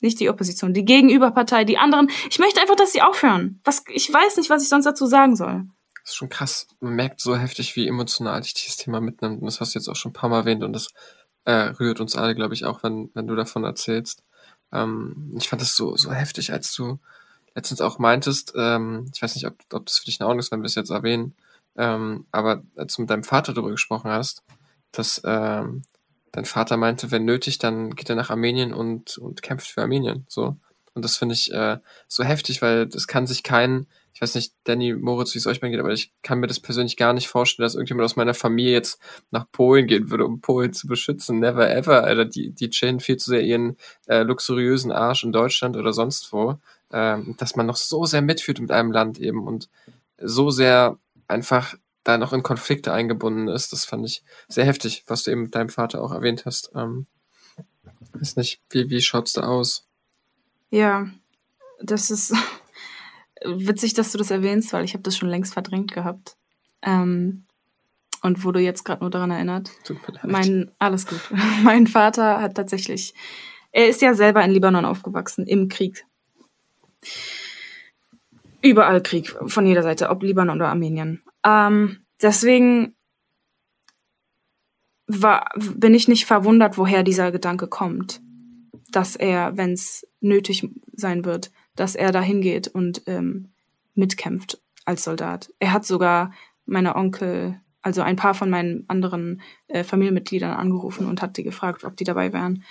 nicht 0.00 0.20
die 0.20 0.28
Opposition, 0.28 0.74
die 0.74 0.84
Gegenüberpartei, 0.84 1.64
die 1.64 1.78
anderen, 1.78 2.10
ich 2.28 2.38
möchte 2.38 2.60
einfach, 2.60 2.76
dass 2.76 2.92
sie 2.92 3.00
aufhören. 3.00 3.60
Was, 3.64 3.84
ich 3.88 4.12
weiß 4.12 4.36
nicht, 4.36 4.50
was 4.50 4.62
ich 4.62 4.68
sonst 4.68 4.84
dazu 4.84 5.06
sagen 5.06 5.34
soll. 5.34 5.64
Das 6.02 6.10
ist 6.10 6.16
schon 6.16 6.28
krass. 6.28 6.66
Man 6.80 6.92
merkt 6.92 7.22
so 7.22 7.38
heftig, 7.38 7.74
wie 7.76 7.88
emotional 7.88 8.42
dich 8.42 8.52
dieses 8.52 8.76
Thema 8.76 9.00
mitnimmt. 9.00 9.40
Und 9.40 9.46
das 9.46 9.62
hast 9.62 9.74
du 9.74 9.78
jetzt 9.78 9.88
auch 9.88 9.96
schon 9.96 10.10
ein 10.10 10.14
paar 10.14 10.28
Mal 10.28 10.40
erwähnt 10.40 10.62
und 10.62 10.74
das 10.74 10.88
äh, 11.46 11.52
rührt 11.52 12.00
uns 12.00 12.16
alle, 12.16 12.34
glaube 12.34 12.52
ich, 12.52 12.66
auch, 12.66 12.82
wenn, 12.82 13.10
wenn 13.14 13.26
du 13.26 13.34
davon 13.34 13.64
erzählst. 13.64 14.22
Ähm, 14.72 15.32
ich 15.38 15.48
fand 15.48 15.62
das 15.62 15.74
so, 15.74 15.96
so 15.96 16.12
heftig, 16.12 16.52
als 16.52 16.74
du 16.74 16.98
letztens 17.54 17.80
auch 17.80 17.98
meintest, 17.98 18.52
ähm, 18.56 19.10
ich 19.14 19.22
weiß 19.22 19.34
nicht, 19.34 19.46
ob, 19.46 19.54
ob 19.72 19.86
das 19.86 19.98
für 19.98 20.06
dich 20.06 20.20
in 20.20 20.26
Ordnung 20.26 20.40
ist, 20.40 20.50
wenn 20.50 20.60
wir 20.60 20.66
es 20.66 20.74
jetzt 20.74 20.90
erwähnen, 20.90 21.34
ähm, 21.76 22.26
aber 22.30 22.62
als 22.76 22.94
du 22.94 23.02
mit 23.02 23.10
deinem 23.10 23.24
Vater 23.24 23.52
darüber 23.52 23.70
gesprochen 23.70 24.10
hast, 24.10 24.42
dass 24.92 25.20
ähm, 25.24 25.82
dein 26.32 26.44
Vater 26.44 26.76
meinte, 26.76 27.10
wenn 27.10 27.24
nötig, 27.24 27.58
dann 27.58 27.94
geht 27.94 28.10
er 28.10 28.16
nach 28.16 28.30
Armenien 28.30 28.72
und, 28.72 29.18
und 29.18 29.42
kämpft 29.42 29.68
für 29.68 29.82
Armenien. 29.82 30.26
So. 30.28 30.56
Und 30.94 31.04
das 31.04 31.16
finde 31.16 31.34
ich 31.34 31.52
äh, 31.52 31.78
so 32.08 32.24
heftig, 32.24 32.62
weil 32.62 32.86
das 32.86 33.06
kann 33.06 33.26
sich 33.26 33.42
kein, 33.42 33.86
ich 34.14 34.22
weiß 34.22 34.36
nicht, 34.36 34.54
Danny, 34.62 34.94
Moritz, 34.94 35.34
wie 35.34 35.38
es 35.38 35.46
euch 35.48 35.60
mal 35.60 35.70
geht, 35.70 35.80
aber 35.80 35.92
ich 35.92 36.12
kann 36.22 36.38
mir 36.38 36.46
das 36.46 36.60
persönlich 36.60 36.96
gar 36.96 37.12
nicht 37.12 37.26
vorstellen, 37.26 37.64
dass 37.64 37.74
irgendjemand 37.74 38.04
aus 38.04 38.14
meiner 38.14 38.32
Familie 38.32 38.72
jetzt 38.72 39.00
nach 39.32 39.50
Polen 39.50 39.88
gehen 39.88 40.08
würde, 40.08 40.24
um 40.24 40.40
Polen 40.40 40.72
zu 40.72 40.86
beschützen. 40.86 41.40
Never 41.40 41.68
ever. 41.68 42.04
Alter, 42.04 42.24
die, 42.24 42.50
die 42.50 42.70
chillen 42.70 43.00
viel 43.00 43.16
zu 43.16 43.30
sehr 43.30 43.42
ihren 43.42 43.76
äh, 44.06 44.22
luxuriösen 44.22 44.92
Arsch 44.92 45.24
in 45.24 45.32
Deutschland 45.32 45.76
oder 45.76 45.92
sonst 45.92 46.32
wo, 46.32 46.58
ähm, 46.92 47.34
dass 47.38 47.56
man 47.56 47.66
noch 47.66 47.74
so 47.74 48.04
sehr 48.04 48.22
mitfühlt 48.22 48.60
mit 48.60 48.70
einem 48.70 48.92
Land 48.92 49.18
eben 49.18 49.44
und 49.48 49.68
so 50.18 50.50
sehr 50.50 50.96
einfach 51.26 51.74
da 52.04 52.16
noch 52.16 52.32
in 52.32 52.44
Konflikte 52.44 52.92
eingebunden 52.92 53.48
ist. 53.48 53.72
Das 53.72 53.84
fand 53.84 54.06
ich 54.06 54.22
sehr 54.46 54.64
heftig, 54.64 55.02
was 55.08 55.24
du 55.24 55.32
eben 55.32 55.42
mit 55.42 55.56
deinem 55.56 55.70
Vater 55.70 56.00
auch 56.00 56.12
erwähnt 56.12 56.46
hast. 56.46 56.70
Ähm, 56.76 57.06
weiß 58.12 58.36
nicht, 58.36 58.60
wie, 58.70 58.90
wie 58.90 59.02
schaut's 59.02 59.32
da 59.32 59.42
aus? 59.42 59.88
Ja, 60.70 61.08
das 61.82 62.10
ist 62.10 62.32
witzig, 63.44 63.94
dass 63.94 64.12
du 64.12 64.18
das 64.18 64.30
erwähnst, 64.30 64.72
weil 64.72 64.84
ich 64.84 64.94
habe 64.94 65.02
das 65.02 65.16
schon 65.16 65.28
längst 65.28 65.54
verdrängt 65.54 65.92
gehabt. 65.92 66.36
Ähm, 66.82 67.44
und 68.22 68.42
wurde 68.42 68.60
jetzt 68.60 68.84
gerade 68.84 69.02
nur 69.02 69.10
daran 69.10 69.30
erinnert. 69.30 69.70
Tut 69.84 69.98
mir 70.08 70.14
leid. 70.14 70.24
Mein, 70.24 70.70
alles 70.78 71.06
gut. 71.06 71.20
mein 71.62 71.86
Vater 71.86 72.40
hat 72.40 72.54
tatsächlich, 72.54 73.14
er 73.70 73.88
ist 73.88 74.00
ja 74.00 74.14
selber 74.14 74.42
in 74.42 74.50
Libanon 74.50 74.86
aufgewachsen, 74.86 75.46
im 75.46 75.68
Krieg. 75.68 76.06
Überall 78.62 79.02
Krieg, 79.02 79.36
von 79.46 79.66
jeder 79.66 79.82
Seite, 79.82 80.08
ob 80.08 80.22
Libanon 80.22 80.56
oder 80.56 80.70
Armenien. 80.70 81.22
Ähm, 81.44 81.98
deswegen 82.22 82.94
war, 85.06 85.50
bin 85.56 85.92
ich 85.92 86.08
nicht 86.08 86.24
verwundert, 86.24 86.78
woher 86.78 87.02
dieser 87.02 87.30
Gedanke 87.30 87.66
kommt. 87.66 88.22
Dass 88.90 89.16
er, 89.16 89.58
wenn 89.58 89.72
es 89.72 90.06
nötig 90.20 90.66
sein 90.94 91.26
wird, 91.26 91.50
dass 91.76 91.94
er 91.94 92.12
da 92.12 92.20
hingeht 92.20 92.68
und 92.68 93.02
ähm, 93.06 93.50
mitkämpft 93.94 94.60
als 94.84 95.04
Soldat. 95.04 95.52
Er 95.58 95.72
hat 95.72 95.84
sogar 95.84 96.32
meine 96.66 96.96
Onkel, 96.96 97.60
also 97.82 98.02
ein 98.02 98.16
paar 98.16 98.34
von 98.34 98.50
meinen 98.50 98.84
anderen 98.88 99.42
äh, 99.68 99.84
Familienmitgliedern 99.84 100.52
angerufen 100.52 101.06
und 101.06 101.22
hat 101.22 101.36
die 101.36 101.42
gefragt, 101.42 101.84
ob 101.84 101.96
die 101.96 102.04
dabei 102.04 102.32
wären. 102.32 102.64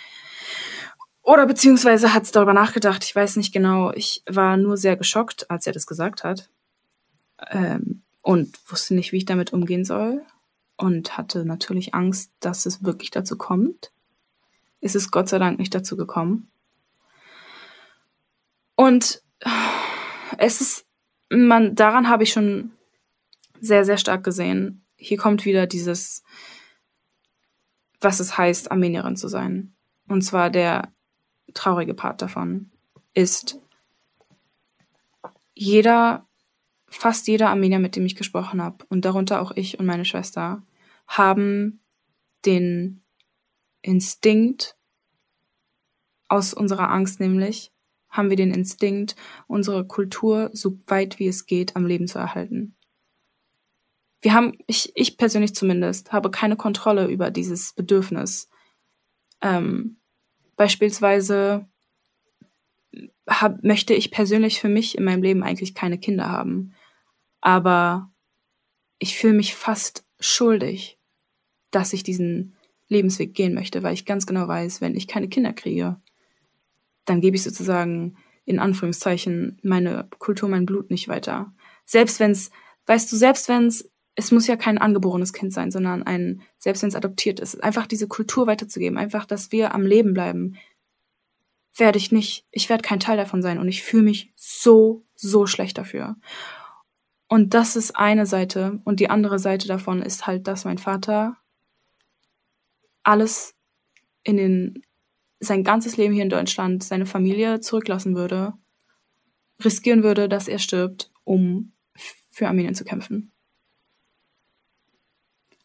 Oder 1.22 1.46
beziehungsweise 1.46 2.14
hat 2.14 2.36
darüber 2.36 2.54
nachgedacht, 2.54 3.04
ich 3.04 3.16
weiß 3.16 3.38
nicht 3.38 3.54
genau. 3.54 3.94
Ich 3.94 4.24
war 4.30 4.58
nur 4.58 4.76
sehr 4.76 4.98
geschockt, 4.98 5.50
als 5.50 5.66
er 5.66 5.74
das 5.74 5.88
gesagt 5.88 6.24
hat. 6.24 6.50
Ähm, 7.50 8.02
und 8.22 8.58
wusste 8.70 8.94
nicht, 8.94 9.12
wie 9.12 9.18
ich 9.18 9.26
damit 9.26 9.54
umgehen 9.54 9.86
soll. 9.86 10.22
Und 10.76 11.18
hatte 11.18 11.46
natürlich 11.46 11.94
Angst, 11.94 12.32
dass 12.42 12.66
es 12.66 12.84
wirklich 12.84 13.10
dazu 13.10 13.38
kommt. 13.38 13.92
Es 14.82 14.96
ist 14.96 15.12
Gott 15.12 15.30
sei 15.30 15.40
Dank 15.40 15.60
nicht 15.60 15.74
dazu 15.74 15.96
gekommen. 15.96 16.50
Und 18.76 19.22
es 20.38 20.62
ist, 20.62 20.86
man, 21.30 21.76
daran 21.76 22.10
habe 22.10 22.24
ich 22.24 22.32
schon 22.32 22.72
sehr, 23.60 23.86
sehr 23.86 23.98
stark 23.98 24.24
gesehen. 24.24 24.86
Hier 24.96 25.18
kommt 25.18 25.46
wieder 25.46 25.68
dieses, 25.68 26.24
was 28.00 28.20
es 28.20 28.38
heißt, 28.38 28.72
Armenierin 28.72 29.16
zu 29.16 29.28
sein. 29.28 29.74
Und 30.08 30.22
zwar 30.22 30.50
der 30.50 30.94
traurige 31.54 31.94
Part 31.94 32.22
davon 32.22 32.72
ist, 33.14 33.60
jeder, 35.54 36.28
fast 36.88 37.28
jeder 37.28 37.50
Armenier, 37.50 37.80
mit 37.80 37.96
dem 37.96 38.06
ich 38.06 38.16
gesprochen 38.16 38.62
habe, 38.62 38.86
und 38.90 39.06
darunter 39.06 39.42
auch 39.42 39.52
ich 39.52 39.80
und 39.80 39.86
meine 39.86 40.06
Schwester, 40.06 40.64
haben 41.08 41.80
den 42.46 43.04
Instinkt 43.82 44.76
aus 46.28 46.54
unserer 46.54 46.90
Angst 46.90 47.20
nämlich, 47.20 47.72
haben 48.14 48.30
wir 48.30 48.38
den 48.38 48.54
Instinkt, 48.54 49.16
unsere 49.48 49.86
Kultur 49.86 50.52
so 50.54 50.80
weit 50.88 51.20
wie 51.20 51.28
es 51.28 51.48
geht 51.48 51.76
am 51.76 51.86
Leben 51.86 52.08
zu 52.08 52.20
erhalten. 52.20 52.76
Wir 54.22 54.34
haben, 54.34 54.54
ich, 54.68 54.94
ich 54.96 55.18
persönlich 55.18 55.56
zumindest, 55.56 56.14
habe 56.14 56.32
keine 56.32 56.56
Kontrolle 56.56 57.08
über 57.08 57.32
dieses 57.32 57.74
Bedürfnis. 57.74 58.50
Ähm, 59.42 59.98
beispielsweise 60.56 61.68
hab, 63.28 63.64
möchte 63.64 63.96
ich 63.96 64.12
persönlich 64.12 64.62
für 64.62 64.70
mich 64.70 64.98
in 64.98 65.04
meinem 65.04 65.24
Leben 65.24 65.44
eigentlich 65.44 65.74
keine 65.74 65.98
Kinder 65.98 66.30
haben. 66.30 66.74
Aber 67.42 68.12
ich 69.00 69.18
fühle 69.18 69.34
mich 69.34 69.56
fast 69.56 70.06
schuldig, 70.20 71.00
dass 71.72 71.94
ich 71.94 72.04
diesen 72.04 72.56
Lebensweg 72.90 73.34
gehen 73.34 73.56
möchte, 73.56 73.82
weil 73.82 73.96
ich 73.96 74.06
ganz 74.06 74.28
genau 74.28 74.48
weiß, 74.48 74.82
wenn 74.82 74.96
ich 74.96 75.08
keine 75.08 75.28
Kinder 75.28 75.52
kriege, 75.52 76.00
dann 77.06 77.22
gebe 77.22 77.36
ich 77.36 77.44
sozusagen 77.44 78.18
in 78.46 78.60
Anführungszeichen 78.60 79.60
meine 79.64 80.08
Kultur, 80.20 80.50
mein 80.50 80.66
Blut 80.66 80.92
nicht 80.92 81.08
weiter. 81.08 81.54
Selbst 81.86 82.20
wenn's, 82.20 82.52
weißt 82.86 83.12
du, 83.12 83.16
selbst 83.16 83.48
wenn's, 83.48 83.90
es 84.16 84.32
muss 84.32 84.48
ja 84.48 84.56
kein 84.56 84.78
angeborenes 84.78 85.34
Kind 85.34 85.54
sein, 85.54 85.72
sondern 85.72 86.04
ein, 86.04 86.42
selbst 86.58 86.82
wenn 86.82 86.90
es 86.90 86.96
adoptiert 86.96 87.40
ist, 87.40 87.64
einfach 87.64 87.88
diese 87.88 88.08
Kultur 88.08 88.48
weiterzugeben, 88.48 88.98
einfach, 88.98 89.26
dass 89.26 89.52
wir 89.52 89.74
am 89.74 89.86
Leben 89.86 90.14
bleiben, 90.14 90.58
werde 91.76 91.98
ich 91.98 92.12
nicht, 92.12 92.46
ich 92.52 92.70
werde 92.70 92.84
kein 92.84 93.00
Teil 93.00 93.18
davon 93.18 93.42
sein 93.42 93.58
und 93.58 93.68
ich 93.68 93.82
fühle 93.84 94.04
mich 94.04 94.32
so, 94.36 95.04
so 95.16 95.48
schlecht 95.48 95.78
dafür. 95.78 96.18
Und 97.28 97.56
das 97.56 97.76
ist 97.76 97.96
eine 97.96 98.28
Seite 98.28 98.80
und 98.84 99.00
die 99.00 99.10
andere 99.10 99.40
Seite 99.40 99.68
davon 99.68 100.04
ist 100.04 100.28
halt, 100.28 100.48
dass 100.48 100.66
mein 100.66 100.78
Vater 100.78 101.38
alles 103.02 103.56
in 104.24 104.38
den 104.38 104.84
sein 105.44 105.64
ganzes 105.64 105.98
Leben 105.98 106.14
hier 106.14 106.24
in 106.24 106.30
Deutschland, 106.30 106.84
seine 106.84 107.06
Familie 107.06 107.60
zurücklassen 107.60 108.16
würde, 108.16 108.54
riskieren 109.64 110.04
würde, 110.04 110.30
dass 110.30 110.48
er 110.48 110.60
stirbt, 110.60 111.12
um 111.24 111.74
für 112.30 112.48
Armenien 112.48 112.76
zu 112.76 112.84
kämpfen. 112.84 113.32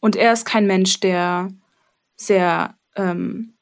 Und 0.00 0.16
er 0.16 0.32
ist 0.32 0.44
kein 0.44 0.66
Mensch, 0.66 1.00
der 1.00 1.48
sehr. 2.16 2.78
Ähm, 2.94 3.54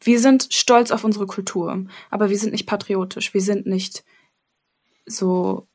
wir 0.00 0.20
sind 0.20 0.48
stolz 0.52 0.90
auf 0.90 1.02
unsere 1.04 1.26
Kultur, 1.26 1.86
aber 2.10 2.30
wir 2.30 2.38
sind 2.38 2.52
nicht 2.52 2.66
patriotisch. 2.66 3.34
Wir 3.34 3.40
sind 3.40 3.66
nicht 3.66 4.04
so 5.06 5.66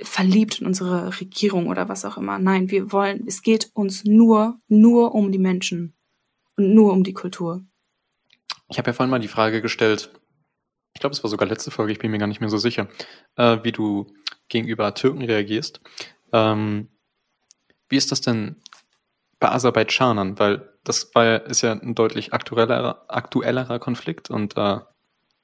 verliebt 0.00 0.60
in 0.60 0.66
unsere 0.66 1.20
Regierung 1.20 1.68
oder 1.68 1.88
was 1.88 2.04
auch 2.04 2.16
immer. 2.16 2.38
Nein, 2.38 2.70
wir 2.70 2.92
wollen, 2.92 3.24
es 3.26 3.42
geht 3.42 3.70
uns 3.74 4.04
nur, 4.04 4.58
nur 4.68 5.14
um 5.14 5.30
die 5.30 5.38
Menschen 5.38 5.94
und 6.56 6.74
nur 6.74 6.92
um 6.92 7.04
die 7.04 7.14
Kultur. 7.14 7.64
Ich 8.68 8.78
habe 8.78 8.90
ja 8.90 8.92
vorhin 8.92 9.10
mal 9.10 9.20
die 9.20 9.28
Frage 9.28 9.62
gestellt, 9.62 10.10
ich 10.94 11.00
glaube, 11.00 11.14
es 11.14 11.22
war 11.22 11.30
sogar 11.30 11.48
letzte 11.48 11.70
Folge, 11.70 11.92
ich 11.92 11.98
bin 11.98 12.10
mir 12.10 12.18
gar 12.18 12.26
nicht 12.26 12.40
mehr 12.40 12.50
so 12.50 12.58
sicher, 12.58 12.88
äh, 13.36 13.58
wie 13.62 13.72
du 13.72 14.06
gegenüber 14.48 14.94
Türken 14.94 15.22
reagierst. 15.22 15.80
Ähm, 16.32 16.88
wie 17.88 17.96
ist 17.96 18.12
das 18.12 18.20
denn 18.20 18.56
bei 19.38 19.50
Aserbaidschanern? 19.50 20.38
Weil 20.38 20.72
das 20.84 21.14
war 21.14 21.24
ja, 21.24 21.36
ist 21.36 21.62
ja 21.62 21.72
ein 21.72 21.94
deutlich 21.94 22.32
aktuellerer, 22.32 23.04
aktuellerer 23.08 23.78
Konflikt 23.78 24.30
und 24.30 24.56
äh, 24.56 24.78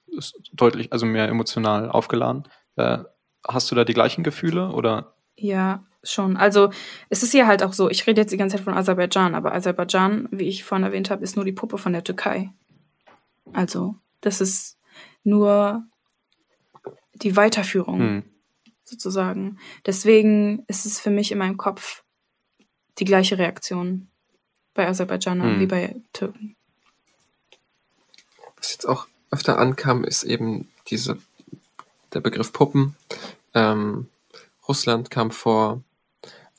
ist 0.07 0.35
deutlich, 0.53 0.93
also 0.93 1.07
mehr 1.07 1.29
emotional 1.29 1.91
aufgeladen. 1.91 2.45
Äh, 2.77 2.99
hast 3.47 3.71
du 3.71 3.75
da 3.75 3.85
die 3.85 3.95
gleichen 3.95 4.25
Gefühle 4.25 4.71
oder? 4.71 5.15
Ja, 5.37 5.85
schon. 6.03 6.37
Also 6.37 6.71
es 7.09 7.23
ist 7.23 7.33
hier 7.33 7.47
halt 7.47 7.63
auch 7.63 7.73
so, 7.73 7.91
ich 7.91 8.07
rede 8.07 8.21
jetzt 8.21 8.33
die 8.33 8.37
ganze 8.37 8.57
Zeit 8.57 8.65
von 8.65 8.75
Aserbaidschan, 8.75 9.35
aber 9.35 9.53
Aserbaidschan, 9.55 10.29
wie 10.31 10.49
ich 10.49 10.65
vorhin 10.65 10.85
erwähnt 10.85 11.11
habe, 11.11 11.25
ist 11.25 11.37
nur 11.37 11.45
die 11.45 11.53
Puppe 11.53 11.79
von 11.79 11.93
der 11.93 12.05
Türkei. 12.05 12.51
Also 13.53 13.97
das 14.21 14.41
ist 14.41 14.79
nur 15.25 15.85
die 17.15 17.37
Weiterführung 17.37 17.99
Hm. 18.01 18.23
sozusagen. 18.85 19.59
Deswegen 19.87 20.65
ist 20.69 20.87
es 20.87 21.01
für 21.01 21.11
mich 21.11 21.33
in 21.33 21.39
meinem 21.39 21.57
Kopf 21.57 22.05
die 22.99 23.05
gleiche 23.05 23.39
Reaktion 23.39 24.09
bei 24.75 24.87
Aserbaidschanern 24.89 25.55
Hm. 25.55 25.61
wie 25.61 25.67
bei 25.67 25.97
Türken. 26.13 26.57
Was 28.57 28.73
jetzt 28.73 28.87
auch 28.87 29.07
öfter 29.31 29.59
ankam, 29.59 30.05
ist 30.05 30.23
eben 30.25 30.69
diese, 30.89 31.19
der 32.13 32.21
Begriff 32.21 32.53
Puppen. 32.53 32.97
Ähm, 33.55 34.09
Russland 34.67 35.11
kam 35.11 35.31
vor. 35.31 35.83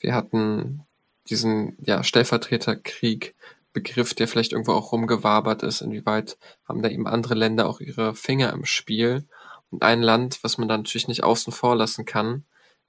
Wir 0.00 0.14
hatten 0.14 0.84
diesen 1.28 1.76
ja, 1.80 2.02
Stellvertreterkrieg, 2.02 3.34
Begriff, 3.72 4.14
der 4.14 4.26
vielleicht 4.26 4.52
irgendwo 4.52 4.72
auch 4.72 4.90
rumgewabert 4.90 5.62
ist. 5.62 5.80
Inwieweit 5.80 6.36
haben 6.66 6.82
da 6.82 6.88
eben 6.88 7.06
andere 7.06 7.34
Länder 7.34 7.68
auch 7.68 7.80
ihre 7.80 8.14
Finger 8.14 8.52
im 8.52 8.64
Spiel? 8.64 9.28
Und 9.70 9.82
ein 9.82 10.02
Land, 10.02 10.42
was 10.42 10.58
man 10.58 10.68
da 10.68 10.76
natürlich 10.76 11.06
nicht 11.06 11.22
außen 11.22 11.52
vor 11.52 11.76
lassen 11.76 12.04
kann, 12.04 12.44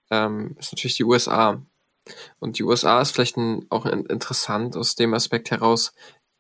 ähm, 0.09 0.55
ist 0.59 0.71
natürlich 0.71 0.97
die 0.97 1.03
USA. 1.03 1.61
Und 2.39 2.57
die 2.57 2.63
USA 2.63 2.99
ist 3.01 3.11
vielleicht 3.11 3.37
ein, 3.37 3.67
auch 3.69 3.85
in- 3.85 4.07
interessant 4.07 4.75
aus 4.75 4.95
dem 4.95 5.13
Aspekt 5.13 5.51
heraus, 5.51 5.93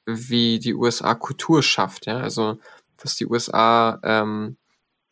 wie 0.05 0.57
die 0.57 0.73
USA 0.73 1.13
Kultur 1.13 1.61
schafft. 1.61 2.07
Ja, 2.07 2.17
also 2.17 2.57
dass 2.97 3.15
die 3.15 3.27
USA 3.27 3.99
ähm, 4.03 4.57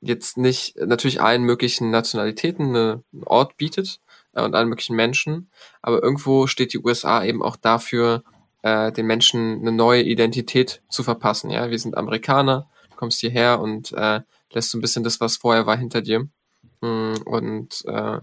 jetzt 0.02 0.38
nicht 0.38 0.76
natürlich 0.78 1.22
allen 1.22 1.44
möglichen 1.44 1.92
Nationalitäten 1.92 2.70
eine, 2.70 3.04
einen 3.14 3.24
Ort 3.26 3.58
bietet 3.58 4.00
und 4.34 4.56
allen 4.56 4.70
möglichen 4.70 4.96
Menschen, 4.96 5.50
aber 5.82 6.02
irgendwo 6.02 6.48
steht 6.48 6.74
die 6.74 6.80
USA 6.80 7.24
eben 7.24 7.42
auch 7.42 7.56
dafür, 7.56 8.24
äh, 8.62 8.92
den 8.92 9.06
Menschen 9.08 9.60
eine 9.60 9.72
neue 9.72 10.04
Identität 10.04 10.82
zu 10.90 11.04
verpassen. 11.04 11.50
Ja, 11.50 11.70
wir 11.70 11.80
sind 11.80 11.98
Amerikaner, 11.98 12.70
du 12.92 12.96
kommst 12.98 13.20
hierher 13.20 13.60
und 13.60 13.92
äh, 13.94 14.22
lässt 14.52 14.72
so 14.72 14.78
ein 14.78 14.82
bisschen 14.82 15.04
das, 15.04 15.20
was 15.20 15.38
vorher 15.38 15.66
war, 15.66 15.78
hinter 15.78 16.02
dir. 16.02 16.28
Mm, 16.82 17.16
Und 17.26 17.84
äh, 17.86 18.20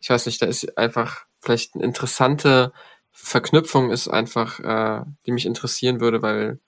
ich 0.00 0.10
weiß 0.10 0.26
nicht, 0.26 0.40
da 0.42 0.46
ist 0.46 0.76
einfach 0.78 1.24
vielleicht 1.40 1.74
eine 1.74 1.84
interessante 1.84 2.72
Verknüpfung 3.20 3.90
ist 3.90 4.08
einfach, 4.08 4.60
äh, 4.60 5.04
die 5.26 5.32
mich 5.32 5.44
interessieren 5.44 6.00
würde, 6.00 6.22
weil 6.22 6.60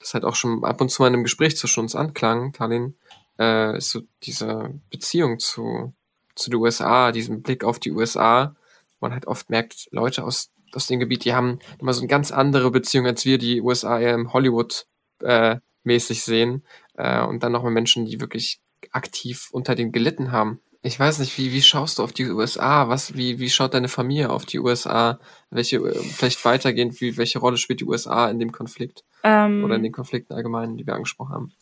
das 0.00 0.14
halt 0.14 0.24
auch 0.24 0.34
schon 0.34 0.64
ab 0.64 0.80
und 0.80 0.90
zu 0.90 1.00
mal 1.00 1.08
in 1.08 1.14
einem 1.14 1.22
Gespräch 1.22 1.56
zwischen 1.56 1.80
uns 1.80 1.94
anklang, 1.94 2.52
Tallinn, 2.52 2.96
äh, 3.38 3.76
ist 3.78 3.90
so 3.90 4.02
diese 4.24 4.80
Beziehung 4.90 5.38
zu, 5.38 5.94
zu 6.34 6.50
den 6.50 6.60
USA, 6.60 7.12
diesen 7.12 7.42
Blick 7.42 7.64
auf 7.64 7.78
die 7.78 7.92
USA, 7.92 8.54
man 9.02 9.12
halt 9.12 9.26
oft 9.26 9.50
merkt, 9.50 9.88
Leute 9.90 10.24
aus, 10.24 10.50
aus 10.72 10.86
dem 10.86 11.00
Gebiet, 11.00 11.24
die 11.24 11.34
haben 11.34 11.58
immer 11.78 11.92
so 11.92 12.00
eine 12.00 12.08
ganz 12.08 12.30
andere 12.30 12.70
Beziehung, 12.70 13.06
als 13.06 13.26
wir 13.26 13.36
die 13.36 13.60
USA 13.60 14.00
eher 14.00 14.14
im 14.14 14.32
Hollywood 14.32 14.86
äh, 15.20 15.56
mäßig 15.84 16.22
sehen. 16.22 16.64
Äh, 16.94 17.22
und 17.24 17.42
dann 17.42 17.52
nochmal 17.52 17.72
Menschen, 17.72 18.06
die 18.06 18.20
wirklich 18.20 18.60
aktiv 18.92 19.48
unter 19.52 19.74
den 19.74 19.92
gelitten 19.92 20.32
haben. 20.32 20.60
Ich 20.84 20.98
weiß 20.98 21.20
nicht, 21.20 21.38
wie, 21.38 21.52
wie 21.52 21.62
schaust 21.62 21.98
du 21.98 22.02
auf 22.02 22.12
die 22.12 22.28
USA? 22.28 22.88
Was, 22.88 23.16
wie, 23.16 23.38
wie 23.38 23.50
schaut 23.50 23.74
deine 23.74 23.88
Familie 23.88 24.30
auf 24.30 24.46
die 24.46 24.58
USA? 24.58 25.20
Welche, 25.50 25.76
äh, 25.76 25.94
vielleicht 25.94 26.44
weitergehend, 26.44 27.00
wie, 27.00 27.16
welche 27.16 27.38
Rolle 27.38 27.56
spielt 27.56 27.80
die 27.80 27.84
USA 27.84 28.28
in 28.30 28.38
dem 28.38 28.52
Konflikt? 28.52 29.04
Ähm, 29.22 29.64
Oder 29.64 29.76
in 29.76 29.82
den 29.82 29.92
Konflikten 29.92 30.32
allgemein, 30.32 30.76
die 30.76 30.86
wir 30.86 30.94
angesprochen 30.94 31.34
haben? 31.34 31.52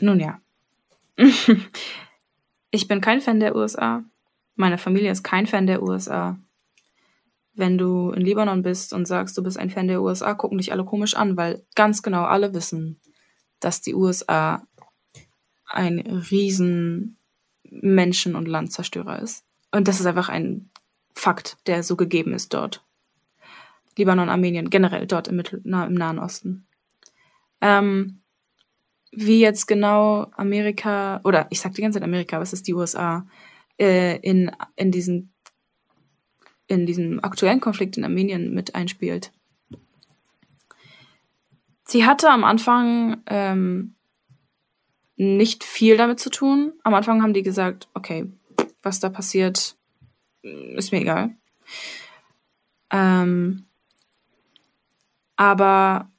Nun 0.00 0.20
ja. 0.20 0.38
ich 2.70 2.88
bin 2.88 3.00
kein 3.00 3.20
Fan 3.20 3.40
der 3.40 3.56
USA. 3.56 4.04
Meine 4.54 4.78
Familie 4.78 5.10
ist 5.10 5.22
kein 5.22 5.46
Fan 5.46 5.66
der 5.66 5.82
USA. 5.82 6.38
Wenn 7.54 7.78
du 7.78 8.10
in 8.10 8.22
Libanon 8.22 8.62
bist 8.62 8.92
und 8.92 9.06
sagst, 9.06 9.36
du 9.38 9.42
bist 9.42 9.58
ein 9.58 9.70
Fan 9.70 9.88
der 9.88 10.02
USA, 10.02 10.34
gucken 10.34 10.58
dich 10.58 10.72
alle 10.72 10.84
komisch 10.84 11.14
an, 11.14 11.36
weil 11.36 11.64
ganz 11.74 12.02
genau 12.02 12.24
alle 12.24 12.52
wissen, 12.54 13.00
dass 13.60 13.80
die 13.80 13.94
USA 13.94 14.66
ein 15.66 16.00
riesen 16.00 17.18
Menschen- 17.64 18.36
und 18.36 18.46
Landzerstörer 18.46 19.20
ist. 19.20 19.44
Und 19.72 19.88
das 19.88 20.00
ist 20.00 20.06
einfach 20.06 20.28
ein 20.28 20.70
Fakt, 21.14 21.56
der 21.66 21.82
so 21.82 21.96
gegeben 21.96 22.34
ist 22.34 22.52
dort. 22.52 22.84
Libanon, 23.96 24.28
Armenien, 24.28 24.68
generell 24.68 25.06
dort 25.06 25.28
im, 25.28 25.36
Mittel, 25.36 25.62
im 25.64 25.94
Nahen 25.94 26.18
Osten. 26.18 26.66
Ähm, 27.60 28.20
wie 29.12 29.40
jetzt 29.40 29.66
genau 29.66 30.26
Amerika, 30.36 31.20
oder 31.24 31.46
ich 31.50 31.60
sag 31.60 31.74
die 31.74 31.82
ganze 31.82 31.98
Zeit 31.98 32.06
Amerika, 32.06 32.40
was 32.40 32.52
ist 32.52 32.66
die 32.66 32.74
USA, 32.74 33.26
äh, 33.78 34.18
in, 34.18 34.50
in, 34.76 34.90
diesen, 34.90 35.32
in 36.66 36.86
diesem 36.86 37.22
aktuellen 37.22 37.60
Konflikt 37.60 37.96
in 37.96 38.04
Armenien 38.04 38.52
mit 38.54 38.74
einspielt. 38.74 39.32
Sie 41.84 42.04
hatte 42.04 42.30
am 42.30 42.44
Anfang 42.44 43.22
ähm, 43.26 43.94
nicht 45.16 45.64
viel 45.64 45.96
damit 45.96 46.20
zu 46.20 46.30
tun. 46.30 46.72
Am 46.82 46.94
Anfang 46.94 47.22
haben 47.22 47.32
die 47.32 47.42
gesagt, 47.42 47.88
okay, 47.94 48.30
was 48.82 49.00
da 49.00 49.08
passiert, 49.08 49.76
ist 50.42 50.92
mir 50.92 51.00
egal. 51.00 51.36
Ähm, 52.90 53.66
aber 55.36 56.10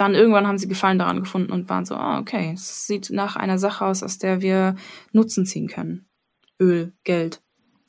dann 0.00 0.14
irgendwann 0.14 0.46
haben 0.46 0.58
sie 0.58 0.68
Gefallen 0.68 0.98
daran 0.98 1.20
gefunden 1.20 1.52
und 1.52 1.68
waren 1.68 1.84
so, 1.84 1.94
ah, 1.94 2.18
okay, 2.18 2.52
es 2.54 2.86
sieht 2.86 3.10
nach 3.10 3.36
einer 3.36 3.58
Sache 3.58 3.84
aus, 3.84 4.02
aus 4.02 4.18
der 4.18 4.40
wir 4.40 4.76
Nutzen 5.12 5.44
ziehen 5.44 5.68
können. 5.68 6.06
Öl, 6.58 6.92
Geld, 7.04 7.42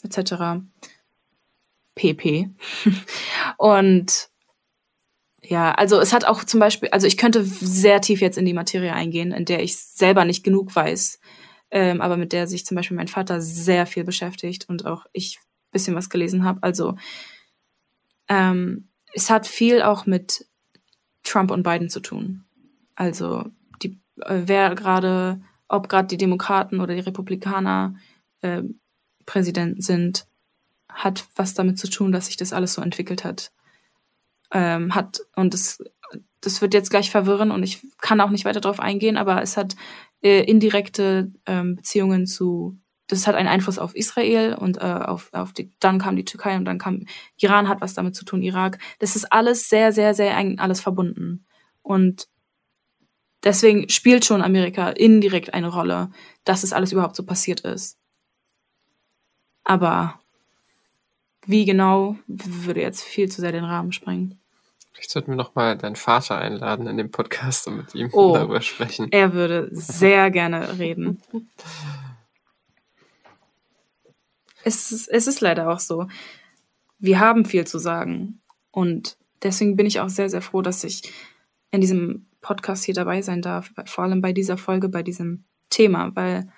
etc. 0.04 0.64
PP. 1.96 2.50
und 3.58 4.30
ja, 5.42 5.72
also 5.72 6.00
es 6.00 6.14
hat 6.14 6.26
auch 6.26 6.44
zum 6.44 6.60
Beispiel, 6.60 6.90
also 6.90 7.08
ich 7.08 7.18
könnte 7.18 7.44
sehr 7.44 8.02
tief 8.02 8.22
jetzt 8.22 8.38
in 8.38 8.46
die 8.46 8.54
Materie 8.54 8.94
eingehen, 8.94 9.32
in 9.32 9.46
der 9.46 9.64
ich 9.64 9.78
selber 9.78 10.26
nicht 10.26 10.44
genug 10.44 10.76
weiß, 10.76 11.20
ähm, 11.72 12.02
aber 12.02 12.18
mit 12.18 12.34
der 12.34 12.48
sich 12.48 12.66
zum 12.66 12.76
Beispiel 12.76 12.98
mein 12.98 13.08
Vater 13.08 13.42
sehr 13.42 13.86
viel 13.86 14.04
beschäftigt 14.04 14.68
und 14.70 14.86
auch 14.86 15.06
ich 15.14 15.40
bisschen 15.72 15.96
was 15.96 16.10
gelesen 16.10 16.44
habe. 16.44 16.62
Also 16.62 16.96
ähm, 18.28 18.90
es 19.14 19.30
hat 19.30 19.48
viel 19.48 19.82
auch 19.82 20.06
mit 20.06 20.46
Trump 21.24 21.52
und 21.52 21.64
Biden 21.64 21.90
zu 21.90 22.00
tun. 22.00 22.44
Also 22.96 23.46
die, 23.82 24.00
äh, 24.22 24.42
wer 24.46 24.76
gerade, 24.76 25.42
ob 25.68 25.90
gerade 25.90 26.08
die 26.08 26.18
Demokraten 26.18 26.80
oder 26.80 26.94
die 26.94 27.02
Republikaner 27.02 27.96
äh, 28.42 28.64
Präsident 29.26 29.84
sind, 29.84 30.28
hat 30.90 31.26
was 31.36 31.54
damit 31.54 31.80
zu 31.80 31.90
tun, 31.90 32.12
dass 32.12 32.26
sich 32.26 32.38
das 32.38 32.54
alles 32.54 32.74
so 32.74 32.82
entwickelt 32.82 33.24
hat. 33.24 33.52
Ähm, 34.52 34.94
hat 34.94 35.22
und 35.36 35.54
das, 35.54 35.82
das 36.42 36.62
wird 36.62 36.74
jetzt 36.74 36.90
gleich 36.90 37.10
verwirren 37.10 37.52
und 37.52 37.64
ich 37.64 37.82
kann 38.00 38.20
auch 38.20 38.30
nicht 38.30 38.44
weiter 38.44 38.60
darauf 38.60 38.82
eingehen, 38.82 39.16
aber 39.16 39.42
es 39.42 39.56
hat 39.56 39.76
äh, 40.22 40.44
indirekte 40.44 41.32
ähm, 41.46 41.78
Beziehungen 41.78 42.28
zu 42.28 42.78
das 43.12 43.28
hat 43.28 43.36
einen 43.36 43.48
Einfluss 43.50 43.78
auf 43.78 43.96
Israel 43.96 44.54
und 44.56 44.78
äh, 44.78 44.82
auf, 44.82 45.30
auf 45.34 45.52
die, 45.54 45.72
dann 45.80 46.00
kam 46.00 46.16
die 46.16 46.26
Türkei 46.26 46.56
und 46.56 46.66
dann 46.66 46.78
kam 46.80 47.06
Iran 47.38 47.68
hat 47.68 47.82
was 47.82 47.94
damit 47.94 48.16
zu 48.16 48.24
tun, 48.26 48.42
Irak. 48.42 48.80
Das 49.00 49.16
ist 49.16 49.32
alles 49.32 49.68
sehr, 49.70 49.92
sehr, 49.92 50.14
sehr 50.14 50.36
eng 50.38 50.60
alles 50.60 50.80
verbunden. 50.82 51.46
Und 51.82 52.28
deswegen 53.44 53.90
spielt 53.90 54.24
schon 54.26 54.42
Amerika 54.42 54.90
indirekt 54.90 55.54
eine 55.54 55.68
Rolle, 55.68 56.10
dass 56.46 56.64
es 56.64 56.74
alles 56.74 56.92
überhaupt 56.92 57.16
so 57.16 57.24
passiert 57.24 57.62
ist. 57.62 57.98
Aber 59.64 60.20
wie 61.46 61.66
genau, 61.66 62.16
würde 62.28 62.82
jetzt 62.82 63.04
viel 63.04 63.30
zu 63.30 63.42
sehr 63.42 63.52
den 63.52 63.64
Rahmen 63.64 63.92
sprengen. 63.92 64.40
Vielleicht 64.94 65.10
sollten 65.12 65.32
wir 65.32 65.36
noch 65.36 65.56
mal 65.56 65.78
deinen 65.78 65.96
Vater 65.96 66.38
einladen 66.38 66.86
in 66.88 66.98
den 66.98 67.12
Podcast 67.12 67.68
und 67.68 67.78
mit 67.78 67.96
ihm 67.96 68.10
Oh. 68.14 68.34
darüber 68.36 68.62
sprechen. 68.62 69.08
Er 69.12 69.34
würde 69.34 69.70
sehr 69.72 70.30
gerne 70.32 70.78
reden. 70.80 71.22
Es 74.64 74.92
ist, 74.92 75.08
es 75.08 75.28
ist 75.28 75.42
leider 75.42 75.70
auch 75.70 75.80
so. 75.80 76.08
Wir 77.00 77.20
haben 77.20 77.46
viel 77.46 77.66
zu 77.66 77.80
sagen. 77.80 78.42
Und 78.72 79.18
deswegen 79.44 79.76
bin 79.76 79.86
ich 79.86 80.00
auch 80.00 80.10
sehr, 80.10 80.30
sehr 80.30 80.42
froh, 80.42 80.62
dass 80.62 80.84
ich 80.84 81.12
in 81.72 81.82
diesem 81.82 82.28
Podcast 82.42 82.84
hier 82.84 82.94
dabei 82.94 83.22
sein 83.22 83.42
darf. 83.42 83.72
Vor 83.86 84.04
allem 84.04 84.22
bei 84.22 84.34
dieser 84.34 84.58
Folge, 84.58 84.90
bei 84.90 85.04
diesem 85.04 85.46
Thema, 85.70 86.16
weil 86.16 86.52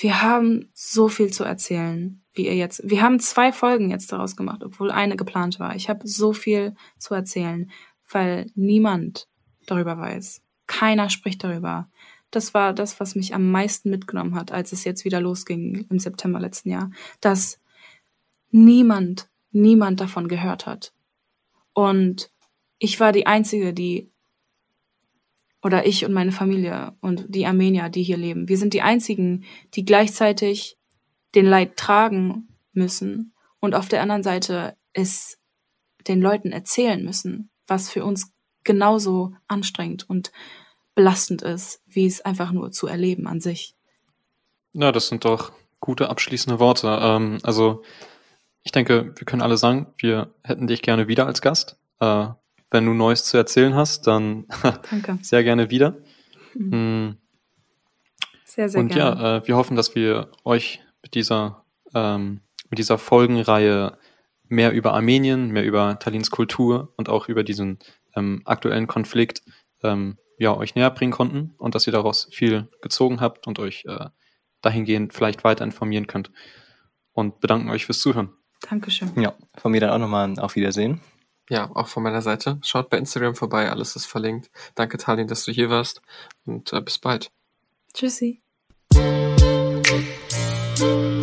wir 0.00 0.22
haben 0.22 0.70
so 0.74 1.08
viel 1.08 1.32
zu 1.32 1.44
erzählen, 1.44 2.22
wie 2.32 2.46
ihr 2.46 2.54
jetzt. 2.54 2.82
Wir 2.84 3.02
haben 3.02 3.20
zwei 3.20 3.52
Folgen 3.52 3.90
jetzt 3.90 4.12
daraus 4.12 4.36
gemacht, 4.36 4.62
obwohl 4.64 4.90
eine 4.90 5.16
geplant 5.16 5.58
war. 5.58 5.74
Ich 5.76 5.88
habe 5.88 6.06
so 6.06 6.32
viel 6.32 6.74
zu 6.98 7.14
erzählen, 7.14 7.70
weil 8.10 8.50
niemand 8.54 9.28
darüber 9.66 9.98
weiß. 9.98 10.42
Keiner 10.66 11.10
spricht 11.10 11.42
darüber. 11.42 11.88
Das 12.30 12.54
war 12.54 12.72
das, 12.72 13.00
was 13.00 13.14
mich 13.14 13.34
am 13.34 13.50
meisten 13.50 13.90
mitgenommen 13.90 14.34
hat, 14.34 14.52
als 14.52 14.72
es 14.72 14.84
jetzt 14.84 15.04
wieder 15.04 15.20
losging 15.20 15.86
im 15.88 15.98
September 15.98 16.40
letzten 16.40 16.70
Jahr, 16.70 16.90
dass 17.20 17.60
niemand, 18.50 19.28
niemand 19.50 20.00
davon 20.00 20.28
gehört 20.28 20.66
hat. 20.66 20.92
Und 21.72 22.30
ich 22.78 23.00
war 23.00 23.12
die 23.12 23.26
Einzige, 23.26 23.72
die 23.72 24.10
oder 25.62 25.86
ich 25.86 26.04
und 26.04 26.12
meine 26.12 26.32
Familie 26.32 26.96
und 27.00 27.26
die 27.28 27.46
Armenier, 27.46 27.88
die 27.88 28.02
hier 28.02 28.16
leben. 28.16 28.48
Wir 28.48 28.58
sind 28.58 28.74
die 28.74 28.82
einzigen, 28.82 29.44
die 29.74 29.84
gleichzeitig 29.84 30.78
den 31.34 31.46
Leid 31.46 31.76
tragen 31.76 32.48
müssen 32.72 33.34
und 33.60 33.74
auf 33.74 33.88
der 33.88 34.02
anderen 34.02 34.22
Seite 34.22 34.76
es 34.92 35.38
den 36.06 36.20
Leuten 36.20 36.52
erzählen 36.52 37.04
müssen, 37.04 37.50
was 37.66 37.90
für 37.90 38.04
uns 38.04 38.32
genauso 38.64 39.34
anstrengend 39.46 40.08
und 40.08 40.32
belastend 40.98 41.42
ist, 41.42 41.80
wie 41.86 42.06
es 42.06 42.22
einfach 42.22 42.50
nur 42.50 42.72
zu 42.72 42.88
erleben 42.88 43.28
an 43.28 43.40
sich. 43.40 43.76
Ja, 44.72 44.90
das 44.90 45.06
sind 45.06 45.24
doch 45.24 45.52
gute 45.78 46.10
abschließende 46.10 46.58
Worte. 46.58 46.98
Ähm, 47.00 47.38
also 47.44 47.84
ich 48.64 48.72
denke, 48.72 49.12
wir 49.14 49.24
können 49.24 49.40
alle 49.40 49.56
sagen, 49.56 49.94
wir 49.98 50.34
hätten 50.42 50.66
dich 50.66 50.82
gerne 50.82 51.06
wieder 51.06 51.28
als 51.28 51.40
Gast. 51.40 51.78
Äh, 52.00 52.26
wenn 52.72 52.84
du 52.84 52.94
Neues 52.94 53.22
zu 53.22 53.36
erzählen 53.36 53.76
hast, 53.76 54.08
dann 54.08 54.46
sehr 55.22 55.44
gerne 55.44 55.70
wieder. 55.70 55.98
Mhm. 56.54 56.72
Hm. 56.72 57.16
Sehr, 58.44 58.68
sehr 58.68 58.80
Und 58.80 58.88
gerne. 58.88 59.22
ja, 59.22 59.36
äh, 59.36 59.46
wir 59.46 59.56
hoffen, 59.56 59.76
dass 59.76 59.94
wir 59.94 60.32
euch 60.42 60.80
mit 61.02 61.14
dieser, 61.14 61.64
ähm, 61.94 62.40
mit 62.70 62.80
dieser 62.80 62.98
Folgenreihe 62.98 63.96
mehr 64.48 64.72
über 64.72 64.94
Armenien, 64.94 65.52
mehr 65.52 65.64
über 65.64 65.96
Tallinns 66.00 66.32
Kultur 66.32 66.92
und 66.96 67.08
auch 67.08 67.28
über 67.28 67.44
diesen 67.44 67.78
ähm, 68.16 68.42
aktuellen 68.46 68.88
Konflikt 68.88 69.42
ähm, 69.84 70.18
ja, 70.38 70.56
euch 70.56 70.74
näher 70.74 70.90
bringen 70.90 71.12
konnten 71.12 71.54
und 71.58 71.74
dass 71.74 71.86
ihr 71.86 71.92
daraus 71.92 72.28
viel 72.30 72.68
gezogen 72.80 73.20
habt 73.20 73.46
und 73.46 73.58
euch 73.58 73.84
äh, 73.86 74.06
dahingehend 74.62 75.12
vielleicht 75.12 75.44
weiter 75.44 75.64
informieren 75.64 76.06
könnt. 76.06 76.30
Und 77.12 77.40
bedanken 77.40 77.70
euch 77.70 77.86
fürs 77.86 77.98
Zuhören. 77.98 78.32
Dankeschön. 78.68 79.10
Ja, 79.20 79.34
von 79.56 79.72
mir 79.72 79.80
dann 79.80 79.90
auch 79.90 79.98
nochmal 79.98 80.38
auf 80.38 80.54
Wiedersehen. 80.56 81.00
Ja, 81.50 81.70
auch 81.74 81.88
von 81.88 82.02
meiner 82.02 82.22
Seite. 82.22 82.58
Schaut 82.62 82.90
bei 82.90 82.98
Instagram 82.98 83.34
vorbei, 83.34 83.70
alles 83.70 83.96
ist 83.96 84.06
verlinkt. 84.06 84.50
Danke, 84.74 84.98
Talin, 84.98 85.26
dass 85.26 85.44
du 85.44 85.52
hier 85.52 85.70
warst 85.70 86.02
und 86.44 86.72
äh, 86.72 86.80
bis 86.80 86.98
bald. 86.98 87.32
Tschüssi. 87.94 88.42
Thank 90.78 90.80
you. 90.80 91.17